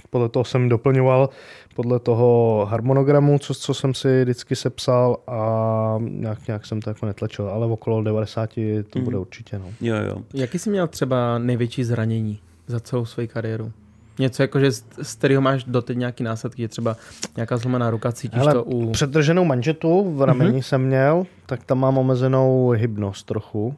podle 0.09 0.29
toho 0.29 0.43
jsem 0.43 0.69
doplňoval, 0.69 1.29
podle 1.75 1.99
toho 1.99 2.65
harmonogramu, 2.69 3.39
co, 3.39 3.53
co 3.53 3.73
jsem 3.73 3.93
si 3.93 4.21
vždycky 4.21 4.55
sepsal 4.55 5.17
a 5.27 5.97
nějak, 5.99 6.47
nějak 6.47 6.65
jsem 6.65 6.81
to 6.81 6.89
jako 6.89 7.05
netlačil, 7.05 7.49
ale 7.49 7.67
okolo 7.67 8.03
90 8.03 8.53
to 8.53 8.61
mm-hmm. 8.61 9.01
bude 9.01 9.17
určitě. 9.17 9.59
No. 9.59 9.65
Jo, 9.81 9.95
jo. 10.07 10.17
Jaký 10.33 10.59
jsi 10.59 10.69
měl 10.69 10.87
třeba 10.87 11.37
největší 11.37 11.83
zranění 11.83 12.39
za 12.67 12.79
celou 12.79 13.05
svou 13.05 13.27
kariéru? 13.27 13.71
Něco 14.20 14.43
jako, 14.43 14.59
že 14.59 14.72
z, 14.72 14.86
z 15.01 15.16
kterého 15.16 15.41
máš 15.41 15.64
doteď 15.64 15.97
nějaký 15.97 16.24
následky, 16.24 16.61
je 16.61 16.68
třeba 16.68 16.95
nějaká 17.36 17.57
zlomená 17.57 17.89
ruka, 17.89 18.11
cítíš 18.11 18.41
Ale 18.41 18.53
to 18.53 18.64
u... 18.64 18.91
Předrženou 18.91 19.45
manžetu 19.45 20.16
v 20.16 20.22
rameni 20.22 20.59
mm-hmm. 20.59 20.64
jsem 20.64 20.82
měl, 20.82 21.24
tak 21.45 21.64
tam 21.64 21.80
mám 21.80 21.97
omezenou 21.97 22.70
hybnost 22.70 23.26
trochu, 23.26 23.76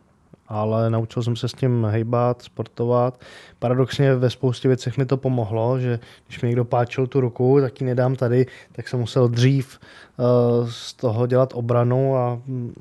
ale 0.48 0.90
naučil 0.90 1.24
jsem 1.24 1.36
se 1.36 1.48
s 1.48 1.54
tím 1.54 1.88
hejbat, 1.90 2.42
sportovat. 2.42 3.20
Paradoxně 3.60 4.16
ve 4.16 4.30
spoustě 4.30 4.68
věcech 4.68 4.98
mi 4.98 5.06
to 5.06 5.18
pomohlo, 5.18 5.80
že 5.80 6.00
když 6.28 6.42
mi 6.42 6.48
někdo 6.48 6.66
páčil 6.66 7.08
tu 7.08 7.20
ruku, 7.20 7.58
tak 7.62 7.82
ji 7.82 7.88
nedám 7.88 8.16
tady, 8.16 8.46
tak 8.72 8.88
jsem 8.88 9.00
musel 9.00 9.28
dřív 9.28 9.80
uh, 10.18 10.70
z 10.70 10.94
toho 10.94 11.28
dělat 11.28 11.54
obranu 11.54 12.18
a 12.18 12.40
mm, 12.46 12.74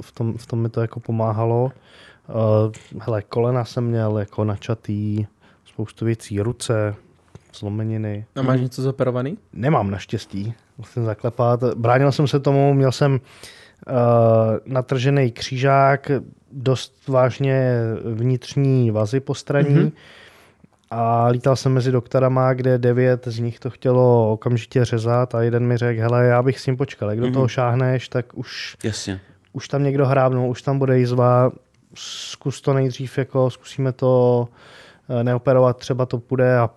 v 0.00 0.12
tom, 0.12 0.38
v 0.38 0.46
tom 0.46 0.58
mi 0.58 0.68
to 0.68 0.80
jako 0.80 1.00
pomáhalo. 1.00 1.64
Uh, 2.28 3.00
hele, 3.00 3.22
kolena 3.22 3.64
jsem 3.64 3.84
měl 3.84 4.18
jako 4.18 4.44
načatý, 4.44 5.26
spoustu 5.74 6.04
věcí, 6.04 6.40
ruce, 6.40 6.94
zlomeniny. 7.54 8.26
A 8.36 8.42
máš 8.42 8.60
něco 8.60 8.82
zoperovaný? 8.82 9.38
Nemám 9.52 9.90
naštěstí, 9.90 10.54
musím 10.78 11.04
zaklepat. 11.04 11.64
Bránil 11.74 12.12
jsem 12.12 12.28
se 12.28 12.40
tomu, 12.40 12.74
měl 12.74 12.92
jsem 12.92 13.12
uh, 13.12 13.18
natržený 14.66 15.32
křížák, 15.32 16.10
dost 16.52 17.08
vážně 17.08 17.78
vnitřní 18.14 18.90
vazy 18.90 19.20
postraní 19.20 19.74
mm-hmm. 19.74 19.92
a 20.90 21.26
lítal 21.26 21.56
jsem 21.56 21.72
mezi 21.72 21.92
doktorama, 21.92 22.52
kde 22.52 22.78
devět 22.78 23.24
z 23.26 23.38
nich 23.38 23.58
to 23.58 23.70
chtělo 23.70 24.32
okamžitě 24.32 24.84
řezat 24.84 25.34
a 25.34 25.42
jeden 25.42 25.66
mi 25.66 25.76
řekl, 25.76 26.00
hele, 26.00 26.24
já 26.24 26.42
bych 26.42 26.60
s 26.60 26.64
tím 26.64 26.76
počkal, 26.76 27.10
jak 27.10 27.20
do 27.20 27.26
mm-hmm. 27.26 27.32
toho 27.32 27.48
šáhneš, 27.48 28.08
tak 28.08 28.26
už, 28.34 28.76
Jasně. 28.84 29.20
už 29.52 29.68
tam 29.68 29.84
někdo 29.84 30.06
hrábnul, 30.06 30.50
už 30.50 30.62
tam 30.62 30.78
bude 30.78 30.98
jizva, 30.98 31.52
zkus 31.94 32.60
to 32.60 32.74
nejdřív, 32.74 33.18
jako 33.18 33.50
zkusíme 33.50 33.92
to 33.92 34.48
neoperovat, 35.22 35.76
třeba 35.76 36.06
to 36.06 36.18
půjde 36.18 36.58
a 36.58 36.70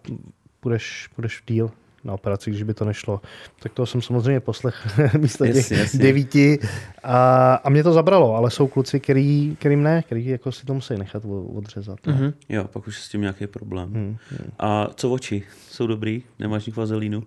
půjdeš, 0.59 1.09
půjdeš 1.15 1.39
v 1.39 1.45
díl 1.47 1.71
na 2.03 2.13
operaci, 2.13 2.49
když 2.49 2.63
by 2.63 2.73
to 2.73 2.85
nešlo. 2.85 3.21
Tak 3.59 3.73
to 3.73 3.85
jsem 3.85 4.01
samozřejmě 4.01 4.39
poslech 4.39 4.99
místo 5.17 5.45
těch 5.45 5.55
yes, 5.55 5.71
yes, 5.71 5.95
devíti 5.95 6.59
a, 7.03 7.53
a 7.55 7.69
mě 7.69 7.83
to 7.83 7.93
zabralo, 7.93 8.35
ale 8.35 8.51
jsou 8.51 8.67
kluci, 8.67 8.99
který, 8.99 9.55
kterým 9.59 9.83
ne, 9.83 10.01
který 10.01 10.25
jako 10.25 10.51
si 10.51 10.65
to 10.65 10.73
musí 10.73 10.97
nechat 10.97 11.23
odřezat. 11.55 11.99
Mm-hmm. 11.99 12.33
Jo, 12.49 12.63
pak 12.67 12.87
už 12.87 12.97
je 12.97 13.01
s 13.03 13.09
tím 13.09 13.21
nějaký 13.21 13.47
problém. 13.47 13.89
Mm, 13.89 14.17
hmm 14.29 14.51
A 14.59 14.87
co 14.95 15.11
oči? 15.11 15.43
Jsou 15.69 15.87
dobrý? 15.87 16.23
Nemáš 16.39 16.65
nich 16.65 16.77
vazelínu? 16.77 17.23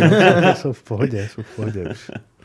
jsou 0.54 0.72
v 0.72 0.82
pohodě, 0.82 1.28
jsou 1.28 1.42
v 1.42 1.56
pohodě 1.56 1.88
už. 1.90 2.10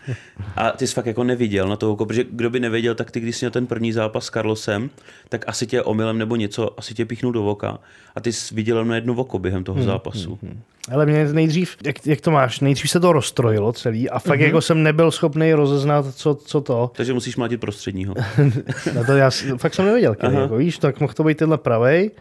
A 0.56 0.72
ty 0.72 0.88
jsi 0.88 0.94
fakt 0.94 1.06
jako 1.06 1.24
neviděl 1.24 1.68
na 1.68 1.76
to 1.76 1.92
oko, 1.92 2.06
protože 2.06 2.26
kdo 2.32 2.50
by 2.50 2.60
nevěděl, 2.60 2.96
tak 2.96 3.12
ty, 3.12 3.20
když 3.20 3.38
jsi 3.38 3.46
měl 3.46 3.52
ten 3.52 3.68
první 3.68 3.94
zápas 3.94 4.26
s 4.26 4.30
Carlosem, 4.30 4.90
tak 5.30 5.44
asi 5.48 5.68
tě 5.68 5.82
omylem 5.82 6.18
nebo 6.18 6.36
něco, 6.36 6.80
asi 6.80 6.94
tě 6.94 7.06
píchnul 7.06 7.32
do 7.32 7.46
oka 7.46 7.80
a 8.16 8.22
ty 8.22 8.34
jsi 8.34 8.56
viděl 8.56 8.86
na 8.86 8.96
jedno 8.96 9.14
oko 9.14 9.40
během 9.40 9.64
toho 9.64 9.76
hmm, 9.76 9.86
zápasu. 9.86 10.40
Hmm, 10.42 10.52
hmm. 10.52 10.62
Ale 10.92 11.06
mě 11.06 11.26
nejdřív, 11.26 11.78
jak, 11.86 12.08
jak 12.08 12.22
to 12.22 12.32
máš, 12.32 12.60
nejdřív 12.60 12.92
se 12.92 13.00
to 13.00 13.14
rozstrojilo 13.14 13.74
celý 13.74 14.10
a 14.10 14.20
fakt 14.20 14.40
mm-hmm. 14.40 14.44
jako 14.44 14.62
jsem 14.62 14.84
nebyl 14.84 15.12
schopný 15.12 15.54
rozeznat, 15.54 16.16
co, 16.16 16.36
co 16.36 16.62
to. 16.62 16.92
Takže 16.96 17.14
musíš 17.14 17.36
mlátit 17.36 17.60
prostředního. 17.60 18.16
no 18.96 19.06
to 19.06 19.12
já 19.12 19.30
fakt 19.58 19.74
jsem 19.74 19.86
nevěděl, 19.86 20.16
který, 20.16 20.36
jako, 20.36 20.58
víš, 20.58 20.78
tak 20.78 21.00
mohl 21.00 21.14
to 21.14 21.24
být 21.24 21.38
tenhle 21.38 21.58
pravej, 21.58 22.12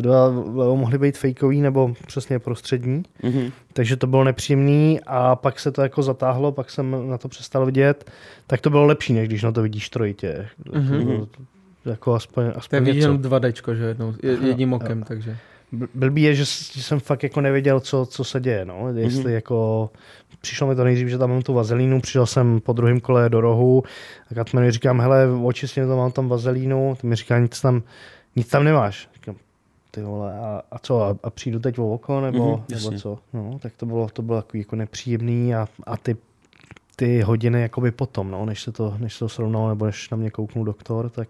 dva 0.00 0.28
vlevo 0.28 0.76
mohly 0.76 0.98
být 0.98 1.18
fejkový 1.18 1.60
nebo 1.60 1.94
přesně 2.06 2.38
prostřední. 2.38 3.02
Mm-hmm. 3.22 3.52
Takže 3.72 3.96
to 3.96 4.06
bylo 4.06 4.24
nepříjemný 4.24 5.00
a 5.06 5.36
pak 5.36 5.60
se 5.60 5.72
to 5.72 5.82
jako 5.82 6.02
zatáhlo, 6.02 6.52
pak 6.52 6.70
jsem 6.70 7.08
na 7.08 7.18
to 7.18 7.28
přestal 7.28 7.66
vidět. 7.66 8.10
Tak 8.46 8.60
to 8.60 8.70
bylo 8.70 8.84
lepší, 8.84 9.12
než 9.12 9.28
když 9.28 9.42
na 9.42 9.52
to 9.52 9.62
vidíš 9.62 9.88
trojitě. 9.88 10.48
Mm-hmm. 10.70 11.26
Jako 11.84 12.14
aspoň, 12.14 12.52
aspoň 12.56 12.78
to 12.78 12.88
je 12.88 12.94
viděl 12.94 13.18
2D, 13.18 13.74
že 13.74 13.84
jednou, 13.84 14.14
jedním 14.22 14.72
okem, 14.72 15.02
takže. 15.02 15.36
Blbý 15.94 16.22
je, 16.22 16.34
že 16.34 16.46
jsem 16.46 17.00
fakt 17.00 17.22
jako 17.22 17.40
nevěděl, 17.40 17.80
co, 17.80 18.06
co 18.06 18.24
se 18.24 18.40
děje. 18.40 18.64
No. 18.64 18.88
Jestli 18.94 19.24
mm-hmm. 19.24 19.34
jako 19.34 19.90
přišlo 20.40 20.66
mi 20.66 20.74
to 20.74 20.84
nejdřív, 20.84 21.08
že 21.08 21.18
tam 21.18 21.30
mám 21.30 21.42
tu 21.42 21.54
vazelínu, 21.54 22.00
přišel 22.00 22.26
jsem 22.26 22.60
po 22.60 22.72
druhém 22.72 23.00
kole 23.00 23.28
do 23.28 23.40
rohu, 23.40 23.82
a 24.30 24.34
Katmanovi 24.34 24.72
říkám, 24.72 25.00
hele, 25.00 25.26
očistně 25.44 25.86
to 25.86 25.96
mám 25.96 26.12
tam 26.12 26.28
vazelínu, 26.28 26.96
ty 27.00 27.06
mi 27.06 27.16
říká, 27.16 27.38
nic 27.38 27.60
tam, 27.60 27.82
nic 28.36 28.48
tam 28.48 28.64
nemáš. 28.64 29.08
Říkám, 29.14 29.34
ty 29.96 30.02
vole, 30.02 30.38
a, 30.38 30.62
a 30.70 30.78
co, 30.78 31.02
a, 31.02 31.16
a 31.22 31.30
přijdu 31.30 31.58
teď 31.58 31.78
o 31.78 31.92
oko, 31.92 32.20
nebo, 32.20 32.56
mm-hmm, 32.56 32.74
nebo 32.74 32.98
co? 32.98 33.18
No, 33.32 33.58
tak 33.62 33.72
to 33.76 33.86
bylo, 33.86 34.08
to 34.08 34.22
bylo 34.22 34.42
takový 34.42 34.58
jako 34.58 34.76
nepříjemný 34.76 35.54
a, 35.54 35.68
a 35.86 35.96
ty, 35.96 36.16
ty 36.96 37.20
hodiny 37.20 37.60
jakoby 37.60 37.90
potom, 37.90 38.30
no, 38.30 38.46
než 38.46 38.62
se 38.62 38.72
to, 38.72 38.94
než 38.98 39.14
se 39.14 39.18
to 39.18 39.28
srovnalo, 39.28 39.68
nebo 39.68 39.86
než 39.86 40.10
na 40.10 40.16
mě 40.16 40.30
kouknul 40.30 40.64
doktor, 40.64 41.10
tak... 41.10 41.28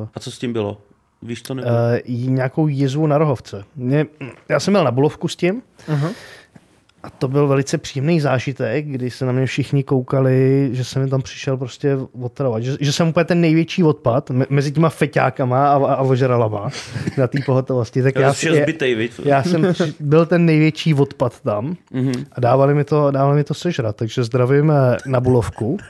Uh, 0.00 0.08
a 0.14 0.20
co 0.20 0.30
s 0.30 0.38
tím 0.38 0.52
bylo? 0.52 0.80
Víš 1.22 1.42
to 1.42 1.54
nebo? 1.54 1.68
Uh, 1.68 1.74
nějakou 2.30 2.66
jizvu 2.66 3.06
na 3.06 3.18
rohovce. 3.18 3.64
Mě, 3.76 4.06
já 4.48 4.60
jsem 4.60 4.72
měl 4.72 4.84
na 4.84 4.90
bulovku 4.90 5.28
s 5.28 5.36
tím, 5.36 5.62
uh-huh. 5.86 6.12
A 7.02 7.10
to 7.10 7.28
byl 7.28 7.48
velice 7.48 7.78
příjemný 7.78 8.20
zážitek, 8.20 8.86
kdy 8.86 9.10
se 9.10 9.26
na 9.26 9.32
mě 9.32 9.46
všichni 9.46 9.84
koukali, 9.84 10.68
že 10.72 10.84
jsem 10.84 11.08
tam 11.08 11.22
přišel 11.22 11.56
prostě 11.56 11.98
odtravovat. 12.22 12.62
Že, 12.62 12.76
že 12.80 12.92
jsem 12.92 13.08
úplně 13.08 13.24
ten 13.24 13.40
největší 13.40 13.84
odpad 13.84 14.30
me, 14.30 14.46
mezi 14.50 14.72
těma 14.72 14.88
feťákama 14.88 15.72
a, 15.72 15.76
a 15.76 16.02
ožralama 16.02 16.70
na 17.18 17.26
té 17.26 17.38
pohotovosti. 17.46 18.02
Tak 18.02 18.14
já, 18.14 18.20
já, 18.20 18.32
zbytej, 18.32 19.08
já 19.24 19.42
jsem 19.42 19.72
byl 20.00 20.26
ten 20.26 20.46
největší 20.46 20.94
odpad 20.94 21.40
tam 21.40 21.76
mm-hmm. 21.94 22.24
a 22.32 22.40
dávali 22.40 22.74
mi, 22.74 22.84
to, 22.84 23.10
dávali 23.10 23.36
mi 23.36 23.44
to 23.44 23.54
sežrat. 23.54 23.96
Takže 23.96 24.24
zdravím 24.24 24.72
na 25.06 25.20
Bulovku. 25.20 25.78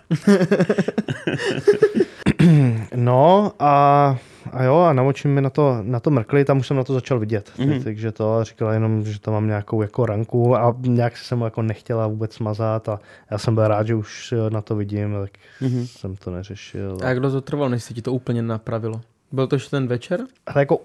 no 3.00 3.52
a 3.58 4.16
a 4.52 4.64
jo, 4.64 4.76
a 4.76 4.92
na 4.92 5.02
oči 5.02 5.28
mi 5.28 5.40
na 5.40 5.50
to, 5.50 5.78
na 5.82 6.00
to 6.00 6.10
mrkli, 6.10 6.44
tam 6.44 6.58
už 6.58 6.66
jsem 6.66 6.76
na 6.76 6.84
to 6.84 6.94
začal 6.94 7.18
vidět. 7.18 7.52
Mm-hmm. 7.58 7.84
Takže 7.84 8.12
to 8.12 8.44
říkala 8.44 8.72
jenom, 8.72 9.04
že 9.04 9.20
tam 9.20 9.34
mám 9.34 9.46
nějakou 9.46 9.82
jako 9.82 10.06
ranku 10.06 10.56
a 10.56 10.76
nějak 10.80 11.16
jsem 11.16 11.38
mu 11.38 11.44
jako 11.44 11.62
nechtěla 11.62 12.06
vůbec 12.06 12.34
smazat 12.34 12.88
a 12.88 13.00
já 13.30 13.38
jsem 13.38 13.54
byl 13.54 13.68
rád, 13.68 13.86
že 13.86 13.94
už 13.94 14.34
na 14.48 14.60
to 14.60 14.76
vidím, 14.76 15.14
tak 15.20 15.30
mm-hmm. 15.62 15.86
jsem 15.86 16.16
to 16.16 16.30
neřešil. 16.30 16.98
A 17.02 17.08
jak 17.08 17.20
dlouho 17.20 17.34
to 17.34 17.40
trvalo, 17.40 17.68
než 17.68 17.84
se 17.84 17.94
ti 17.94 18.02
to 18.02 18.12
úplně 18.12 18.42
napravilo? 18.42 19.00
Byl 19.32 19.46
to 19.46 19.56
ten 19.70 19.86
večer? 19.86 20.20
Ale 20.46 20.62
jako 20.62 20.78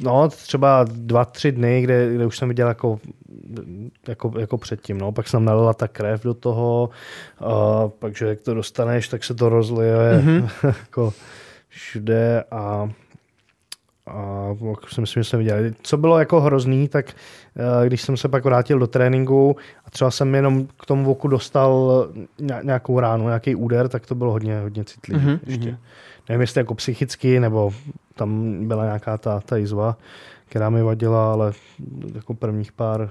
No, 0.00 0.28
třeba 0.28 0.84
dva, 0.84 1.24
tři 1.24 1.52
dny, 1.52 1.82
kde, 1.82 2.14
kde 2.14 2.26
už 2.26 2.38
jsem 2.38 2.48
viděl 2.48 2.68
jako, 2.68 3.00
jako, 4.08 4.32
jako 4.38 4.58
předtím. 4.58 4.98
No. 4.98 5.12
Pak 5.12 5.28
jsem 5.28 5.44
nalila 5.44 5.74
ta 5.74 5.88
krev 5.88 6.22
do 6.22 6.34
toho, 6.34 6.90
a 7.38 7.88
pak, 7.88 8.16
že 8.16 8.26
jak 8.26 8.40
to 8.40 8.54
dostaneš, 8.54 9.08
tak 9.08 9.24
se 9.24 9.34
to 9.34 9.48
rozlije 9.48 9.94
mm-hmm. 9.94 10.50
jako 10.80 11.12
všude 11.72 12.44
a 12.50 12.90
a 14.06 14.56
si 14.88 15.00
myslím, 15.00 15.44
že. 15.44 15.74
Co 15.82 15.96
bylo 15.96 16.18
jako 16.18 16.40
hrozný, 16.40 16.88
tak 16.88 17.10
eh, 17.10 17.86
když 17.86 18.02
jsem 18.02 18.16
se 18.16 18.28
pak 18.28 18.44
vrátil 18.44 18.78
do 18.78 18.86
tréninku 18.86 19.56
a 19.84 19.90
třeba 19.90 20.10
jsem 20.10 20.34
jenom 20.34 20.66
k 20.66 20.86
tomu 20.86 21.10
oku 21.10 21.28
dostal 21.28 22.08
nějakou 22.62 23.00
ránu, 23.00 23.24
nějaký 23.24 23.54
úder, 23.54 23.88
tak 23.88 24.06
to 24.06 24.14
bylo 24.14 24.30
hodně, 24.30 24.60
hodně 24.60 24.84
citlivý 24.84 25.26
mm-hmm. 25.26 25.40
ještě. 25.46 25.78
Nevím, 26.28 26.40
jestli 26.40 26.60
jako 26.60 26.74
psychicky, 26.74 27.40
nebo 27.40 27.72
tam 28.14 28.58
byla 28.68 28.84
nějaká 28.84 29.18
ta, 29.18 29.40
ta 29.40 29.56
jizva, 29.56 29.96
která 30.46 30.70
mi 30.70 30.82
vadila, 30.82 31.32
ale 31.32 31.52
jako 32.14 32.34
prvních 32.34 32.72
pár 32.72 33.10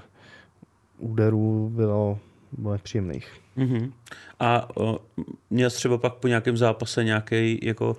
úderů 1.00 1.72
bylo, 1.76 2.20
bylo 2.58 2.72
nepříjemných. 2.72 3.41
Mm-hmm. 3.58 3.92
A 4.40 4.68
o, 4.78 5.00
měl 5.50 5.70
jsi 5.70 5.78
třeba 5.78 5.98
pak 5.98 6.14
po 6.14 6.28
nějakém 6.28 6.58
zápase 6.58 7.04
nějaký 7.04 7.60
jako 7.64 7.90
uh, 7.90 7.96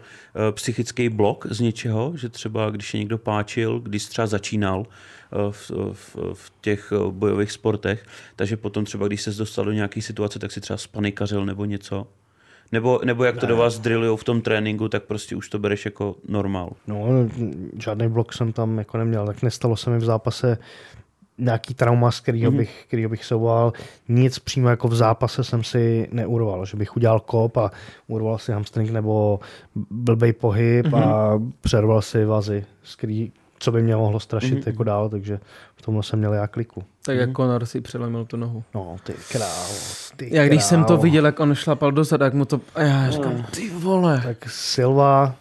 psychický 0.51 1.09
blok 1.09 1.47
z 1.51 1.61
něčeho, 1.61 2.13
že 2.17 2.29
třeba 2.29 2.71
když 2.71 2.95
je 2.95 3.01
někdo 3.01 3.19
páčil, 3.19 3.81
když 3.81 4.07
třeba 4.07 4.27
začínal 4.27 4.79
uh, 4.79 5.53
v, 5.53 5.71
v, 5.93 6.17
v 6.33 6.53
těch 6.61 6.93
uh, 6.93 7.13
bojových 7.13 7.53
sportech, 7.53 8.07
takže 8.37 8.57
potom 8.57 8.85
třeba 8.85 9.07
když 9.07 9.23
se 9.23 9.31
dostal 9.31 9.65
do 9.65 9.73
nějaké 9.73 10.03
situace, 10.03 10.39
tak 10.39 10.53
si 10.53 10.61
třeba 10.61 10.77
spanikařil 10.77 11.47
nebo 11.47 11.65
něco? 11.65 12.07
Nebo, 12.73 13.01
nebo 13.05 13.25
jak 13.25 13.37
to 13.37 13.47
ne. 13.47 13.49
do 13.49 13.57
vás 13.57 13.79
drillujou 13.79 14.17
v 14.17 14.25
tom 14.25 14.41
tréninku, 14.43 14.89
tak 14.89 15.03
prostě 15.03 15.37
už 15.37 15.49
to 15.49 15.59
bereš 15.59 15.85
jako 15.85 16.17
normál? 16.29 16.73
No, 16.87 17.07
žádný 17.79 18.09
blok 18.09 18.33
jsem 18.33 18.53
tam 18.53 18.79
jako 18.79 18.99
neměl, 18.99 19.27
tak 19.27 19.43
nestalo 19.43 19.77
se 19.77 19.91
mi 19.91 19.99
v 19.99 20.05
zápase 20.05 20.59
nějaký 21.39 21.74
trauma, 21.74 22.11
z 22.11 22.20
kterého 22.20 22.51
mm-hmm. 22.51 22.57
bych, 22.57 22.85
kterýho 22.87 23.11
bych 23.11 23.24
se 23.24 23.35
obával. 23.35 23.72
Nic 24.09 24.39
přímo 24.39 24.68
jako 24.68 24.89
v 24.89 24.95
zápase 24.95 25.45
jsem 25.45 25.64
si 25.64 26.09
neurval, 26.12 26.66
že 26.66 26.76
bych 26.76 26.97
udělal 26.97 27.20
kop 27.20 27.57
a 27.57 27.70
urval 28.07 28.39
si 28.39 28.53
hamstring 28.53 28.91
nebo 28.91 29.41
blbej 29.91 30.33
pohyb 30.33 30.87
mm-hmm. 30.87 31.09
a 31.09 31.41
přerval 31.61 32.03
si 32.03 32.24
vazy, 32.24 32.64
z 32.83 32.97
který 32.97 33.33
co 33.59 33.72
by 33.72 33.83
mě 33.83 33.97
mohlo 33.97 34.20
strašit 34.20 34.59
mm-hmm. 34.59 34.66
jako 34.66 34.85
dál, 34.85 35.09
takže 35.09 35.41
v 35.76 35.83
tomhle 35.83 36.03
jsem 36.03 36.18
měl 36.18 36.33
já 36.35 36.47
kliku. 36.47 36.85
Tak 37.05 37.16
jak 37.16 37.37
Conor 37.37 37.66
si 37.66 37.80
přelomil 37.80 38.24
tu 38.24 38.37
nohu. 38.37 38.64
No, 38.74 38.97
ty 39.05 39.14
krávo, 39.33 39.74
ty 40.16 40.28
Já 40.33 40.47
když 40.47 40.64
jsem 40.64 40.85
to 40.85 40.97
viděl, 40.97 41.26
jak 41.26 41.41
on 41.41 41.55
šlapal 41.55 41.93
dozad, 41.93 42.20
jak 42.20 42.35
mu 42.35 42.45
to... 42.45 42.61
A 42.74 42.83
já 42.83 43.11
říkám, 43.11 43.47
ty 43.51 43.70
vole. 43.70 44.20
Tak 44.24 44.51
Silva, 44.51 45.35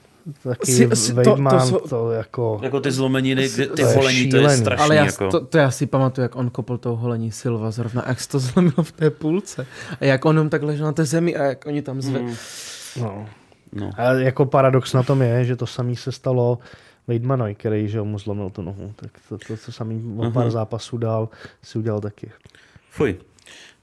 taky 0.44 0.72
Si- 0.72 0.96
si- 0.96 1.14
to- 1.14 1.36
to 1.50 1.60
jsou- 1.60 1.80
to, 1.80 2.12
jako... 2.12 2.60
Jako 2.64 2.80
ty 2.80 2.92
zlomeniny, 2.92 3.50
kdy, 3.50 3.68
ty 3.68 3.82
To 3.84 3.88
je 3.90 3.96
holení, 3.96 4.30
to 4.30 4.38
je 4.38 4.50
strašný. 4.58 4.84
Ale 4.86 4.96
já, 4.96 5.06
jako. 5.06 5.30
to, 5.30 5.46
to, 5.46 5.58
já 5.58 5.72
si 5.72 5.86
pamatuju, 5.86 6.24
jak 6.24 6.36
on 6.36 6.50
kopl 6.50 6.78
tou 6.78 6.96
holení 6.96 7.32
Silva 7.32 7.72
zrovna, 7.72 8.04
jak 8.08 8.20
se 8.22 8.30
to 8.30 8.40
zlomilo 8.40 8.84
v 8.84 8.92
té 8.92 9.10
půlce. 9.10 9.68
A 10.02 10.06
jak 10.06 10.26
on 10.26 10.36
jenom 10.36 10.50
tak 10.50 10.64
ležel 10.64 10.86
na 10.86 10.92
té 10.94 11.06
zemi 11.06 11.36
a 11.36 11.44
jak 11.44 11.66
oni 11.66 11.82
tam 11.82 12.02
zve... 12.02 12.20
Mm. 12.20 12.36
No. 13.02 13.26
No. 13.74 13.90
A 13.98 14.04
jako 14.14 14.46
paradox 14.46 14.94
na 14.94 15.04
tom 15.04 15.22
je, 15.22 15.46
že 15.46 15.56
to 15.56 15.68
samý 15.68 15.96
se 15.96 16.12
stalo 16.12 16.60
Weidmanovi, 17.08 17.56
který 17.56 17.88
že 17.88 18.02
mu 18.02 18.20
zlomil 18.20 18.50
tu 18.50 18.62
nohu. 18.62 18.94
Tak 18.96 19.12
to, 19.30 19.38
to, 19.38 19.58
to 19.66 19.72
samý 19.72 20.16
o 20.18 20.32
pár 20.32 20.44
Mhm. 20.44 20.52
zápasů 20.52 20.98
dál 20.98 21.30
si 21.64 21.78
udělal 21.78 22.00
taky. 22.02 22.32
Fuj. 22.90 23.16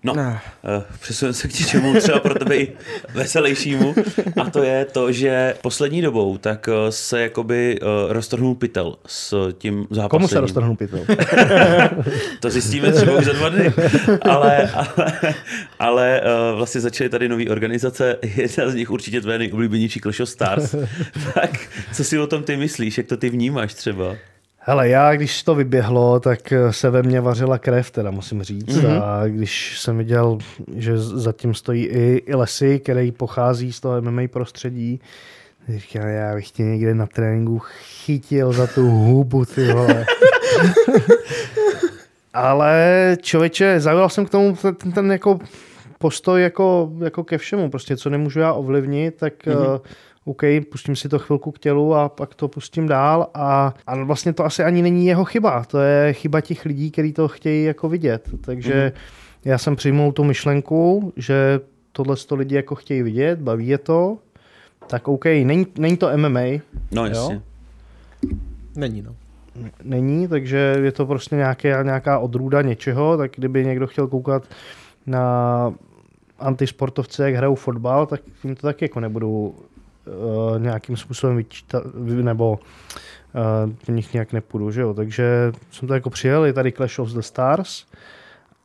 No, 0.05 0.15
Ne. 0.15 0.41
uh, 0.77 0.83
přesuneme 1.01 1.35
se 1.35 1.49
k 1.49 1.59
něčemu 1.61 1.95
třeba 2.01 2.21
pro 2.21 2.35
tebe 2.35 2.57
i 2.57 2.73
veselějšímu 3.15 3.95
a 4.41 4.51
to 4.51 4.63
je 4.63 4.85
to, 4.85 5.13
že 5.13 5.55
poslední 5.63 6.03
dobou 6.03 6.39
tak 6.39 6.69
eh, 6.69 6.93
se 6.93 7.21
jakoby 7.21 7.79
uh, 7.81 8.13
roztrhnul 8.13 8.55
pytel 8.55 8.97
s 9.07 9.53
tím 9.59 9.87
zápasením. 9.91 10.09
Komu 10.11 10.29
se 10.29 10.41
roztrhnul 10.41 10.77
pytel? 10.77 11.01
To 12.41 12.51
zjistíme 12.51 12.93
třeba 12.93 13.17
už 13.19 13.25
za 13.25 13.33
dva 13.33 13.49
dny. 13.49 13.73
Ale, 14.23 14.71
ale, 14.71 15.35
ale 15.79 16.21
uh, 16.51 16.57
vlastně 16.59 16.81
začaly 16.81 17.11
tady 17.11 17.29
nové 17.29 17.45
organizace, 17.51 18.17
jedna 18.37 18.71
z 18.71 18.75
nich 18.75 18.91
určitě 18.91 19.21
tvoje 19.21 19.39
nejoblíbenější 19.39 20.01
Clash 20.01 20.21
of 20.21 20.29
Stars. 20.29 20.75
tak 21.35 21.51
co 21.93 22.05
si 22.05 22.19
o 22.19 22.27
tom 22.27 22.43
ty 22.43 22.57
myslíš, 22.57 22.99
jak 22.99 23.07
to 23.07 23.17
ty 23.17 23.31
vnímáš 23.31 23.75
třeba? 23.75 24.17
Hele, 24.69 24.89
já 24.89 25.15
když 25.17 25.43
to 25.43 25.55
vyběhlo, 25.55 26.21
tak 26.21 26.53
eh, 26.53 26.73
se 26.73 26.91
ve 26.91 27.03
mně 27.03 27.21
vařila 27.21 27.59
krev, 27.59 27.91
teda 27.91 28.11
musím 28.11 28.43
říct. 28.43 28.77
Mhm. 28.77 28.87
Mm-hmm. 28.87 29.03
A 29.03 29.27
když 29.27 29.81
jsem 29.81 29.99
viděl, 29.99 30.39
že 30.77 30.99
zatím 30.99 31.55
stojí 31.55 31.85
i, 31.85 32.23
i 32.27 32.35
Lesy, 32.35 32.79
který 32.79 33.13
pochází 33.13 33.73
z 33.73 33.81
toho 33.81 34.03
MMA 34.03 34.23
prostředí, 34.31 35.01
říkám, 35.69 36.09
já 36.09 36.35
bych 36.35 36.51
tě 36.51 36.63
někde 36.63 36.95
na 36.95 37.07
tréninku 37.07 37.59
chytil 37.59 38.53
za 38.53 38.67
tu 38.67 38.91
hubu, 38.91 39.45
ty 39.45 39.73
vole. 39.73 40.07
Ale 42.35 43.17
člověče, 43.23 43.81
zaujal 43.81 44.09
jsem 44.09 44.27
k 44.27 44.31
tomu 44.31 44.57
ten, 44.57 44.93
ten 44.93 45.13
jako 45.13 45.39
postoj 45.99 46.43
jako, 46.43 46.91
jako 47.05 47.25
ke 47.25 47.39
všemu, 47.39 47.71
prostě 47.71 47.97
co 47.97 48.11
nemůžu 48.11 48.41
já 48.41 48.53
ovlivnit, 48.53 49.17
tak 49.17 49.47
mm-hmm. 49.47 49.81
OK, 50.29 50.43
pustím 50.71 50.97
si 50.97 51.09
to 51.09 51.19
chvilku 51.19 51.51
k 51.53 51.59
tělu 51.59 51.95
a 51.95 52.09
pak 52.09 52.35
to 52.35 52.49
pustím 52.49 52.89
dál 52.89 53.31
a, 53.35 53.75
a 53.87 54.05
vlastně 54.05 54.33
to 54.33 54.45
asi 54.45 54.65
ani 54.65 54.83
není 54.83 55.07
jeho 55.07 55.25
chyba, 55.25 55.65
to 55.65 55.79
je 55.79 56.13
chyba 56.13 56.41
těch 56.41 56.65
lidí, 56.65 56.91
kteří 56.91 57.13
to 57.13 57.29
chtějí 57.29 57.65
jako 57.65 57.89
vidět, 57.89 58.29
takže 58.41 58.93
mm-hmm. 58.95 59.49
já 59.51 59.59
jsem 59.59 59.77
přijmul 59.77 60.13
tu 60.13 60.25
myšlenku, 60.25 61.13
že 61.17 61.61
tohle 61.93 62.17
to 62.17 62.35
lidi 62.35 62.55
jako 62.55 62.75
chtějí 62.75 63.03
vidět, 63.03 63.41
baví 63.41 63.69
je 63.69 63.79
to, 63.79 64.19
tak 64.87 65.09
OK, 65.09 65.25
není, 65.25 65.67
není 65.79 65.97
to 65.97 66.17
MMA, 66.17 66.41
No 66.93 67.07
jasně. 67.07 67.43
Není, 68.77 69.03
no. 69.03 69.17
není, 69.83 70.29
takže 70.29 70.77
je 70.83 70.93
to 70.93 71.07
prostě 71.07 71.37
nějaké, 71.37 71.79
nějaká 71.83 72.19
odrůda 72.19 72.63
něčeho, 72.63 73.17
tak 73.17 73.31
kdyby 73.37 73.65
někdo 73.65 73.87
chtěl 73.87 74.07
koukat 74.07 74.45
na 75.07 75.75
antisportovce, 76.39 77.25
jak 77.25 77.35
hrajou 77.35 77.55
fotbal, 77.55 78.07
tak 78.07 78.21
jim 78.45 78.55
to 78.55 78.67
taky 78.67 78.85
jako 78.85 79.01
nebudou 79.01 79.55
uh, 80.09 80.59
nějakým 80.63 80.97
způsobem 80.97 81.37
vyčítat, 81.37 81.83
vy- 81.95 82.23
nebo 82.23 82.51
uh, 82.53 83.73
v 83.85 83.89
nich 83.89 84.13
nějak 84.13 84.33
nepůjdu, 84.33 84.71
že 84.71 84.81
jo. 84.81 84.95
Takže 84.95 85.53
jsem 85.71 85.89
to 85.89 85.95
jako 85.95 86.11
přijel, 86.11 86.45
je 86.45 86.53
tady 86.53 86.73
Clash 86.73 86.99
of 86.99 87.13
the 87.13 87.21
Stars 87.21 87.85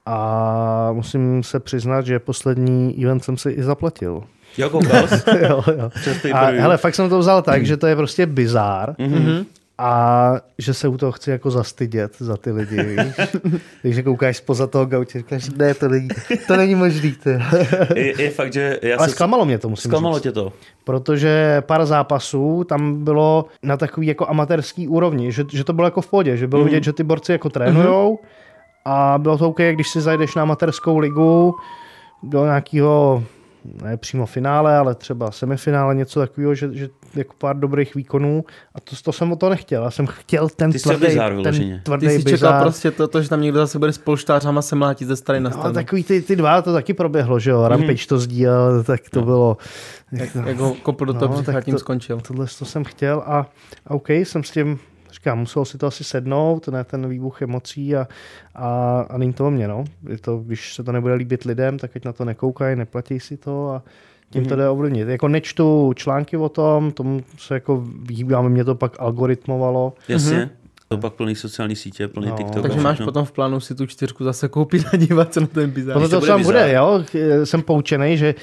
a 0.05 0.89
musím 0.93 1.43
se 1.43 1.59
přiznat, 1.59 2.05
že 2.05 2.19
poslední 2.19 3.03
event 3.03 3.23
jsem 3.23 3.37
si 3.37 3.49
i 3.49 3.63
zaplatil. 3.63 4.23
Jo, 4.57 4.69
koukal 4.69 5.07
jsi? 5.07 5.23
jo, 5.49 5.63
jo. 5.77 5.89
Přes 5.89 6.25
A 6.33 6.45
hele, 6.45 6.77
fakt 6.77 6.95
jsem 6.95 7.09
to 7.09 7.19
vzal 7.19 7.41
tak, 7.41 7.65
že 7.65 7.77
to 7.77 7.87
je 7.87 7.95
prostě 7.95 8.25
bizár 8.25 8.95
Mm-hmm. 8.99 9.45
A 9.78 10.34
že 10.57 10.74
se 10.74 10.88
u 10.88 10.97
toho 10.97 11.11
chci 11.11 11.32
jako 11.32 11.51
zastydět 11.51 12.11
za 12.19 12.38
ty 12.38 12.51
lidi? 12.51 12.78
Takže 13.82 14.03
koukáš 14.03 14.38
spoza 14.38 14.67
toho 14.67 14.86
gauče, 14.86 15.17
říkáš, 15.17 15.49
ne, 15.49 15.74
to 15.74 15.88
není, 15.89 16.07
to 16.47 16.57
není 16.57 16.76
možný, 16.76 17.11
ty. 17.24 17.30
je, 17.95 18.21
je 18.21 18.30
fakt, 18.30 18.53
že 18.53 18.80
já 18.82 18.97
Ale 18.97 19.07
se... 19.07 19.13
zklamalo 19.13 19.45
mě 19.45 19.59
to, 19.59 19.69
musím 19.69 19.89
Zklamalo 19.89 20.15
říct. 20.15 20.24
tě 20.24 20.32
to. 20.32 20.53
Protože 20.84 21.61
pár 21.65 21.86
zápasů 21.86 22.63
tam 22.63 23.03
bylo 23.03 23.45
na 23.63 23.78
takový 23.78 24.07
jako 24.07 24.30
amatérský 24.30 24.88
úrovni, 24.88 25.32
že, 25.32 25.43
že 25.51 25.63
to 25.63 25.74
bylo 25.74 25.88
jako 25.88 26.01
v 26.01 26.07
pohodě, 26.09 26.38
že 26.38 26.47
bylo 26.47 26.61
Mhm. 26.61 26.69
vidět, 26.69 26.84
že 26.84 26.93
ty 26.93 27.03
borci 27.03 27.32
jako 27.32 27.49
trénujou 27.49 28.19
a 28.86 29.15
bylo 29.17 29.38
to 29.38 29.49
OK, 29.49 29.59
když 29.71 29.89
si 29.89 30.01
zajdeš 30.01 30.36
na 30.36 30.41
amatérskou 30.41 30.97
ligu 30.97 31.55
do 32.24 32.45
nějakého 32.45 33.24
ne 33.84 33.97
přímo 33.97 34.26
finále, 34.26 34.78
ale 34.78 34.95
třeba 34.95 35.32
semifinále, 35.32 35.95
něco 35.95 36.19
takového, 36.19 36.55
že, 36.55 36.69
že 36.74 36.89
jako 37.16 37.34
pár 37.38 37.59
dobrých 37.59 37.95
výkonů 37.95 38.45
a 38.76 38.80
to, 38.80 38.95
to 39.03 39.11
jsem 39.11 39.32
o 39.32 39.36
to 39.36 39.49
nechtěl. 39.49 39.84
Já 39.84 39.91
jsem 39.91 40.07
chtěl 40.07 40.49
ten 40.49 40.72
Ty 40.72 40.80
tvrdý, 40.80 41.05
bizár 41.07 41.34
ten 41.43 41.82
tvrdý 41.84 42.07
Ty 42.07 42.14
jsi 42.14 42.20
čekal 42.20 42.32
bizár. 42.34 42.61
prostě 42.61 42.91
to, 42.91 43.07
to, 43.07 43.22
že 43.22 43.30
tam 43.30 43.41
někdo 43.41 43.59
zase 43.59 43.80
bude 43.80 43.93
s 43.93 43.97
polštářama 43.97 44.61
se 44.61 44.76
mlátit 44.76 45.07
ze 45.07 45.16
strany 45.16 45.39
na 45.39 45.49
No, 45.49 45.55
stranu. 45.57 45.74
takový 45.74 46.03
ty, 46.03 46.22
ty 46.22 46.36
dva, 46.36 46.61
to 46.61 46.74
taky 46.74 46.93
proběhlo, 46.93 47.39
že 47.39 47.51
jo, 47.51 47.68
Rampage 47.68 48.07
to 48.07 48.20
sdílel, 48.20 48.84
tak 48.84 49.09
to 49.09 49.20
No. 49.20 49.26
bylo... 49.26 49.57
Jak, 50.11 50.36
jak 50.45 50.57
ho 50.57 50.74
kopl 50.76 51.05
do 51.05 51.14
No, 51.14 51.20
toho 51.20 51.43
tak 51.43 51.66
tím 51.66 51.74
to- 51.74 51.80
skončil. 51.80 52.20
Tohle 52.20 52.45
to 52.59 52.66
jsem 52.66 52.84
chtěl 52.84 53.24
a, 53.26 53.47
a 53.88 53.93
OK, 53.93 54.09
jsem 54.09 54.43
s 54.43 54.51
tím, 54.51 54.80
říkám, 55.11 55.39
musel 55.39 55.66
si 55.66 55.78
to 55.78 55.88
asi 55.88 56.03
sednout, 56.03 56.68
ne 56.68 56.84
ten 56.84 57.09
výbuch 57.09 57.41
emocí 57.41 57.95
a, 57.95 58.07
a, 58.55 58.99
a 59.09 59.18
není 59.18 59.34
to 59.34 59.47
o 59.47 59.51
mě, 59.51 59.68
no. 59.68 59.84
Je 60.09 60.18
to, 60.18 60.38
když 60.38 60.74
se 60.76 60.84
to 60.84 60.91
nebude 60.91 61.14
líbit 61.14 61.43
lidem, 61.43 61.80
tak 61.80 61.91
ať 61.95 62.05
na 62.05 62.14
to 62.14 62.26
nekoukají, 62.26 62.76
neplatí 62.76 63.20
si 63.20 63.38
to 63.38 63.70
a 63.72 63.84
tím 64.34 64.45
to 64.45 64.55
jde 64.55 64.69
ovlivnit. 64.69 65.07
Jako 65.07 65.27
nečtu 65.27 65.93
články 65.95 66.38
o 66.38 66.49
tom, 66.49 66.91
tomu 66.91 67.23
se 67.38 67.53
jako 67.53 67.84
vyhýbám, 68.03 68.49
mě 68.49 68.63
to 68.63 68.75
pak 68.75 68.95
algoritmovalo. 68.99 69.93
Jasně. 70.07 70.49
To 70.88 70.97
pak 70.97 71.13
plný 71.13 71.36
sociální 71.36 71.75
sítě, 71.75 72.07
plný 72.07 72.27
No. 72.29 72.36
TikTok. 72.38 72.61
Takže 72.61 72.79
máš 72.81 72.93
všechno. 72.95 73.05
potom 73.05 73.25
v 73.25 73.31
plánu 73.31 73.59
si 73.59 73.75
tu 73.75 73.86
čtyřku 73.86 74.23
zase 74.23 74.47
koupit 74.47 74.86
a 74.93 74.97
dívat 74.97 75.34
se 75.34 75.39
na 75.41 75.47
ten 75.47 75.69
bizar. 75.69 75.93
Podle 75.93 76.09
to 76.09 76.21
co 76.21 76.27
tam 76.27 76.43
bude, 76.43 76.73
jo, 76.73 77.03
jsem 77.43 77.61
poučený, 77.61 78.17
že 78.17 78.36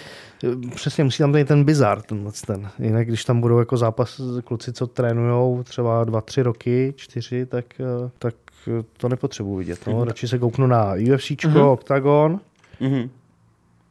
eh, 0.44 0.68
přesně 0.74 1.04
musí 1.04 1.18
tam 1.18 1.32
být 1.32 1.48
ten 1.48 1.64
bizar, 1.64 2.02
tenhle 2.02 2.32
ten. 2.46 2.68
Jinak, 2.78 3.06
když 3.08 3.24
tam 3.24 3.40
budou 3.40 3.58
jako 3.58 3.76
zápas 3.76 4.20
kluci, 4.44 4.72
co 4.72 4.86
trénujou 4.86 5.62
třeba 5.62 6.04
dva, 6.04 6.20
tři 6.20 6.42
roky, 6.42 6.94
čtyři, 6.96 7.46
tak, 7.46 7.64
eh, 7.80 8.10
tak 8.18 8.34
eh, 8.68 8.82
to 8.96 9.08
nepotřebuji 9.08 9.56
vidět. 9.56 9.78
No. 9.86 10.04
Radši 10.04 10.28
se 10.28 10.38
kouknu 10.38 10.66
na 10.66 10.94
UFCčko, 11.14 11.48
Mhm. 11.48 11.60
Octagon, 11.60 12.40
Mhm. 12.80 13.10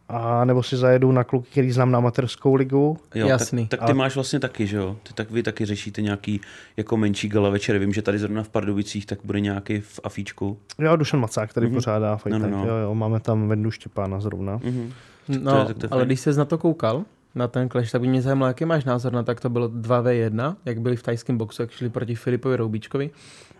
A 0.10 0.45
nebo 0.45 0.64
si 0.64 0.78
zajedu 0.78 1.12
na 1.12 1.24
kluky, 1.24 1.47
který 1.51 1.72
znám 1.72 1.91
na 1.91 1.97
amatérskou 1.97 2.55
ligu. 2.55 2.97
Jo, 3.16 3.28
Jasný. 3.28 3.68
Tak, 3.68 3.80
tak 3.80 3.88
ty 3.88 3.91
A- 3.91 3.95
máš 3.95 4.16
vlastně 4.16 4.39
taky, 4.39 4.68
že 4.68 4.78
jo? 4.78 4.95
Ty, 5.03 5.14
tak 5.14 5.32
vy 5.32 5.43
taky 5.43 5.66
řešíte 5.66 6.01
nějaký 6.01 6.41
jako 6.78 6.97
menší 6.97 7.30
gala 7.30 7.49
večer. 7.49 7.78
Vím, 7.80 7.93
že 7.93 8.01
tady 8.01 8.20
zrovna 8.20 8.43
v 8.43 8.49
Pardubicích 8.49 9.05
tak 9.05 9.20
bude 9.24 9.39
nějaký 9.39 9.80
v 9.80 9.99
Afíčku. 10.03 10.57
Jo, 10.80 10.95
Dušan 10.95 11.20
Macák, 11.20 11.49
který 11.49 11.66
Mhm. 11.66 11.74
mm-hmm. 11.74 11.78
pořádá 11.78 12.18
fight 12.18 12.32
No, 12.39 12.39
no, 12.39 12.57
no. 12.57 12.66
Jo, 12.68 12.76
jo, 12.76 12.95
máme 12.95 13.20
tam 13.20 13.47
Vendu 13.47 13.72
Štěpána 13.72 14.20
zrovna. 14.20 14.60
Mhm. 14.64 14.93
To 15.28 15.34
No, 15.39 15.60
je- 15.60 15.66
tak 15.66 15.78
to 15.78 15.86
je 15.86 15.89
ale 15.91 15.99
fajn. 16.01 16.07
když 16.07 16.20
jsi 16.20 16.34
na 16.38 16.45
to 16.45 16.57
koukal, 16.57 17.03
na 17.36 17.48
ten 17.48 17.70
clash, 17.70 17.92
tak 17.92 18.02
by 18.02 18.08
mě 18.08 18.22
zajímalo, 18.22 18.48
jaký 18.48 18.66
máš 18.66 18.86
názor 18.86 19.14
na 19.14 19.24
tak 19.24 19.40
to 19.40 19.50
bylo 19.50 19.70
2v1, 19.70 20.56
jak 20.66 20.82
byli 20.82 20.96
v 20.96 21.04
tajském 21.04 21.38
boxu, 21.38 21.62
jak 21.62 21.72
šli 21.72 21.90
proti 21.90 22.16
Filipovi 22.16 22.56
Roubíčkovi. 22.56 23.12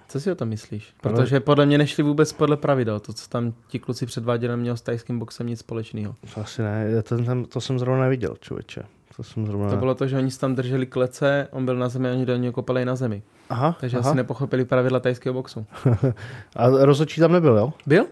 Co 0.08 0.20
si 0.20 0.32
o 0.32 0.36
tom 0.36 0.50
myslíš? 0.50 0.94
Protože 1.02 1.40
podle 1.40 1.66
mě 1.66 1.78
nešli 1.78 2.04
vůbec 2.04 2.34
podle 2.34 2.58
pravidel. 2.58 3.00
To, 3.00 3.14
co 3.14 3.30
tam 3.30 3.54
ti 3.68 3.80
kluci 3.80 4.06
předváděli, 4.06 4.52
nemělo 4.52 4.78
s 4.78 4.82
tajským 4.82 5.20
boxem 5.20 5.48
nic 5.48 5.60
společného. 5.60 6.16
To 6.34 6.42
asi 6.42 6.62
ne, 6.62 7.04
to, 7.04 7.18
to, 7.18 7.46
to 7.48 7.62
jsem 7.62 7.80
zrovna 7.80 8.04
neviděl, 8.04 8.36
člověče. 8.42 8.84
To 9.16 9.24
jsem 9.24 9.48
zrovna... 9.48 9.70
To 9.70 9.76
bylo 9.76 9.96
to, 9.96 10.08
že 10.08 10.18
oni 10.18 10.32
tam 10.32 10.56
drželi 10.56 10.86
klece, 10.86 11.48
on 11.52 11.66
byl 11.66 11.76
na 11.76 11.90
zemi 11.90 12.10
a 12.10 12.12
oni 12.12 12.26
do 12.26 12.36
něho 12.36 12.54
kopali 12.54 12.86
na 12.86 12.96
zemi. 12.96 13.24
Aha, 13.50 13.78
Takže 13.80 13.98
aha. 13.98 14.10
asi 14.10 14.18
nepochopili 14.18 14.66
pravidla 14.66 15.00
tajského 15.00 15.34
boxu. 15.34 15.66
A 16.56 16.68
rozhodčí 16.70 17.22
tam 17.22 17.32
nebyl, 17.32 17.58
jo? 17.58 17.74
Byl? 17.86 18.06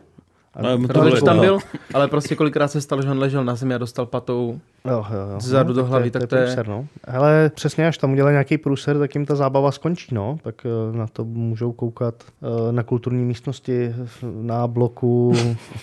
Ale 0.58 0.78
mu 0.78 0.88
to 0.88 1.02
bylo 1.02 1.22
tam 1.22 1.40
byl, 1.40 1.58
ale 1.94 2.08
prostě 2.08 2.36
kolikrát 2.36 2.68
se 2.68 2.82
stalo, 2.82 3.02
že 3.02 3.10
on 3.10 3.20
ležel 3.20 3.44
na 3.46 3.56
zemi 3.56 3.76
a 3.76 3.78
dostal 3.78 4.06
patou. 4.06 4.60
Jo, 4.86 5.06
jo, 5.12 5.20
jo. 5.34 5.40
Zezadu 5.40 5.74
do 5.74 5.82
tak 5.82 5.90
hlavy, 5.90 6.12
tak 6.12 6.28
to 6.28 6.36
je- 6.36 6.46
průser, 6.46 6.68
no. 6.68 6.88
Hele, 7.08 7.52
přesně, 7.56 7.88
až 7.88 7.98
tam 7.98 8.12
udělají 8.12 8.34
nějaký 8.34 8.58
průser, 8.58 9.00
tak 9.00 9.16
jim 9.16 9.26
ta 9.26 9.36
zábava 9.36 9.72
skončí, 9.72 10.16
no. 10.16 10.38
Tak 10.44 10.66
eh, 10.66 10.98
na 10.98 11.08
to 11.08 11.26
můžou 11.26 11.72
koukat 11.72 12.16
eh, 12.24 12.72
na 12.72 12.84
kulturní 12.84 13.26
místnosti 13.26 13.96
na 14.42 14.68
bloku 14.68 15.34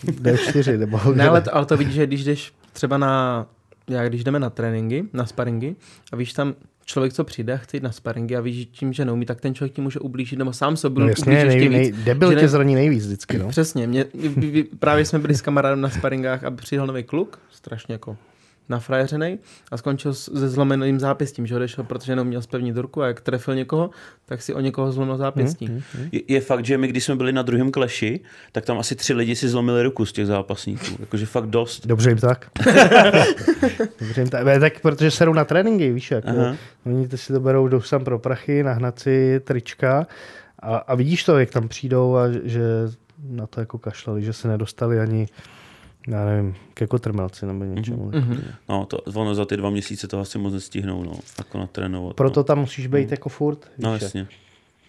D4, 0.06 0.78
nebo... 0.78 1.00
Ne, 1.14 1.28
ale, 1.28 1.40
to, 1.40 1.56
ale 1.56 1.66
to 1.66 1.76
vidíš, 1.76 1.94
že 1.94 2.06
když 2.06 2.24
jdeš 2.24 2.52
třeba 2.72 2.98
na, 2.98 3.46
já 3.88 4.08
když 4.08 4.24
jdeme 4.24 4.38
na 4.38 4.50
tréninky, 4.50 5.04
na 5.12 5.26
sparingy 5.26 5.74
a 6.12 6.16
víš 6.16 6.32
tam 6.32 6.54
člověk, 6.84 7.12
co 7.12 7.24
přijde 7.24 7.58
chce 7.62 7.76
jít 7.76 7.82
na 7.82 7.92
sparingy 7.92 8.36
a 8.36 8.40
víš, 8.40 8.56
že 8.56 8.64
tím, 8.64 8.92
že 8.92 9.04
neumí, 9.04 9.26
tak 9.26 9.40
ten 9.40 9.54
člověk 9.54 9.72
ti 9.72 9.80
může 9.80 9.98
ublížit, 9.98 10.38
nebo 10.38 10.52
sám 10.52 10.76
sobě 10.76 11.02
No 11.02 11.08
jasně, 11.08 11.22
ublíží 11.22 11.46
ještě 11.46 11.58
nej, 11.58 11.68
nej, 11.68 11.92
víc. 11.92 12.04
debil 12.04 12.30
tě 12.30 12.36
ne- 12.36 12.48
zraní 12.48 12.74
nejvíc 12.74 13.06
vždycky, 13.06 13.38
no. 13.38 13.48
Přesně, 13.54 13.86
mě, 13.86 14.04
právě 14.78 15.04
jsme 15.04 15.18
byli 15.18 15.34
s 15.34 15.42
kamarádem 15.42 15.80
na 15.80 15.88
sparingách 15.90 16.44
a 16.44 16.50
přijel 16.50 16.86
nový 16.86 17.02
kluk, 17.02 17.38
strašně 17.52 17.92
jako 17.94 18.16
nafrajeřenej 18.68 19.38
a 19.70 19.76
skončil 19.76 20.14
se 20.14 20.48
zlomeným 20.48 21.00
zápěstím, 21.00 21.46
že 21.46 21.56
odešel, 21.56 21.84
protože 21.84 22.12
jenom 22.12 22.28
měl 22.28 22.42
spevnit 22.42 22.76
ruku 22.76 23.02
a 23.02 23.06
jak 23.06 23.20
trefil 23.20 23.54
někoho, 23.54 23.90
tak 24.26 24.42
si 24.42 24.54
o 24.54 24.60
někoho 24.60 24.92
zlomil 24.92 25.16
zápěstí. 25.16 25.66
Hmm, 25.66 25.82
hmm, 25.94 26.08
je, 26.12 26.20
je, 26.28 26.40
fakt, 26.40 26.64
že 26.64 26.78
my, 26.78 26.88
když 26.88 27.04
jsme 27.04 27.16
byli 27.16 27.32
na 27.32 27.42
druhém 27.42 27.70
kleši, 27.70 28.20
tak 28.52 28.64
tam 28.64 28.78
asi 28.78 28.96
tři 28.96 29.14
lidi 29.14 29.36
si 29.36 29.48
zlomili 29.48 29.82
ruku 29.82 30.06
z 30.06 30.12
těch 30.12 30.26
zápasníků. 30.26 30.86
Jakože 31.00 31.26
fakt 31.26 31.46
dost. 31.46 31.86
Dobře 31.86 32.10
jim 32.10 32.18
tak. 32.18 32.50
Dobře 34.00 34.20
jim 34.20 34.30
tak. 34.30 34.60
tak 34.60 34.80
protože 34.80 35.10
se 35.10 35.24
jdou 35.24 35.32
na 35.32 35.44
tréninky, 35.44 35.92
víš, 35.92 36.10
jak. 36.10 36.24
Oni 36.86 37.08
si 37.14 37.32
to 37.32 37.40
berou, 37.40 37.68
jdou 37.68 37.80
sem 37.80 38.04
pro 38.04 38.18
prachy, 38.18 38.62
nahnat 38.62 38.98
si 38.98 39.40
trička 39.44 40.06
a, 40.58 40.76
a 40.76 40.94
vidíš 40.94 41.24
to, 41.24 41.38
jak 41.38 41.50
tam 41.50 41.68
přijdou 41.68 42.16
a 42.16 42.28
že 42.44 42.62
na 43.28 43.46
to 43.46 43.60
jako 43.60 43.78
kašlali, 43.78 44.22
že 44.22 44.32
se 44.32 44.48
nedostali 44.48 45.00
ani 45.00 45.26
já 46.08 46.24
nevím, 46.24 46.54
ke 46.74 46.86
kotrmelci 46.86 47.46
nebo 47.46 47.64
něčemu. 47.64 48.10
Mm-hmm. 48.10 48.40
No, 48.68 48.86
to, 48.86 48.98
ono 48.98 49.34
za 49.34 49.44
ty 49.44 49.56
dva 49.56 49.70
měsíce 49.70 50.08
to 50.08 50.20
asi 50.20 50.38
moc 50.38 50.52
nestihnou, 50.52 51.02
no, 51.02 51.12
jako 51.38 51.58
natrénovat. 51.58 52.16
Proto 52.16 52.40
no. 52.40 52.44
tam 52.44 52.58
musíš 52.58 52.86
být 52.86 53.06
mm. 53.06 53.10
jako 53.10 53.28
furt. 53.28 53.70
No, 53.78 53.92
víš, 53.92 54.02
jasně. 54.02 54.28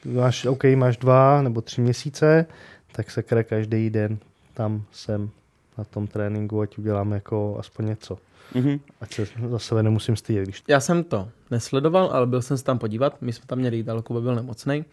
Máš, 0.06 0.46
OK, 0.46 0.64
máš 0.76 0.98
dva 0.98 1.42
nebo 1.42 1.62
tři 1.62 1.82
měsíce, 1.82 2.46
tak 2.92 3.12
se 3.12 3.24
kre 3.24 3.44
každý 3.44 3.90
den 3.90 4.18
tam 4.56 4.84
jsem 4.92 5.30
na 5.78 5.84
tom 5.84 6.08
tréninku, 6.08 6.62
ať 6.62 6.78
udělám 6.78 7.12
jako 7.12 7.58
aspoň 7.60 7.86
něco. 7.86 8.18
Mm-hmm. 8.56 8.80
Ať 9.02 9.14
se 9.14 9.28
za 9.50 9.60
sebe 9.60 9.84
nemusím 9.84 10.16
stydět. 10.16 10.44
Když... 10.44 10.64
Já 10.68 10.80
jsem 10.80 11.04
to 11.04 11.30
nesledoval, 11.52 12.10
ale 12.12 12.28
byl 12.28 12.42
jsem 12.42 12.58
se 12.58 12.64
tam 12.64 12.80
podívat. 12.80 13.22
My 13.22 13.34
jsme 13.34 13.46
tam 13.48 13.60
měli 13.60 13.78
jídalo, 13.78 14.02
Kuba 14.02 14.22
byl 14.22 14.36
nemocný. 14.36 14.86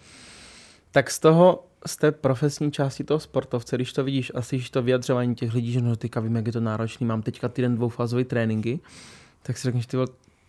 Tak 0.92 1.10
z 1.10 1.18
toho 1.18 1.64
z 1.86 1.96
té 1.96 2.12
profesní 2.12 2.72
části 2.72 3.04
toho 3.04 3.20
sportovce, 3.20 3.76
když 3.76 3.92
to 3.92 4.04
vidíš 4.04 4.32
a 4.34 4.42
slyšíš 4.42 4.70
to 4.70 4.82
vyjadřování 4.82 5.34
těch 5.34 5.54
lidí, 5.54 5.72
že 5.72 5.80
no 5.80 5.96
teďka 5.96 6.20
vím, 6.20 6.36
jak 6.36 6.46
je 6.46 6.52
to 6.52 6.60
náročný, 6.60 7.06
mám 7.06 7.22
teďka 7.22 7.48
týden 7.48 7.76
dvoufázový 7.76 8.24
tréninky, 8.24 8.80
tak 9.42 9.58
si 9.58 9.62
řekneš, 9.62 9.86
ty 9.86 9.96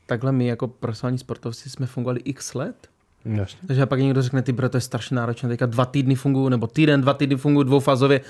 takhle 0.05 0.31
my 0.31 0.47
jako 0.47 0.67
profesionální 0.67 1.17
sportovci 1.17 1.69
jsme 1.69 1.85
fungovali 1.85 2.19
x 2.19 2.53
let. 2.53 2.87
Jasně. 3.25 3.67
Takže 3.67 3.85
pak 3.85 3.99
někdo 3.99 4.21
řekne, 4.21 4.41
ty 4.41 4.51
bro, 4.51 4.69
to 4.69 4.77
je 4.77 4.81
strašně 4.81 5.15
náročné, 5.15 5.49
teďka 5.49 5.65
dva 5.65 5.85
týdny 5.85 6.15
fungují, 6.15 6.49
nebo 6.49 6.67
týden, 6.67 7.01
dva 7.01 7.13
týdny 7.13 7.35
fungují 7.35 7.65
dvoufázově, 7.65 8.21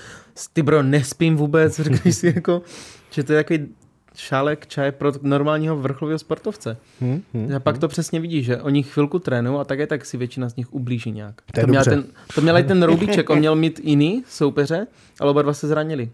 ty 0.52 0.62
bro, 0.62 0.82
nespím 0.82 1.36
vůbec, 1.36 1.80
řekneš 1.80 2.16
si 2.16 2.32
jako, 2.34 2.62
že 3.10 3.22
to 3.22 3.32
je 3.32 3.44
takový 3.44 3.68
šálek 4.16 4.66
čaje 4.66 4.92
pro 4.92 5.12
normálního 5.22 5.76
vrcholového 5.76 6.18
sportovce. 6.18 6.76
Hmm, 7.00 7.22
hmm, 7.34 7.54
a 7.56 7.60
pak 7.60 7.74
hmm. 7.74 7.80
to 7.80 7.88
přesně 7.88 8.20
vidí, 8.20 8.42
že 8.42 8.62
oni 8.62 8.82
chvilku 8.82 9.18
trénují 9.18 9.60
a 9.60 9.64
také 9.64 9.86
tak 9.86 10.04
si 10.04 10.16
většina 10.16 10.48
z 10.48 10.56
nich 10.56 10.74
ublíží 10.74 11.10
nějak. 11.10 11.42
To, 11.54 11.60
to, 11.60 11.66
měl 11.66 11.84
ten, 11.84 12.04
to 12.34 12.40
měl 12.40 12.58
i 12.58 12.64
ten 12.64 12.82
Roubíček, 12.82 13.30
on 13.30 13.38
měl 13.38 13.56
mít 13.56 13.80
jiný 13.84 14.24
soupeře, 14.28 14.86
ale 15.20 15.30
oba 15.30 15.42
dva 15.42 15.54
se 15.54 15.68
zranili. 15.68 16.10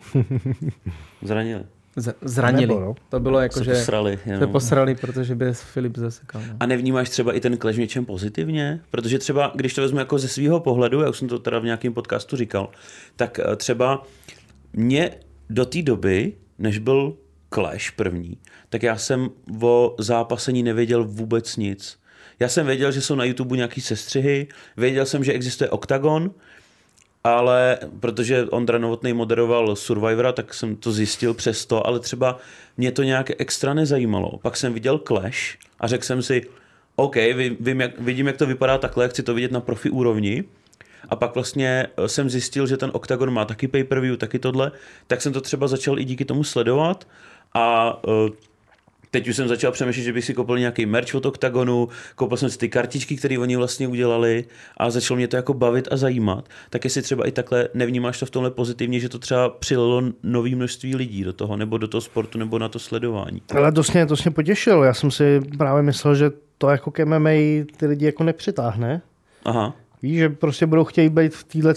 zranili. 1.23 1.65
Z, 1.97 2.15
zranili. 2.23 2.67
Nebo, 2.67 2.81
no. 2.81 2.95
To 3.09 3.21
bylo 3.21 3.41
jako, 3.41 3.59
se 3.59 3.65
že 3.65 3.73
posrali, 3.73 4.19
se 4.39 4.47
posrali, 4.47 4.95
protože 4.95 5.35
by 5.35 5.53
Filip 5.53 5.99
zasekal. 5.99 6.43
No. 6.49 6.55
A 6.61 6.67
nevnímáš 6.67 7.11
třeba 7.11 7.33
i 7.33 7.41
ten 7.41 7.57
klež 7.57 7.77
něčem 7.77 8.05
pozitivně? 8.05 8.81
Protože 8.91 9.19
třeba, 9.19 9.53
když 9.55 9.75
to 9.75 9.81
vezmu 9.81 9.99
jako 9.99 10.19
ze 10.19 10.29
svého 10.29 10.61
pohledu, 10.61 11.01
já 11.01 11.11
už 11.11 11.19
jsem 11.19 11.29
to 11.29 11.39
teda 11.39 11.59
v 11.59 11.65
nějakém 11.65 11.93
podcastu 11.93 12.37
říkal, 12.37 12.71
tak 13.17 13.39
eh, 13.39 13.57
třeba 13.57 14.07
mě 14.73 15.11
do 15.51 15.67
té 15.67 15.83
doby, 15.83 16.33
než 16.59 16.79
byl 16.79 17.17
Clash 17.55 17.91
první, 17.91 18.39
tak 18.69 18.83
já 18.83 18.97
jsem 18.97 19.31
o 19.63 19.95
zápasení 19.99 20.63
nevěděl 20.63 21.05
vůbec 21.05 21.57
nic. 21.57 21.99
Já 22.41 22.49
jsem 22.49 22.67
věděl, 22.67 22.93
že 22.93 23.01
jsou 23.01 23.15
na 23.15 23.25
YouTube 23.25 23.57
nějaký 23.57 23.81
sestřihy, 23.81 24.49
věděl 24.77 25.07
jsem, 25.07 25.25
že 25.25 25.33
existuje 25.33 25.71
Octagon, 25.71 26.31
ale 27.25 27.79
protože 28.01 28.45
Ondra 28.45 28.79
Novotný 28.79 29.13
moderoval 29.13 29.77
Survivora, 29.77 30.33
tak 30.33 30.55
jsem 30.55 30.77
to 30.77 30.93
zjistil 30.93 31.35
přesto, 31.35 31.87
ale 31.87 32.01
třeba 32.01 32.39
mě 32.77 32.93
to 32.93 33.03
nějak 33.03 33.31
extra 33.41 33.75
nezajímalo. 33.75 34.39
Pak 34.43 34.57
jsem 34.57 34.75
viděl 34.75 34.99
Clash 34.99 35.59
a 35.81 35.87
řekl 35.87 36.05
jsem 36.05 36.23
si, 36.23 36.43
OK, 36.97 37.17
vím, 37.61 37.81
jak, 37.81 38.01
vidím, 38.01 38.27
jak 38.27 38.37
to 38.37 38.47
vypadá 38.47 38.79
takhle, 38.79 39.09
chci 39.09 39.23
to 39.23 39.35
vidět 39.35 39.53
na 39.53 39.61
profi 39.61 39.91
úrovni. 39.91 40.45
A 41.09 41.17
pak 41.17 41.35
vlastně 41.35 41.87
jsem 42.07 42.31
zjistil, 42.31 42.67
že 42.67 42.77
ten 42.77 42.91
Octagon 42.93 43.33
má 43.33 43.45
taky 43.45 43.69
pay-per-view, 43.69 44.17
taky 44.17 44.39
tohle, 44.39 44.73
tak 45.07 45.23
jsem 45.23 45.33
to 45.33 45.41
třeba 45.41 45.69
začal 45.69 45.99
i 45.99 46.05
díky 46.05 46.25
tomu 46.25 46.45
sledovat 46.45 47.09
a 47.55 47.99
uh, 48.05 48.29
teď 49.11 49.29
už 49.29 49.37
jsem 49.37 49.49
začal 49.49 49.73
přemýšlet, 49.73 50.03
že 50.03 50.13
bych 50.13 50.25
si 50.25 50.35
koupil 50.35 50.59
nějaký 50.59 50.87
merch 50.87 51.15
od 51.15 51.27
Octagonu, 51.27 51.89
koupil 52.15 52.37
jsem 52.37 52.51
si 52.51 52.59
ty 52.59 52.69
kartičky, 52.69 53.17
které 53.17 53.39
oni 53.39 53.57
vlastně 53.57 53.89
udělali 53.89 54.45
a 54.77 54.91
začalo 54.91 55.17
mě 55.17 55.29
to 55.29 55.37
jako 55.37 55.55
bavit 55.55 55.89
a 55.91 55.97
zajímat. 55.97 56.49
Tak 56.71 56.85
jestli 56.85 57.03
třeba 57.03 57.29
i 57.29 57.33
takhle 57.33 57.69
nevnímáš 57.75 58.19
to 58.19 58.27
v 58.27 58.31
tomhle 58.31 58.51
pozitivně, 58.51 59.01
že 59.01 59.09
to 59.09 59.19
třeba 59.19 59.49
přililo 59.49 60.03
nový 60.23 60.55
množství 60.55 60.97
lidí 60.97 61.25
do 61.25 61.33
toho, 61.33 61.57
nebo 61.57 61.79
do 61.79 61.89
toho 61.89 62.01
sportu, 62.01 62.39
nebo 62.39 62.59
na 62.59 62.69
to 62.69 62.79
sledování. 62.79 63.43
Ale 63.55 63.73
to 63.73 63.83
mě, 63.93 64.07
to 64.07 64.15
mě 64.25 64.31
potěšilo. 64.31 64.85
Já 64.85 64.95
jsem 64.95 65.11
si 65.11 65.41
právě 65.59 65.83
myslel, 65.83 66.15
že 66.15 66.31
to 66.59 66.69
jako 66.69 66.91
ke 66.91 67.05
MMA 67.05 67.31
ty 67.77 67.87
lidi 67.87 68.07
jako 68.07 68.25
nepřitáhne. 68.25 69.03
Aha. 69.45 69.75
Víš, 70.03 70.19
že 70.19 70.29
prostě 70.29 70.67
budou 70.67 70.85
chtějí 70.85 71.09
být 71.09 71.35
v 71.35 71.45
téhle 71.45 71.75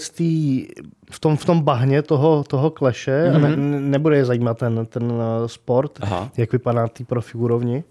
v 1.10 1.20
tom, 1.20 1.36
v 1.36 1.44
tom 1.44 1.60
bahně 1.60 2.02
toho, 2.02 2.44
toho 2.44 2.70
kleše 2.70 3.24
mm-hmm. 3.30 3.34
a 3.34 3.38
ne, 3.38 3.48
mhm. 3.48 3.90
nebude 3.90 4.16
je 4.16 4.24
zajímat 4.24 4.58
ten, 4.58 4.86
ten 4.86 5.12
eh, 5.12 5.48
sport, 5.48 5.92
Aha. 6.00 6.30
jak 6.36 6.52
vypadá 6.52 6.80
na 6.80 6.88
té 6.88 7.04
profi 7.04 7.38
úrovni. 7.38 7.84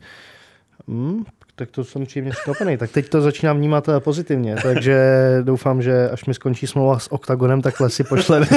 Hmm, 0.87 1.23
tak 1.55 1.71
to 1.71 1.83
jsem 1.83 2.05
příjemně 2.05 2.31
překvapený. 2.31 2.77
Tak 2.77 2.91
teď 2.91 3.09
to 3.09 3.21
začínám 3.21 3.57
vnímat 3.57 3.89
eh, 3.89 3.99
pozitivně, 3.99 4.55
takže 4.63 4.97
doufám, 5.43 5.81
že 5.81 6.09
až 6.09 6.25
mi 6.25 6.33
skončí 6.33 6.67
smlouva 6.67 6.99
s 6.99 7.11
OKTAGONem, 7.11 7.61
tak 7.61 7.79
lesy 7.79 8.03
pošle. 8.03 8.39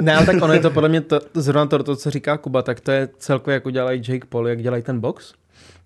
ne, 0.00 0.26
tak 0.26 0.42
ono 0.42 0.52
je 0.52 0.60
to 0.60 0.70
podle 0.70 0.88
mě 0.88 1.00
to, 1.00 1.20
zrovna 1.34 1.66
to, 1.66 1.82
to, 1.82 1.96
co 1.96 2.10
říká 2.10 2.36
Kuba, 2.36 2.62
tak 2.62 2.80
to 2.80 2.90
je 2.90 3.08
celkově, 3.18 3.54
jako 3.54 3.70
dělají 3.70 4.02
Jake 4.08 4.26
Paul, 4.28 4.48
jak 4.48 4.62
dělají 4.62 4.82
ten 4.82 5.00
box. 5.00 5.32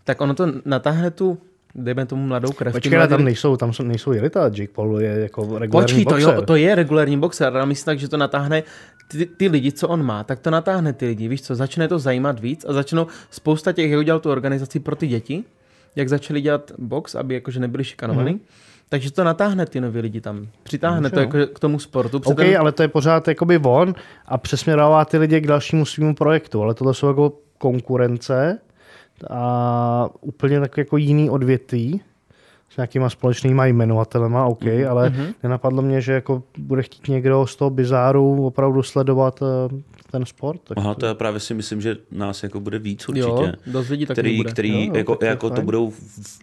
Tak 0.04 0.20
ono 0.20 0.34
to 0.34 0.46
natáhne 0.64 1.10
tu 1.10 1.38
dejme 1.74 2.06
tomu 2.06 2.26
mladou 2.26 2.52
krev. 2.52 2.72
Počkej, 2.72 3.08
tam 3.08 3.24
nejsou, 3.24 3.56
tam 3.56 3.72
jsou, 3.72 3.82
nejsou 3.82 4.12
jelita, 4.12 4.44
Jake 4.44 4.72
Paul 4.72 5.00
je 5.00 5.20
jako 5.20 5.58
regulární 5.58 5.70
Počkej, 5.70 6.04
boxer. 6.04 6.24
to, 6.24 6.32
jo, 6.32 6.42
to 6.42 6.56
je 6.56 6.74
regulární 6.74 7.18
boxer, 7.18 7.56
ale 7.56 7.66
myslím 7.66 7.84
tak, 7.84 7.98
že 7.98 8.08
to 8.08 8.16
natáhne 8.16 8.62
ty, 9.08 9.26
ty, 9.26 9.48
lidi, 9.48 9.72
co 9.72 9.88
on 9.88 10.02
má, 10.02 10.24
tak 10.24 10.38
to 10.38 10.50
natáhne 10.50 10.92
ty 10.92 11.06
lidi, 11.06 11.28
víš 11.28 11.42
co, 11.42 11.54
začne 11.54 11.88
to 11.88 11.98
zajímat 11.98 12.40
víc 12.40 12.64
a 12.68 12.72
začnou 12.72 13.06
spousta 13.30 13.72
těch, 13.72 13.90
jak 13.90 14.00
udělal 14.00 14.20
tu 14.20 14.30
organizaci 14.30 14.80
pro 14.80 14.96
ty 14.96 15.06
děti, 15.06 15.44
jak 15.96 16.08
začali 16.08 16.40
dělat 16.40 16.72
box, 16.78 17.14
aby 17.14 17.34
jakože 17.34 17.60
nebyli 17.60 17.84
šikanovaní, 17.84 18.34
mm-hmm. 18.34 18.74
Takže 18.88 19.12
to 19.12 19.24
natáhne 19.24 19.66
ty 19.66 19.80
nový 19.80 20.00
lidi 20.00 20.20
tam. 20.20 20.46
Přitáhne 20.62 21.00
Může, 21.00 21.10
to 21.10 21.20
jako 21.20 21.54
k 21.54 21.58
tomu 21.58 21.78
sportu. 21.78 22.20
OK, 22.24 22.36
ten... 22.36 22.56
ale 22.58 22.72
to 22.72 22.82
je 22.82 22.88
pořád 22.88 23.28
jakoby 23.28 23.58
on 23.58 23.94
a 24.26 24.38
přesměrová 24.38 25.04
ty 25.04 25.18
lidi 25.18 25.40
k 25.40 25.46
dalšímu 25.46 25.84
svýmu 25.84 26.14
projektu. 26.14 26.62
Ale 26.62 26.74
tohle 26.74 26.94
jsou 26.94 27.06
jako 27.06 27.32
konkurence 27.58 28.58
a 29.30 30.08
úplně 30.20 30.60
tak 30.60 30.76
jako 30.76 30.96
jiný 30.96 31.30
odvětví 31.30 32.00
s 32.70 32.76
nějakýma 32.76 33.10
společnýma 33.10 33.66
jmenovatelema, 33.66 34.46
OK, 34.46 34.62
mm-hmm. 34.62 34.90
ale 34.90 35.10
mm-hmm. 35.10 35.34
nenapadlo 35.42 35.82
mě, 35.82 36.00
že 36.00 36.12
jako 36.12 36.42
bude 36.58 36.82
chtít 36.82 37.08
někdo 37.08 37.46
z 37.46 37.56
toho 37.56 37.70
bizáru 37.70 38.46
opravdu 38.46 38.82
sledovat 38.82 39.42
uh, 39.42 39.48
ten 40.10 40.26
sport. 40.26 40.60
Tak 40.64 40.78
Aha, 40.78 40.94
to 40.94 41.06
já 41.06 41.14
právě 41.14 41.40
si 41.40 41.54
myslím, 41.54 41.80
že 41.80 41.96
nás 42.10 42.42
jako 42.42 42.60
bude 42.60 42.78
víc 42.78 43.08
určitě. 43.08 43.28
Jo, 43.28 43.52
dost 43.66 43.88
lidí 43.88 44.06
který, 44.06 44.36
bude. 44.36 44.50
který 44.50 44.86
jo, 44.86 44.94
jako, 44.94 45.18
jako 45.22 45.50
to 45.50 45.62
budou 45.62 45.90
v, 45.90 45.98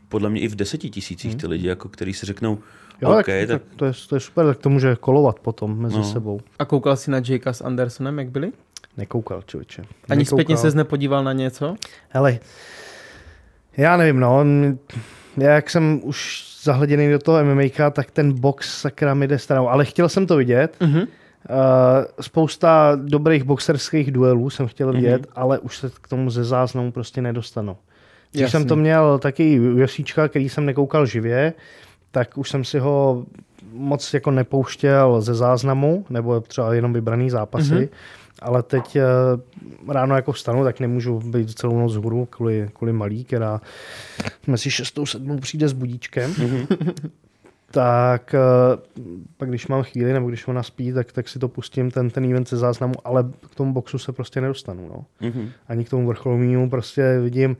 podle 0.09 0.29
mě 0.29 0.41
i 0.41 0.47
v 0.47 0.55
deseti 0.55 0.89
tisících 0.89 1.33
mm. 1.33 1.39
ty 1.39 1.47
lidi, 1.47 1.67
jako, 1.67 1.89
který 1.89 2.13
si 2.13 2.25
řeknou, 2.25 2.57
Jo, 3.01 3.09
OK, 3.09 3.25
tak, 3.25 3.25
tak... 3.25 3.47
tak 3.47 3.61
to, 3.75 3.85
je, 3.85 3.91
to 4.09 4.15
je 4.15 4.19
super, 4.19 4.45
tak 4.45 4.57
to 4.57 4.69
může 4.69 4.95
kolovat 4.95 5.39
potom 5.39 5.79
mezi 5.79 5.97
no. 5.97 6.03
sebou. 6.03 6.39
A 6.59 6.65
koukal 6.65 6.95
jsi 6.95 7.11
na 7.11 7.21
Jakea 7.27 7.53
s 7.53 7.61
Andersonem, 7.61 8.17
jak 8.17 8.29
byli? 8.29 8.51
Nekoukal, 8.97 9.41
člověče. 9.41 9.81
Ani 9.81 10.19
Nekoukal. 10.19 10.37
zpětně 10.37 10.57
ses 10.57 10.73
nepodíval 10.73 11.23
na 11.23 11.33
něco? 11.33 11.75
Hele, 12.09 12.39
já 13.77 13.97
nevím, 13.97 14.19
no. 14.19 14.45
Já 15.37 15.51
jak 15.51 15.69
jsem 15.69 15.99
už 16.03 16.47
zahleděný 16.63 17.11
do 17.11 17.19
toho 17.19 17.43
MMA, 17.43 17.89
tak 17.91 18.11
ten 18.11 18.39
box 18.39 18.81
sakra 18.81 19.13
mi 19.13 19.27
jde 19.27 19.39
stranou. 19.39 19.69
Ale 19.69 19.85
chtěl 19.85 20.09
jsem 20.09 20.27
to 20.27 20.37
vidět. 20.37 20.75
Mm-hmm. 20.79 21.07
Uh, 21.49 21.57
spousta 22.21 22.97
dobrých 23.01 23.43
boxerských 23.43 24.11
duelů 24.11 24.49
jsem 24.49 24.67
chtěl 24.67 24.93
vidět, 24.93 25.21
mm-hmm. 25.21 25.31
ale 25.35 25.59
už 25.59 25.77
se 25.77 25.91
k 26.01 26.07
tomu 26.07 26.29
ze 26.29 26.43
záznamu 26.43 26.91
prostě 26.91 27.21
nedostanu. 27.21 27.77
Když 28.31 28.41
Jasný. 28.41 28.51
jsem 28.51 28.67
to 28.67 28.75
měl 28.75 29.19
taky 29.19 29.59
UFCčka, 29.59 30.27
který 30.27 30.49
jsem 30.49 30.65
nekoukal 30.65 31.05
živě, 31.05 31.53
tak 32.11 32.37
už 32.37 32.49
jsem 32.49 32.63
si 32.63 32.79
ho 32.79 33.25
moc 33.73 34.13
jako 34.13 34.31
nepouštěl 34.31 35.21
ze 35.21 35.33
záznamu, 35.33 36.05
nebo 36.09 36.41
třeba 36.41 36.73
jenom 36.73 36.93
vybraný 36.93 37.29
zápasy. 37.29 37.73
Mm-hmm 37.73 37.89
ale 38.41 38.63
teď 38.63 38.95
eh, 38.95 39.03
ráno 39.87 40.15
jako 40.15 40.31
vstanu, 40.31 40.63
tak 40.63 40.79
nemůžu 40.79 41.19
být 41.19 41.51
celou 41.51 41.79
noc 41.79 41.95
hůru 41.95 42.25
kvůli, 42.25 42.69
kvůli 42.73 42.93
malý, 42.93 43.23
která 43.23 43.61
mezi 44.47 44.71
6 44.71 44.99
7 45.03 45.39
přijde 45.39 45.67
s 45.67 45.73
budíčkem. 45.73 46.33
Mm-hmm. 46.33 46.93
tak 47.71 48.33
eh, 48.33 48.39
pak 49.37 49.49
když 49.49 49.67
mám 49.67 49.83
chvíli, 49.83 50.13
nebo 50.13 50.29
když 50.29 50.47
ona 50.47 50.63
spí, 50.63 50.93
tak, 50.93 51.11
tak 51.11 51.29
si 51.29 51.39
to 51.39 51.47
pustím, 51.47 51.91
ten, 51.91 52.09
ten 52.09 52.25
event 52.31 52.49
ze 52.49 52.57
záznamu, 52.57 52.93
ale 53.03 53.23
k 53.51 53.55
tomu 53.55 53.73
boxu 53.73 53.97
se 53.97 54.11
prostě 54.11 54.41
nedostanu. 54.41 54.89
No. 54.89 55.29
Mm-hmm. 55.29 55.49
Ani 55.67 55.85
k 55.85 55.89
tomu 55.89 56.07
vrcholovému 56.07 56.69
prostě 56.69 57.19
vidím 57.19 57.57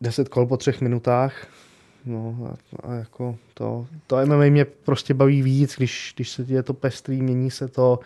10 0.00 0.28
kol 0.28 0.46
po 0.46 0.56
třech 0.56 0.80
minutách, 0.80 1.46
No 2.06 2.36
a, 2.50 2.56
a 2.88 2.94
jako 2.94 3.38
to, 3.54 3.86
to 4.06 4.26
MMA 4.26 4.44
mě 4.44 4.64
prostě 4.64 5.14
baví 5.14 5.42
víc, 5.42 5.76
když, 5.76 6.12
když 6.16 6.30
se 6.30 6.44
je 6.48 6.62
to 6.62 6.74
pestrý, 6.74 7.22
mění 7.22 7.50
se 7.50 7.68
to, 7.68 7.98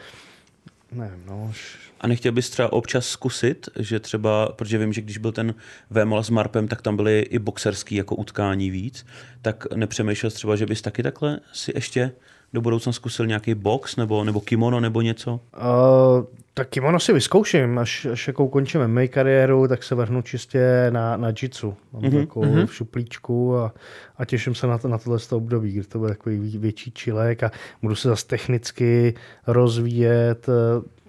nevím, 0.94 1.22
no. 1.26 1.52
A 2.00 2.06
nechtěl 2.06 2.32
bys 2.32 2.50
třeba 2.50 2.72
občas 2.72 3.06
zkusit, 3.06 3.68
že 3.78 4.00
třeba, 4.00 4.48
protože 4.48 4.78
vím, 4.78 4.92
že 4.92 5.00
když 5.00 5.18
byl 5.18 5.32
ten 5.32 5.54
VML 5.90 6.22
s 6.22 6.30
Marpem, 6.30 6.68
tak 6.68 6.82
tam 6.82 6.96
byly 6.96 7.20
i 7.20 7.38
boxerský 7.38 7.94
jako 7.94 8.16
utkání 8.16 8.70
víc, 8.70 9.06
tak 9.42 9.66
nepřemýšlel 9.74 10.30
třeba, 10.30 10.56
že 10.56 10.66
bys 10.66 10.82
taky 10.82 11.02
takhle 11.02 11.40
si 11.52 11.72
ještě 11.74 12.12
do 12.54 12.60
budoucna 12.60 12.92
zkusil 12.92 13.26
nějaký 13.26 13.54
box 13.54 13.96
nebo, 13.96 14.24
nebo 14.24 14.40
kimono 14.40 14.80
nebo 14.80 15.00
něco? 15.00 15.40
Uh, 15.56 16.24
tak 16.54 16.68
kimono 16.68 17.00
si 17.00 17.12
vyzkouším, 17.12 17.78
až, 17.78 18.06
až 18.06 18.26
jako 18.26 18.44
ukončím 18.44 18.86
MMA 18.86 19.06
kariéru, 19.06 19.68
tak 19.68 19.82
se 19.82 19.94
vrhnu 19.94 20.22
čistě 20.22 20.86
na, 20.90 21.16
na 21.16 21.28
jitsu. 21.42 21.74
Mám 21.92 22.02
mm-hmm. 22.02 22.20
jako 22.20 22.40
mm-hmm. 22.40 22.66
v 22.66 22.74
šuplíčku 22.74 23.56
a, 23.56 23.74
a 24.18 24.24
těším 24.24 24.54
se 24.54 24.66
na, 24.66 24.78
to, 24.78 24.88
na 24.88 24.98
tohle 24.98 25.18
období, 25.30 25.72
kdy 25.72 25.82
to 25.82 25.98
bude 25.98 26.10
takový 26.10 26.58
větší 26.58 26.90
čilek 26.90 27.42
a 27.42 27.50
budu 27.82 27.94
se 27.94 28.08
zase 28.08 28.26
technicky 28.26 29.14
rozvíjet 29.46 30.46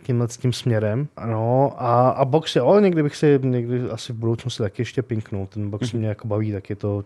tímhle 0.05 0.27
tím 0.27 0.53
směrem. 0.53 1.07
Ano, 1.17 1.73
a, 1.77 2.09
a 2.09 2.25
box 2.25 2.55
jo, 2.55 2.79
někdy 2.79 3.03
bych 3.03 3.15
si, 3.15 3.39
někdy 3.43 3.89
asi 3.89 4.13
v 4.13 4.15
budoucnosti 4.15 4.63
taky 4.63 4.81
ještě 4.81 5.01
pinknul. 5.01 5.47
Ten 5.47 5.69
box 5.69 5.87
mm-hmm. 5.87 5.97
mě 5.97 6.07
jako 6.07 6.27
baví, 6.27 6.51
tak 6.51 6.69
je 6.69 6.75
to 6.75 7.03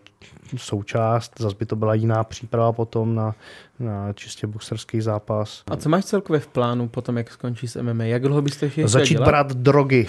součást. 0.58 1.34
Zase 1.40 1.56
by 1.60 1.66
to 1.66 1.76
byla 1.76 1.94
jiná 1.94 2.24
příprava 2.24 2.72
potom 2.72 3.16
na, 3.16 3.36
na 3.80 4.14
čistě 4.14 4.48
boxerský 4.48 5.02
zápas. 5.02 5.64
A 5.72 5.76
co 5.76 5.90
máš 5.90 6.06
celkově 6.06 6.40
v 6.40 6.48
plánu 6.48 6.88
potom, 6.88 7.18
jak 7.18 7.32
skončí 7.32 7.68
s 7.68 7.82
MMA? 7.82 8.04
Jak 8.04 8.22
dlouho 8.22 8.42
byste 8.42 8.66
ještě 8.66 8.88
Začít 8.88 9.14
dělat? 9.14 9.26
brát 9.26 9.54
drogy. 9.54 10.08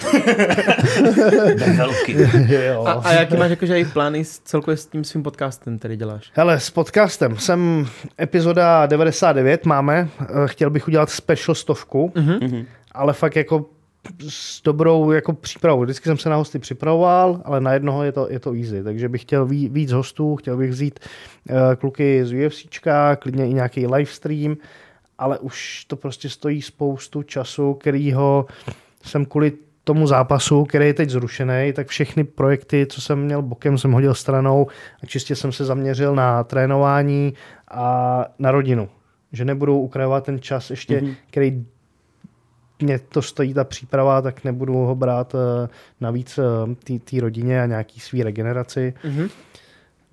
Velký. 1.77 2.15
a, 2.85 2.91
a 2.91 3.13
jaký 3.13 3.37
máš 3.37 3.49
jakože 3.49 3.79
i 3.79 3.85
plány 3.85 4.25
celkově 4.25 4.77
s 4.77 4.85
tím 4.85 5.03
svým 5.03 5.23
podcastem, 5.23 5.79
který 5.79 5.97
děláš? 5.97 6.31
Hele, 6.33 6.59
s 6.59 6.69
podcastem 6.69 7.37
jsem 7.37 7.87
epizoda 8.21 8.85
99 8.85 9.65
máme. 9.65 10.09
Eh, 10.21 10.25
chtěl 10.45 10.69
bych 10.69 10.87
udělat 10.87 11.09
special 11.09 11.55
stovku. 11.55 12.11
Mm-hmm 12.15 12.65
ale 12.91 13.13
fakt 13.13 13.35
jako 13.35 13.65
s 14.29 14.61
dobrou 14.61 15.11
jako 15.11 15.33
přípravou. 15.33 15.81
Vždycky 15.81 16.09
jsem 16.09 16.17
se 16.17 16.29
na 16.29 16.35
hosty 16.35 16.59
připravoval, 16.59 17.41
ale 17.45 17.61
na 17.61 17.73
jednoho 17.73 18.03
je 18.03 18.11
to, 18.11 18.27
je 18.29 18.39
to 18.39 18.53
easy. 18.53 18.83
Takže 18.83 19.09
bych 19.09 19.21
chtěl 19.21 19.45
víc 19.45 19.91
hostů, 19.91 20.35
chtěl 20.35 20.57
bych 20.57 20.69
vzít 20.69 20.99
uh, 21.49 21.57
kluky 21.75 22.25
z 22.25 22.45
UFCčka, 22.45 23.15
klidně 23.15 23.49
i 23.49 23.53
nějaký 23.53 23.87
livestream, 23.87 24.55
ale 25.17 25.39
už 25.39 25.85
to 25.85 25.95
prostě 25.95 26.29
stojí 26.29 26.61
spoustu 26.61 27.23
času, 27.23 27.73
kterýho 27.73 28.45
jsem 29.03 29.25
kvůli 29.25 29.51
tomu 29.83 30.07
zápasu, 30.07 30.65
který 30.65 30.85
je 30.85 30.93
teď 30.93 31.09
zrušený, 31.09 31.73
tak 31.73 31.87
všechny 31.87 32.23
projekty, 32.23 32.85
co 32.89 33.01
jsem 33.01 33.19
měl 33.19 33.41
bokem, 33.41 33.77
jsem 33.77 33.91
hodil 33.91 34.13
stranou 34.13 34.67
a 35.03 35.05
čistě 35.05 35.35
jsem 35.35 35.51
se 35.51 35.65
zaměřil 35.65 36.15
na 36.15 36.43
trénování 36.43 37.33
a 37.71 38.25
na 38.39 38.51
rodinu. 38.51 38.89
Že 39.31 39.45
nebudu 39.45 39.79
ukrajovat 39.79 40.23
ten 40.23 40.39
čas 40.39 40.69
ještě, 40.69 41.01
mm-hmm. 41.01 41.15
který 41.29 41.65
mě 42.81 42.99
to 42.99 43.21
stojí 43.21 43.53
ta 43.53 43.63
příprava, 43.63 44.21
tak 44.21 44.43
nebudu 44.43 44.73
ho 44.73 44.95
brát 44.95 45.33
uh, 45.33 45.39
navíc 46.01 46.37
uh, 46.37 46.99
té 46.99 47.21
rodině 47.21 47.63
a 47.63 47.65
nějaký 47.65 47.99
svý 47.99 48.23
regeneraci. 48.23 48.93
Mm-hmm. 49.03 49.29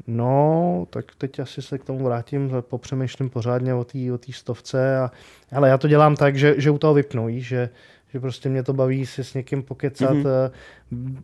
No, 0.07 0.87
tak 0.91 1.05
teď 1.19 1.41
asi 1.41 1.63
se 1.63 1.79
k 1.79 1.85
tomu 1.85 2.05
vrátím, 2.05 2.51
popřemýšlím 2.61 3.31
pořádně 3.31 3.75
o 3.75 3.85
té 3.85 3.99
o 4.13 4.19
stovce. 4.33 4.99
A, 4.99 5.11
ale 5.53 5.69
já 5.69 5.79
to 5.79 5.89
dělám 5.89 6.17
tak, 6.17 6.37
že, 6.37 6.55
že 6.61 6.71
u 6.71 6.79
toho 6.79 6.95
vypnu, 6.95 7.27
že, 7.31 7.69
že 8.09 8.21
prostě 8.21 8.49
mě 8.49 8.63
to 8.63 8.73
baví 8.73 9.07
si 9.07 9.25
s 9.25 9.35
někým 9.35 9.63
pokecat. 9.63 10.17
Mm-hmm. 10.17 11.17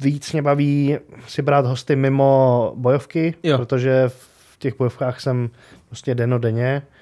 Víc 0.00 0.32
mě 0.32 0.42
baví 0.42 0.98
si 1.28 1.42
brát 1.42 1.66
hosty 1.66 1.96
mimo 1.96 2.72
bojovky, 2.76 3.34
jo. 3.42 3.58
protože 3.58 4.04
v 4.08 4.58
těch 4.58 4.78
bojovkách 4.78 5.20
jsem 5.20 5.50
prostě 5.88 6.14
denodenně. 6.14 6.82
Uh, 6.86 7.01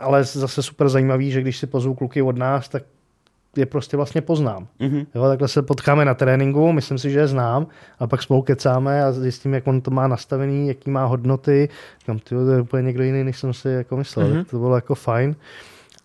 ale 0.00 0.24
zase 0.24 0.62
super 0.62 0.88
zajímavý, 0.88 1.30
že 1.30 1.40
když 1.40 1.58
si 1.58 1.66
pozvu 1.66 1.94
kluky 1.94 2.22
od 2.22 2.38
nás, 2.38 2.68
tak 2.68 2.82
je 3.56 3.66
prostě 3.66 3.96
vlastně 3.96 4.20
poznám. 4.20 4.66
Mm-hmm. 4.80 5.06
Jo, 5.14 5.28
takhle 5.28 5.48
se 5.48 5.62
potkáme 5.62 6.04
na 6.04 6.14
tréninku, 6.14 6.72
myslím 6.72 6.98
si, 6.98 7.10
že 7.10 7.18
je 7.18 7.26
znám, 7.26 7.66
a 7.98 8.06
pak 8.06 8.22
spolu 8.22 8.42
kecáme 8.42 9.04
a 9.04 9.12
zjistím, 9.12 9.54
jak 9.54 9.66
on 9.66 9.80
to 9.80 9.90
má 9.90 10.08
nastavený, 10.08 10.68
jaký 10.68 10.90
má 10.90 11.04
hodnoty. 11.04 11.68
Tam, 12.06 12.18
to 12.18 12.50
je 12.50 12.60
úplně 12.60 12.82
někdo 12.82 13.02
jiný, 13.02 13.24
než 13.24 13.38
jsem 13.38 13.52
si 13.52 13.68
jako 13.68 13.96
myslel. 13.96 14.28
Mm-hmm. 14.28 14.44
To 14.44 14.58
bylo 14.58 14.74
jako 14.74 14.94
fajn. 14.94 15.36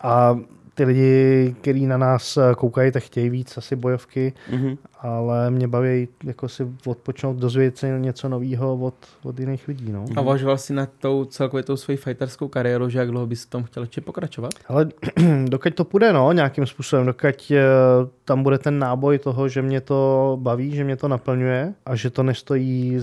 A 0.02 0.40
ty 0.76 0.84
lidi, 0.84 1.56
kteří 1.62 1.86
na 1.86 1.98
nás 1.98 2.38
eh, 2.38 2.56
koukají, 2.56 2.92
tak 2.92 3.04
chtějí 3.04 3.30
víc 3.30 3.58
asi 3.58 3.76
bojovky, 3.76 4.34
mm-hmm. 4.52 4.78
ale 5.00 5.52
mě 5.52 5.68
baví 5.68 6.08
jako 6.24 6.50
si 6.50 6.68
odpočnout, 6.86 7.38
dozvědět 7.38 7.78
se 7.78 8.00
něco 8.00 8.30
nového 8.30 8.78
od, 8.78 8.94
od 9.24 9.40
jiných 9.40 9.68
lidí. 9.68 9.92
No. 9.92 10.06
A 10.16 10.22
uvažoval 10.22 10.58
jsi 10.58 10.74
na 10.74 10.86
tou 10.86 11.26
celkově 11.26 11.64
tou 11.64 11.78
svoji 11.78 11.98
fighterskou 11.98 12.48
kariéru, 12.48 12.90
že 12.90 13.00
jak 13.00 13.12
dlouho 13.12 13.28
bys 13.28 13.44
v 13.46 13.50
tom 13.50 13.64
chtěl 13.64 13.84
ještě 13.84 14.02
pokračovat? 14.02 14.52
Ale 14.68 14.90
dokud 15.46 15.76
to 15.76 15.84
půjde, 15.84 16.14
no, 16.14 16.32
nějakým 16.32 16.66
způsobem, 16.66 17.06
dokud 17.06 17.52
uh, 17.52 18.10
tam 18.26 18.44
bude 18.44 18.58
ten 18.58 18.80
náboj 18.80 19.20
toho, 19.20 19.50
že 19.50 19.62
mě 19.62 19.82
to 19.82 20.38
baví, 20.42 20.76
že 20.76 20.84
mě 20.84 20.96
to 20.96 21.08
naplňuje 21.08 21.74
a 21.86 21.96
že 21.96 22.10
to 22.10 22.24
nestojí 22.24 23.00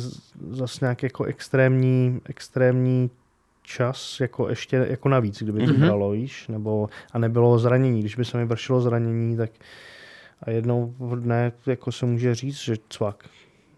zase 0.51 0.79
nějak 0.85 1.03
jako 1.03 1.25
extrémní, 1.25 2.20
extrémní 2.29 3.11
čas 3.63 4.21
jako 4.21 4.49
ještě 4.49 4.87
jako 4.91 5.09
navíc, 5.09 5.43
kdyby 5.43 5.67
to 5.67 5.73
mm-hmm. 5.73 6.13
víš, 6.13 6.49
nebo 6.49 6.89
a 7.13 7.19
nebylo 7.19 7.59
zranění. 7.59 8.01
Když 8.01 8.17
by 8.17 8.25
se 8.25 8.39
mi 8.39 8.45
vršilo 8.45 8.81
zranění, 8.81 9.37
tak 9.37 9.51
a 10.43 10.51
jednou 10.51 10.95
v 10.99 11.21
dne 11.21 11.53
jako 11.67 11.93
se 11.93 12.07
může 12.07 12.35
říct, 12.35 12.57
že 12.59 12.77
cvak. 12.89 13.25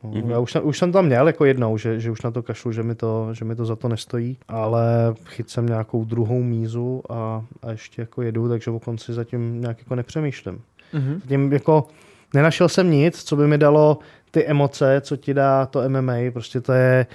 No, 0.05 0.11
mm-hmm. 0.11 0.31
Já 0.31 0.39
už 0.39 0.53
jsem, 0.53 0.67
už 0.67 0.79
jsem 0.79 0.93
tam 0.93 1.07
měl 1.07 1.27
jako 1.27 1.45
jednou, 1.45 1.79
že, 1.79 2.01
že 2.01 2.11
už 2.11 2.23
na 2.23 2.31
to 2.31 2.43
kašlu, 2.43 2.73
že 2.73 2.83
mi 2.83 2.95
to, 2.95 3.29
že 3.33 3.45
mi 3.45 3.57
to 3.57 3.65
za 3.65 3.77
to 3.77 3.89
nestojí, 3.89 4.39
ale 4.49 5.15
chyt 5.25 5.51
jsem 5.51 5.67
nějakou 5.67 6.05
druhou 6.05 6.43
mízu 6.43 7.03
a, 7.11 7.45
a 7.63 7.71
ještě 7.71 8.03
jako 8.03 8.23
jedu, 8.23 8.49
takže 8.49 8.71
o 8.71 8.81
konci 8.81 9.13
zatím 9.13 9.61
nějak 9.61 9.79
jako 9.79 9.95
nepřemýšlím. 9.95 10.63
Mm-hmm. 10.95 11.21
Zatím 11.21 11.53
jako 11.53 11.89
nenašel 12.35 12.69
jsem 12.69 12.91
nic, 12.91 13.25
co 13.25 13.37
by 13.37 13.47
mi 13.47 13.59
dalo 13.59 13.99
ty 14.31 14.45
emoce, 14.45 15.01
co 15.01 15.17
ti 15.17 15.35
dá 15.35 15.67
to 15.67 15.89
MMA, 15.89 16.17
prostě 16.33 16.61
to 16.61 16.73
je, 16.73 17.07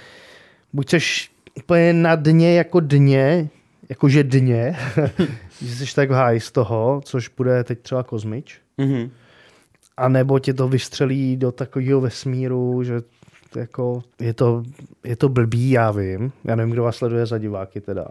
buď 0.72 0.90
seš 0.90 1.30
úplně 1.54 1.92
na 1.92 2.16
dně 2.16 2.54
jako 2.54 2.80
dně, 2.80 3.48
jakože 3.88 4.24
dně, 4.24 4.76
že 5.62 5.86
jsi 5.86 5.94
tak 5.94 6.10
háj 6.10 6.40
z 6.40 6.52
toho, 6.52 7.00
což 7.04 7.28
bude 7.28 7.64
teď 7.64 7.80
třeba 7.80 8.02
Kozmič. 8.02 8.60
Mm-hmm. 8.78 9.10
A 9.96 10.08
nebo 10.08 10.38
ti 10.38 10.54
to 10.54 10.68
vystřelí 10.68 11.36
do 11.36 11.52
takového 11.52 12.00
vesmíru, 12.00 12.84
že 12.84 13.00
jako, 13.56 14.02
je, 14.20 14.34
to, 14.34 14.62
je 15.04 15.16
to 15.16 15.28
blbý, 15.28 15.70
já 15.70 15.90
vím. 15.90 16.32
Já 16.44 16.56
nevím, 16.56 16.72
kdo 16.72 16.82
vás 16.82 16.96
sleduje 16.96 17.26
za 17.26 17.38
diváky 17.38 17.80
teda 17.80 18.06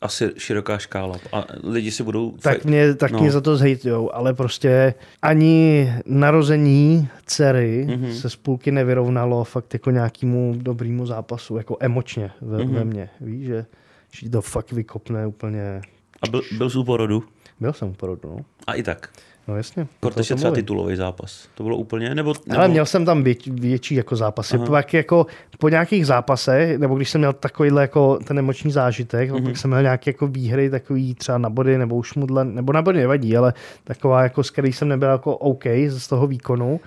asi 0.00 0.30
široká 0.38 0.78
škála 0.78 1.16
a 1.32 1.44
lidi 1.62 1.90
si 1.90 2.02
budou... 2.02 2.30
Tak 2.30 2.64
mě, 2.64 2.94
tak 2.94 3.10
no. 3.10 3.20
mě 3.20 3.30
za 3.30 3.40
to 3.40 3.56
zhejtujou, 3.56 4.14
ale 4.14 4.34
prostě 4.34 4.94
ani 5.22 5.92
narození 6.06 7.08
dcery 7.26 7.86
mm-hmm. 7.88 8.10
se 8.10 8.30
z 8.30 8.36
půlky 8.36 8.70
nevyrovnalo 8.70 9.44
fakt 9.44 9.74
jako 9.74 9.90
nějakému 9.90 10.54
dobrému 10.56 11.06
zápasu, 11.06 11.56
jako 11.56 11.76
emočně 11.80 12.30
ve, 12.40 12.58
mm-hmm. 12.58 12.72
ve 12.72 12.84
mně, 12.84 13.08
víš, 13.20 13.46
že, 13.46 13.66
že 14.12 14.30
to 14.30 14.42
fakt 14.42 14.72
vykopne 14.72 15.26
úplně... 15.26 15.80
A 16.22 16.28
byl, 16.30 16.42
byl 16.58 16.70
jsi 16.70 16.78
u 16.78 16.84
porodu? 16.84 17.24
Byl 17.60 17.72
jsem 17.72 17.88
u 17.88 17.94
porodu, 17.94 18.28
no. 18.28 18.38
A 18.66 18.74
i 18.74 18.82
tak? 18.82 19.10
No 19.48 19.56
jasně. 19.56 19.86
Je 20.16 20.36
třeba 20.36 20.54
titulový 20.54 20.96
zápas. 20.96 21.48
To 21.54 21.62
bylo 21.62 21.76
úplně, 21.76 22.14
nebo... 22.14 22.34
nebo... 22.46 22.60
Ale 22.60 22.68
měl 22.68 22.86
jsem 22.86 23.04
tam 23.04 23.22
vět, 23.22 23.46
větší 23.46 23.94
jako 23.94 24.16
zápasy. 24.16 24.56
Aha. 24.56 24.66
Pak 24.66 24.94
jako 24.94 25.26
po 25.58 25.68
nějakých 25.68 26.06
zápasech, 26.06 26.78
nebo 26.78 26.94
když 26.96 27.10
jsem 27.10 27.20
měl 27.20 27.32
takovýhle 27.32 27.82
jako 27.82 28.18
ten 28.24 28.38
emoční 28.38 28.70
zážitek, 28.70 29.30
mm-hmm. 29.30 29.44
pak 29.44 29.56
jsem 29.56 29.70
měl 29.70 29.82
nějaké 29.82 30.10
jako 30.10 30.26
výhry, 30.26 30.70
takový 30.70 31.14
třeba 31.14 31.38
na 31.38 31.50
body, 31.50 31.78
nebo 31.78 31.96
už 31.96 32.14
mudle, 32.14 32.44
nebo 32.44 32.72
na 32.72 32.82
body 32.82 32.98
nevadí, 32.98 33.36
ale 33.36 33.54
taková 33.84 34.22
jako, 34.22 34.42
s 34.42 34.50
který 34.50 34.72
jsem 34.72 34.88
nebyl 34.88 35.08
jako 35.08 35.36
OK 35.36 35.64
z 35.88 36.08
toho 36.08 36.26
výkonu. 36.26 36.80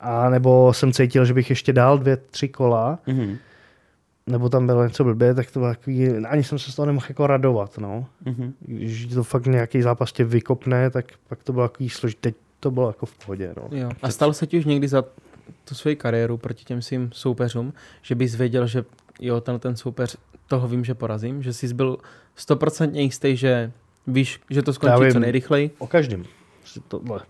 A 0.00 0.30
nebo 0.30 0.72
jsem 0.72 0.92
cítil, 0.92 1.24
že 1.24 1.34
bych 1.34 1.50
ještě 1.50 1.72
dal 1.72 1.98
dvě, 1.98 2.16
tři 2.16 2.48
kola. 2.48 2.98
Mm-hmm 3.08 3.36
nebo 4.26 4.48
tam 4.48 4.66
bylo 4.66 4.84
něco 4.84 5.04
blbě, 5.04 5.34
tak 5.34 5.50
to 5.50 5.58
bylo 5.58 5.72
takový, 5.72 6.08
ani 6.08 6.44
jsem 6.44 6.58
se 6.58 6.72
z 6.72 6.74
toho 6.74 6.86
nemohl 6.86 7.06
jako 7.08 7.26
radovat, 7.26 7.78
no. 7.78 8.06
Mm-hmm. 8.26 8.52
Když 8.60 9.06
to 9.06 9.24
fakt 9.24 9.46
nějaký 9.46 9.82
zápas 9.82 10.12
tě 10.12 10.24
vykopne, 10.24 10.90
tak 10.90 11.04
pak 11.28 11.44
to 11.44 11.52
bylo 11.52 11.68
takový 11.68 11.88
složitý, 11.88 12.20
teď 12.20 12.34
to 12.60 12.70
bylo 12.70 12.86
jako 12.86 13.06
v 13.06 13.26
pohodě, 13.26 13.54
no. 13.56 13.78
Jo. 13.78 13.90
A 14.02 14.10
stalo 14.10 14.32
se 14.32 14.46
ti 14.46 14.58
už 14.58 14.64
někdy 14.64 14.88
za 14.88 15.04
tu 15.64 15.74
svoji 15.74 15.96
kariéru 15.96 16.36
proti 16.36 16.64
těm 16.64 16.82
svým 16.82 17.10
soupeřům, 17.12 17.72
že 18.02 18.14
bys 18.14 18.34
věděl, 18.34 18.66
že 18.66 18.84
jo, 19.20 19.40
ten, 19.40 19.58
ten 19.58 19.76
soupeř, 19.76 20.16
toho 20.48 20.68
vím, 20.68 20.84
že 20.84 20.94
porazím, 20.94 21.42
že 21.42 21.52
jsi 21.52 21.74
byl 21.74 21.98
stoprocentně 22.36 23.02
jistý, 23.02 23.36
že 23.36 23.72
víš, 24.06 24.40
že 24.50 24.62
to 24.62 24.72
skončí 24.72 25.02
vím, 25.02 25.12
co 25.12 25.18
nejrychleji? 25.18 25.70
O 25.78 25.86
každém. 25.86 26.24
Tohle 26.88 27.20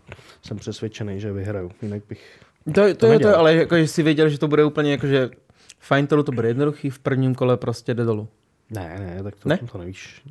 jsem 0.42 0.56
přesvědčený, 0.56 1.20
že 1.20 1.32
vyhraju, 1.32 1.70
jinak 1.82 2.02
bych 2.08 2.40
to, 2.64 2.72
to, 2.72 2.94
to, 2.94 3.06
je 3.06 3.18
to, 3.18 3.38
ale 3.38 3.54
jako, 3.54 3.76
že 3.76 3.88
jsi 3.88 4.02
věděl, 4.02 4.28
že 4.28 4.38
to 4.38 4.48
bude 4.48 4.64
úplně 4.64 4.90
jako, 4.90 5.06
že 5.06 5.30
Fajn 5.82 6.06
to 6.06 6.22
bude 6.22 6.48
jednoduchý, 6.48 6.90
v 6.90 6.98
prvním 6.98 7.34
kole 7.34 7.56
prostě 7.56 7.94
jde 7.94 8.04
dolů. 8.04 8.28
Ne, 8.70 8.96
ne, 8.98 9.22
tak 9.22 9.36
to, 9.36 9.48
ne? 9.48 9.58
to 9.72 9.78
nevíš. 9.78 10.22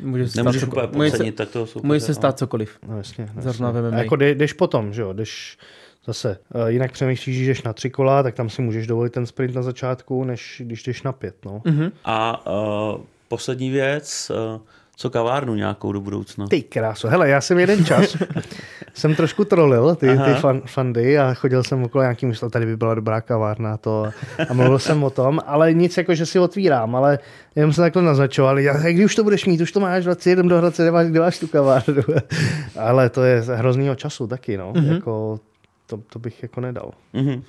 Může 0.00 0.28
se 0.28 0.38
Nemůžeš 0.38 0.62
úplně 0.62 0.86
podcenit, 0.86 1.34
tak 1.34 1.48
to 1.48 1.66
super. 1.66 1.86
Může 1.86 2.00
se 2.00 2.14
stát 2.14 2.38
cokoliv. 2.38 2.78
No 2.88 2.96
jasně. 2.96 3.28
No, 3.34 3.42
Zrovna 3.42 3.68
jasně. 3.68 3.96
A 3.96 4.02
jako 4.02 4.16
jdeš 4.16 4.52
potom, 4.52 4.92
že 4.92 5.02
jo, 5.02 5.12
jdeš 5.12 5.58
zase, 6.06 6.38
uh, 6.54 6.66
jinak 6.66 6.92
přemýšlíš, 6.92 7.36
že 7.36 7.44
jdeš 7.44 7.62
na 7.62 7.72
tři 7.72 7.90
kola, 7.90 8.22
tak 8.22 8.34
tam 8.34 8.50
si 8.50 8.62
můžeš 8.62 8.86
dovolit 8.86 9.12
ten 9.12 9.26
sprint 9.26 9.54
na 9.54 9.62
začátku, 9.62 10.24
než 10.24 10.62
když 10.64 10.82
jdeš 10.82 11.02
na 11.02 11.12
pět, 11.12 11.44
no. 11.44 11.62
Uh-huh. 11.64 11.92
A 12.04 12.46
uh, 12.46 13.00
poslední 13.28 13.70
věc, 13.70 14.32
uh, 14.54 14.60
co 15.00 15.10
kavárnu 15.10 15.54
nějakou 15.54 15.92
do 15.92 16.00
budoucna? 16.00 16.46
Ty 16.46 16.62
kráso, 16.62 17.08
hele, 17.08 17.28
já 17.28 17.40
jsem 17.40 17.58
jeden 17.58 17.84
čas, 17.84 18.16
jsem 18.94 19.14
trošku 19.14 19.44
trolil 19.44 19.94
ty, 19.94 20.06
ty 20.06 20.34
fan, 20.34 20.62
fandy 20.66 21.18
a 21.18 21.34
chodil 21.34 21.62
jsem 21.62 21.82
okolo 21.84 22.02
nějakým, 22.02 22.28
myslel, 22.28 22.50
tady 22.50 22.66
by 22.66 22.76
byla 22.76 22.94
dobrá 22.94 23.20
kavárna 23.20 23.76
to 23.76 24.10
a 24.48 24.54
mluvil 24.54 24.78
jsem 24.78 25.04
o 25.04 25.10
tom, 25.10 25.40
ale 25.46 25.74
nic 25.74 25.96
jako, 25.96 26.14
že 26.14 26.26
si 26.26 26.38
otvírám, 26.38 26.96
ale 26.96 27.18
jenom 27.56 27.72
se 27.72 27.80
takhle 27.80 28.02
naznačoval, 28.02 28.58
já, 28.58 28.78
kdy 28.78 29.04
už 29.04 29.14
to 29.14 29.24
budeš 29.24 29.46
mít, 29.46 29.60
už 29.60 29.72
to 29.72 29.80
máš 29.80 30.04
21 30.04 30.48
do 30.48 30.58
Hradce, 30.58 30.84
nemáš, 30.84 31.06
kdy 31.06 31.18
máš 31.18 31.38
tu 31.38 31.46
kavárnu. 31.46 32.02
ale 32.78 33.10
to 33.10 33.24
je 33.24 33.40
hroznýho 33.40 33.94
času 33.94 34.26
taky, 34.26 34.56
no, 34.56 34.72
mm-hmm. 34.72 34.92
jako, 34.94 35.40
to, 35.86 36.00
to 36.12 36.18
bych 36.18 36.42
jako 36.42 36.60
nedal. 36.60 36.92
Mm-hmm 37.14 37.42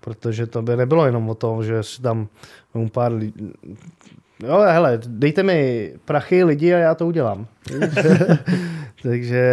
protože 0.00 0.46
to 0.46 0.62
by 0.62 0.76
nebylo 0.76 1.06
jenom 1.06 1.30
o 1.30 1.34
tom, 1.34 1.64
že 1.64 1.82
si 1.82 2.02
tam 2.02 2.28
pár 2.92 3.12
lidí, 3.12 3.52
Jo, 4.46 4.60
hele, 4.60 5.00
dejte 5.06 5.42
mi 5.42 5.92
prachy 6.04 6.44
lidi 6.44 6.74
a 6.74 6.78
já 6.78 6.94
to 6.94 7.06
udělám. 7.06 7.46
Takže 9.02 9.44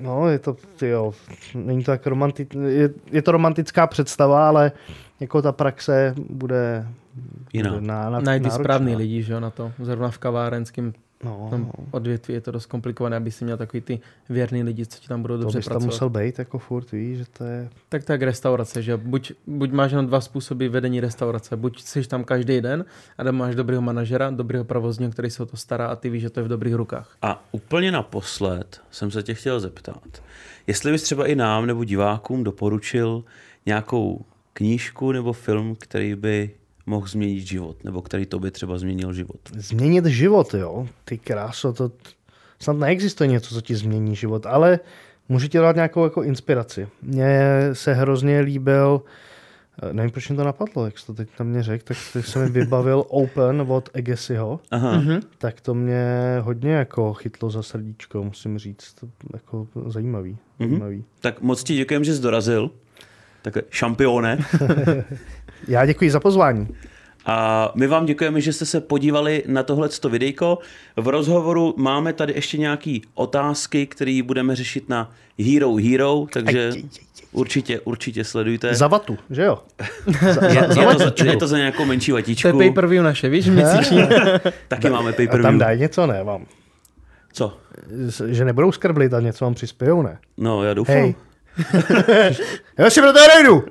no, 0.00 0.28
je 0.28 0.38
to, 0.38 0.56
jo, 0.82 1.12
není 1.54 1.84
to 1.84 1.90
tak 1.90 2.06
romantic, 2.06 2.48
je, 2.68 2.90
je, 3.10 3.22
to 3.22 3.32
romantická 3.32 3.86
představa, 3.86 4.48
ale 4.48 4.72
jako 5.20 5.42
ta 5.42 5.52
praxe 5.52 6.14
bude, 6.30 6.86
Jiná. 7.52 7.70
bude 7.70 7.86
na, 7.86 8.10
na, 8.10 8.20
Najdi 8.20 8.50
správný 8.50 8.96
lidi, 8.96 9.22
že 9.22 9.32
jo, 9.32 9.40
na 9.40 9.50
to. 9.50 9.72
Zrovna 9.82 10.10
v 10.10 10.18
kavárenském 10.18 10.92
No, 11.26 11.46
tom 11.50 11.60
no. 11.60 11.84
odvětví 11.90 12.34
je 12.34 12.40
to 12.40 12.50
dost 12.50 12.66
komplikované, 12.66 13.16
aby 13.16 13.30
si 13.30 13.44
měl 13.44 13.56
takový 13.56 13.80
ty 13.80 14.00
věrný 14.28 14.62
lidi, 14.62 14.86
co 14.86 14.98
ti 15.00 15.08
tam 15.08 15.22
budou 15.22 15.36
dobře 15.36 15.58
to 15.58 15.64
pracovat. 15.64 15.80
To 15.80 15.86
musel 15.86 16.10
být 16.10 16.38
jako 16.38 16.58
furt, 16.58 16.92
víš, 16.92 17.18
že 17.18 17.24
to 17.38 17.44
je... 17.44 17.68
Tak 17.88 18.04
tak 18.04 18.22
restaurace, 18.22 18.82
že 18.82 18.96
buď, 18.96 19.32
buď 19.46 19.72
máš 19.72 19.90
jenom 19.90 20.06
dva 20.06 20.20
způsoby 20.20 20.66
vedení 20.66 21.00
restaurace, 21.00 21.56
buď 21.56 21.82
jsi 21.82 22.08
tam 22.08 22.24
každý 22.24 22.60
den 22.60 22.84
a 23.18 23.24
tam 23.24 23.36
máš 23.36 23.54
dobrého 23.54 23.82
manažera, 23.82 24.30
dobrého 24.30 24.64
provozního, 24.64 25.12
který 25.12 25.30
se 25.30 25.42
o 25.42 25.46
to 25.46 25.56
stará 25.56 25.86
a 25.86 25.96
ty 25.96 26.10
víš, 26.10 26.22
že 26.22 26.30
to 26.30 26.40
je 26.40 26.44
v 26.44 26.48
dobrých 26.48 26.74
rukách. 26.74 27.16
A 27.22 27.44
úplně 27.52 27.92
naposled 27.92 28.80
jsem 28.90 29.10
se 29.10 29.22
tě 29.22 29.34
chtěl 29.34 29.60
zeptat, 29.60 30.22
jestli 30.66 30.92
bys 30.92 31.02
třeba 31.02 31.26
i 31.26 31.34
nám 31.34 31.66
nebo 31.66 31.84
divákům 31.84 32.44
doporučil 32.44 33.24
nějakou 33.66 34.24
knížku 34.52 35.12
nebo 35.12 35.32
film, 35.32 35.76
který 35.76 36.14
by 36.14 36.50
mohl 36.86 37.06
změnit 37.06 37.40
život, 37.46 37.84
nebo 37.84 38.02
který 38.02 38.26
to 38.26 38.38
by 38.38 38.50
třeba 38.50 38.78
změnil 38.78 39.12
život? 39.12 39.40
Změnit 39.56 40.06
život, 40.06 40.54
jo? 40.54 40.88
Ty 41.04 41.18
kráso, 41.18 41.72
to 41.72 41.90
snad 42.60 42.76
neexistuje 42.76 43.28
něco, 43.28 43.54
co 43.54 43.60
ti 43.60 43.74
změní 43.76 44.16
život, 44.16 44.46
ale 44.46 44.80
může 45.28 45.48
ti 45.48 45.58
dát 45.58 45.76
nějakou 45.76 46.04
jako 46.04 46.22
inspiraci. 46.22 46.88
Mně 47.02 47.30
se 47.72 47.94
hrozně 47.94 48.40
líbil, 48.40 49.02
eh, 49.82 49.92
nevím, 49.92 50.10
proč 50.10 50.28
mi 50.30 50.36
to 50.36 50.44
napadlo, 50.44 50.84
jak 50.84 50.98
jsi 50.98 51.06
to 51.06 51.14
teď 51.14 51.28
na 51.40 51.44
mě 51.44 51.62
řekl, 51.62 51.84
tak 52.12 52.26
se 52.26 52.38
mi 52.38 52.50
vybavil 52.50 53.04
Open 53.08 53.64
od 53.68 53.90
Egesiho, 53.92 54.60
Aha. 54.70 54.98
Mhm. 54.98 55.20
tak 55.38 55.60
to 55.60 55.74
mě 55.74 56.06
hodně 56.40 56.72
jako 56.72 57.14
chytlo 57.14 57.50
za 57.50 57.62
srdíčko, 57.62 58.24
musím 58.24 58.58
říct, 58.58 58.94
to 59.00 59.06
jako 59.32 59.68
zajímavý. 59.86 60.30
Mhm. 60.58 60.70
zajímavý. 60.70 61.04
Tak 61.20 61.40
moc 61.40 61.64
ti 61.64 61.76
děkujem, 61.76 62.04
že 62.04 62.14
jsi 62.14 62.22
dorazil. 62.22 62.70
Tak 63.52 63.64
šampione. 63.70 64.38
Já 65.68 65.86
děkuji 65.86 66.10
za 66.10 66.20
pozvání. 66.20 66.68
A 67.26 67.70
my 67.74 67.86
vám 67.86 68.06
děkujeme, 68.06 68.40
že 68.40 68.52
jste 68.52 68.66
se 68.66 68.80
podívali 68.80 69.42
na 69.46 69.62
tohle 69.62 69.88
videjko. 70.08 70.58
V 70.96 71.08
rozhovoru 71.08 71.74
máme 71.76 72.12
tady 72.12 72.32
ještě 72.32 72.58
nějaké 72.58 72.98
otázky, 73.14 73.86
které 73.86 74.20
budeme 74.24 74.56
řešit 74.56 74.88
na 74.88 75.10
Hero 75.38 75.74
Hero, 75.74 76.26
takže 76.32 76.72
určitě, 77.32 77.80
určitě 77.80 78.24
sledujte. 78.24 78.74
Za 78.74 78.86
vatu, 78.86 79.18
že 79.30 79.42
jo? 79.42 79.58
Za, 80.32 80.46
je, 80.46 80.66
za, 80.68 80.82
je, 80.82 80.94
to 80.96 80.98
za, 80.98 81.24
je 81.24 81.36
to 81.36 81.46
za 81.46 81.56
nějakou 81.56 81.84
menší 81.84 82.12
vatičku. 82.12 82.42
To 82.42 82.62
je 82.62 82.70
pay-per-view 82.70 83.04
naše, 83.04 83.28
víš, 83.28 83.46
měsíční. 83.46 84.02
Taky 84.68 84.90
máme 84.90 85.12
pay-per-view. 85.12 85.46
A 85.46 85.48
tam 85.48 85.58
dají 85.58 85.80
něco, 85.80 86.06
ne, 86.06 86.24
vám? 86.24 86.46
Co? 87.32 87.58
Že 88.26 88.44
nebudou 88.44 88.72
skrblit 88.72 89.14
a 89.14 89.20
něco 89.20 89.44
vám 89.44 89.54
přispějou, 89.54 90.02
ne? 90.02 90.18
No, 90.36 90.64
já 90.64 90.74
doufám. 90.74 90.96
Hej, 90.96 91.14
Já 92.78 92.90
si 92.90 93.00
proto 93.00 93.18
nejdu. 93.34 93.64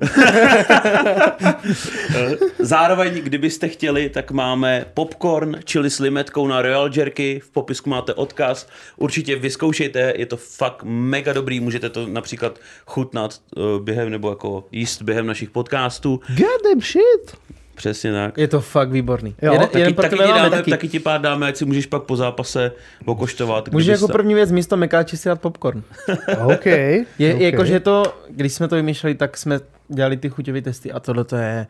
Zároveň, 2.58 3.14
kdybyste 3.22 3.68
chtěli, 3.68 4.08
tak 4.08 4.30
máme 4.30 4.86
popcorn, 4.94 5.56
čili 5.64 5.90
s 5.90 5.98
limetkou 5.98 6.46
na 6.46 6.62
Royal 6.62 6.90
Jerky, 6.96 7.40
v 7.44 7.50
popisku 7.50 7.90
máte 7.90 8.14
odkaz, 8.14 8.68
určitě 8.96 9.36
vyzkoušejte, 9.36 10.12
je 10.16 10.26
to 10.26 10.36
fakt 10.36 10.82
mega 10.84 11.32
dobrý, 11.32 11.60
můžete 11.60 11.90
to 11.90 12.06
například 12.06 12.58
chutnat 12.86 13.40
uh, 13.56 13.84
během, 13.84 14.10
nebo 14.10 14.28
jako 14.30 14.64
jíst 14.72 15.02
během 15.02 15.26
našich 15.26 15.50
podcastů. 15.50 16.20
God 16.28 16.62
damn 16.64 16.80
shit. 16.80 17.36
Přesně 17.76 18.12
tak. 18.12 18.38
Je 18.38 18.48
to 18.48 18.60
fakt 18.60 18.90
výborný. 18.90 19.34
Jo, 19.42 19.52
jeden, 19.52 19.68
taky, 19.68 19.78
jeden 19.78 19.94
taky, 19.94 20.16
ti 20.16 20.22
dáme, 20.22 20.50
taky. 20.50 20.70
taky 20.70 20.88
ti 20.88 20.98
pár 21.00 21.20
dáme, 21.20 21.48
ať 21.48 21.56
si 21.56 21.64
můžeš 21.64 21.86
pak 21.86 22.02
po 22.02 22.16
zápase 22.16 22.72
okoštovat. 23.04 23.68
Můžeš 23.72 24.00
jako 24.00 24.08
první 24.08 24.34
věc 24.34 24.52
místo 24.52 24.76
mekáči 24.76 25.16
si 25.16 25.28
dát 25.28 25.40
popcorn. 25.40 25.82
OK. 26.46 26.66
Je, 26.66 27.04
okay. 27.18 27.42
Jakože 27.42 27.80
to, 27.80 28.14
když 28.30 28.52
jsme 28.52 28.68
to 28.68 28.76
vymýšleli, 28.76 29.14
tak 29.14 29.36
jsme 29.36 29.60
dělali 29.88 30.16
ty 30.16 30.28
chuťové 30.28 30.62
testy 30.62 30.92
a 30.92 31.00
tohle 31.00 31.24
to 31.24 31.36
je... 31.36 31.66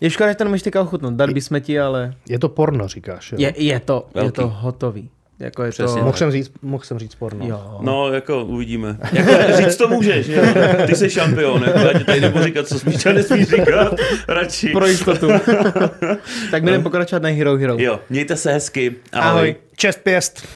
Je 0.00 0.10
škoda, 0.10 0.28
že 0.30 0.34
to 0.34 0.44
nemůžeš 0.44 0.62
teďka 0.62 0.80
ochutnout, 0.80 1.14
dali 1.14 1.34
bychom 1.34 1.60
ti, 1.60 1.80
ale... 1.80 2.14
Je 2.28 2.38
to 2.38 2.48
porno, 2.48 2.88
říkáš, 2.88 3.32
jo? 3.32 3.38
Je, 3.40 3.52
je 3.56 3.80
to, 3.80 4.06
Velký. 4.14 4.26
je 4.26 4.32
to 4.32 4.48
hotový. 4.48 5.10
Jako 5.38 5.62
je 5.62 5.70
Přesně. 5.70 5.98
To... 5.98 6.04
Mohl, 6.04 6.16
jsem 6.16 6.30
říct, 6.30 6.52
mohl 6.62 6.84
jsem 6.84 6.98
říct 6.98 7.14
porno. 7.14 7.46
Jo. 7.46 7.78
No, 7.80 8.12
jako 8.12 8.44
uvidíme. 8.44 8.98
Jako, 9.12 9.56
říct 9.56 9.76
to 9.76 9.88
můžeš, 9.88 10.26
jo. 10.26 10.42
Ty 10.86 10.94
jsi 10.94 11.10
šampion, 11.10 11.62
jako, 11.66 11.78
já 11.78 11.98
ti 11.98 12.04
tady 12.04 12.20
nebudu 12.20 12.44
říkat, 12.44 12.66
co 12.66 12.78
smíš 12.78 13.06
a 13.06 13.12
nesmíš 13.12 13.48
říkat, 13.48 13.94
radši. 14.28 14.68
Pro 14.68 14.86
jistotu. 14.86 15.28
tak 16.50 16.62
budeme 16.62 16.78
no. 16.78 16.82
pokračovat 16.82 17.22
na 17.22 17.28
Hero 17.28 17.56
Hero. 17.56 17.76
Jo, 17.78 18.00
mějte 18.10 18.36
se 18.36 18.52
hezky. 18.52 18.94
Ahoj. 19.12 19.30
Ahoj. 19.30 19.56
Čest 19.76 20.00
pěst. 20.02 20.48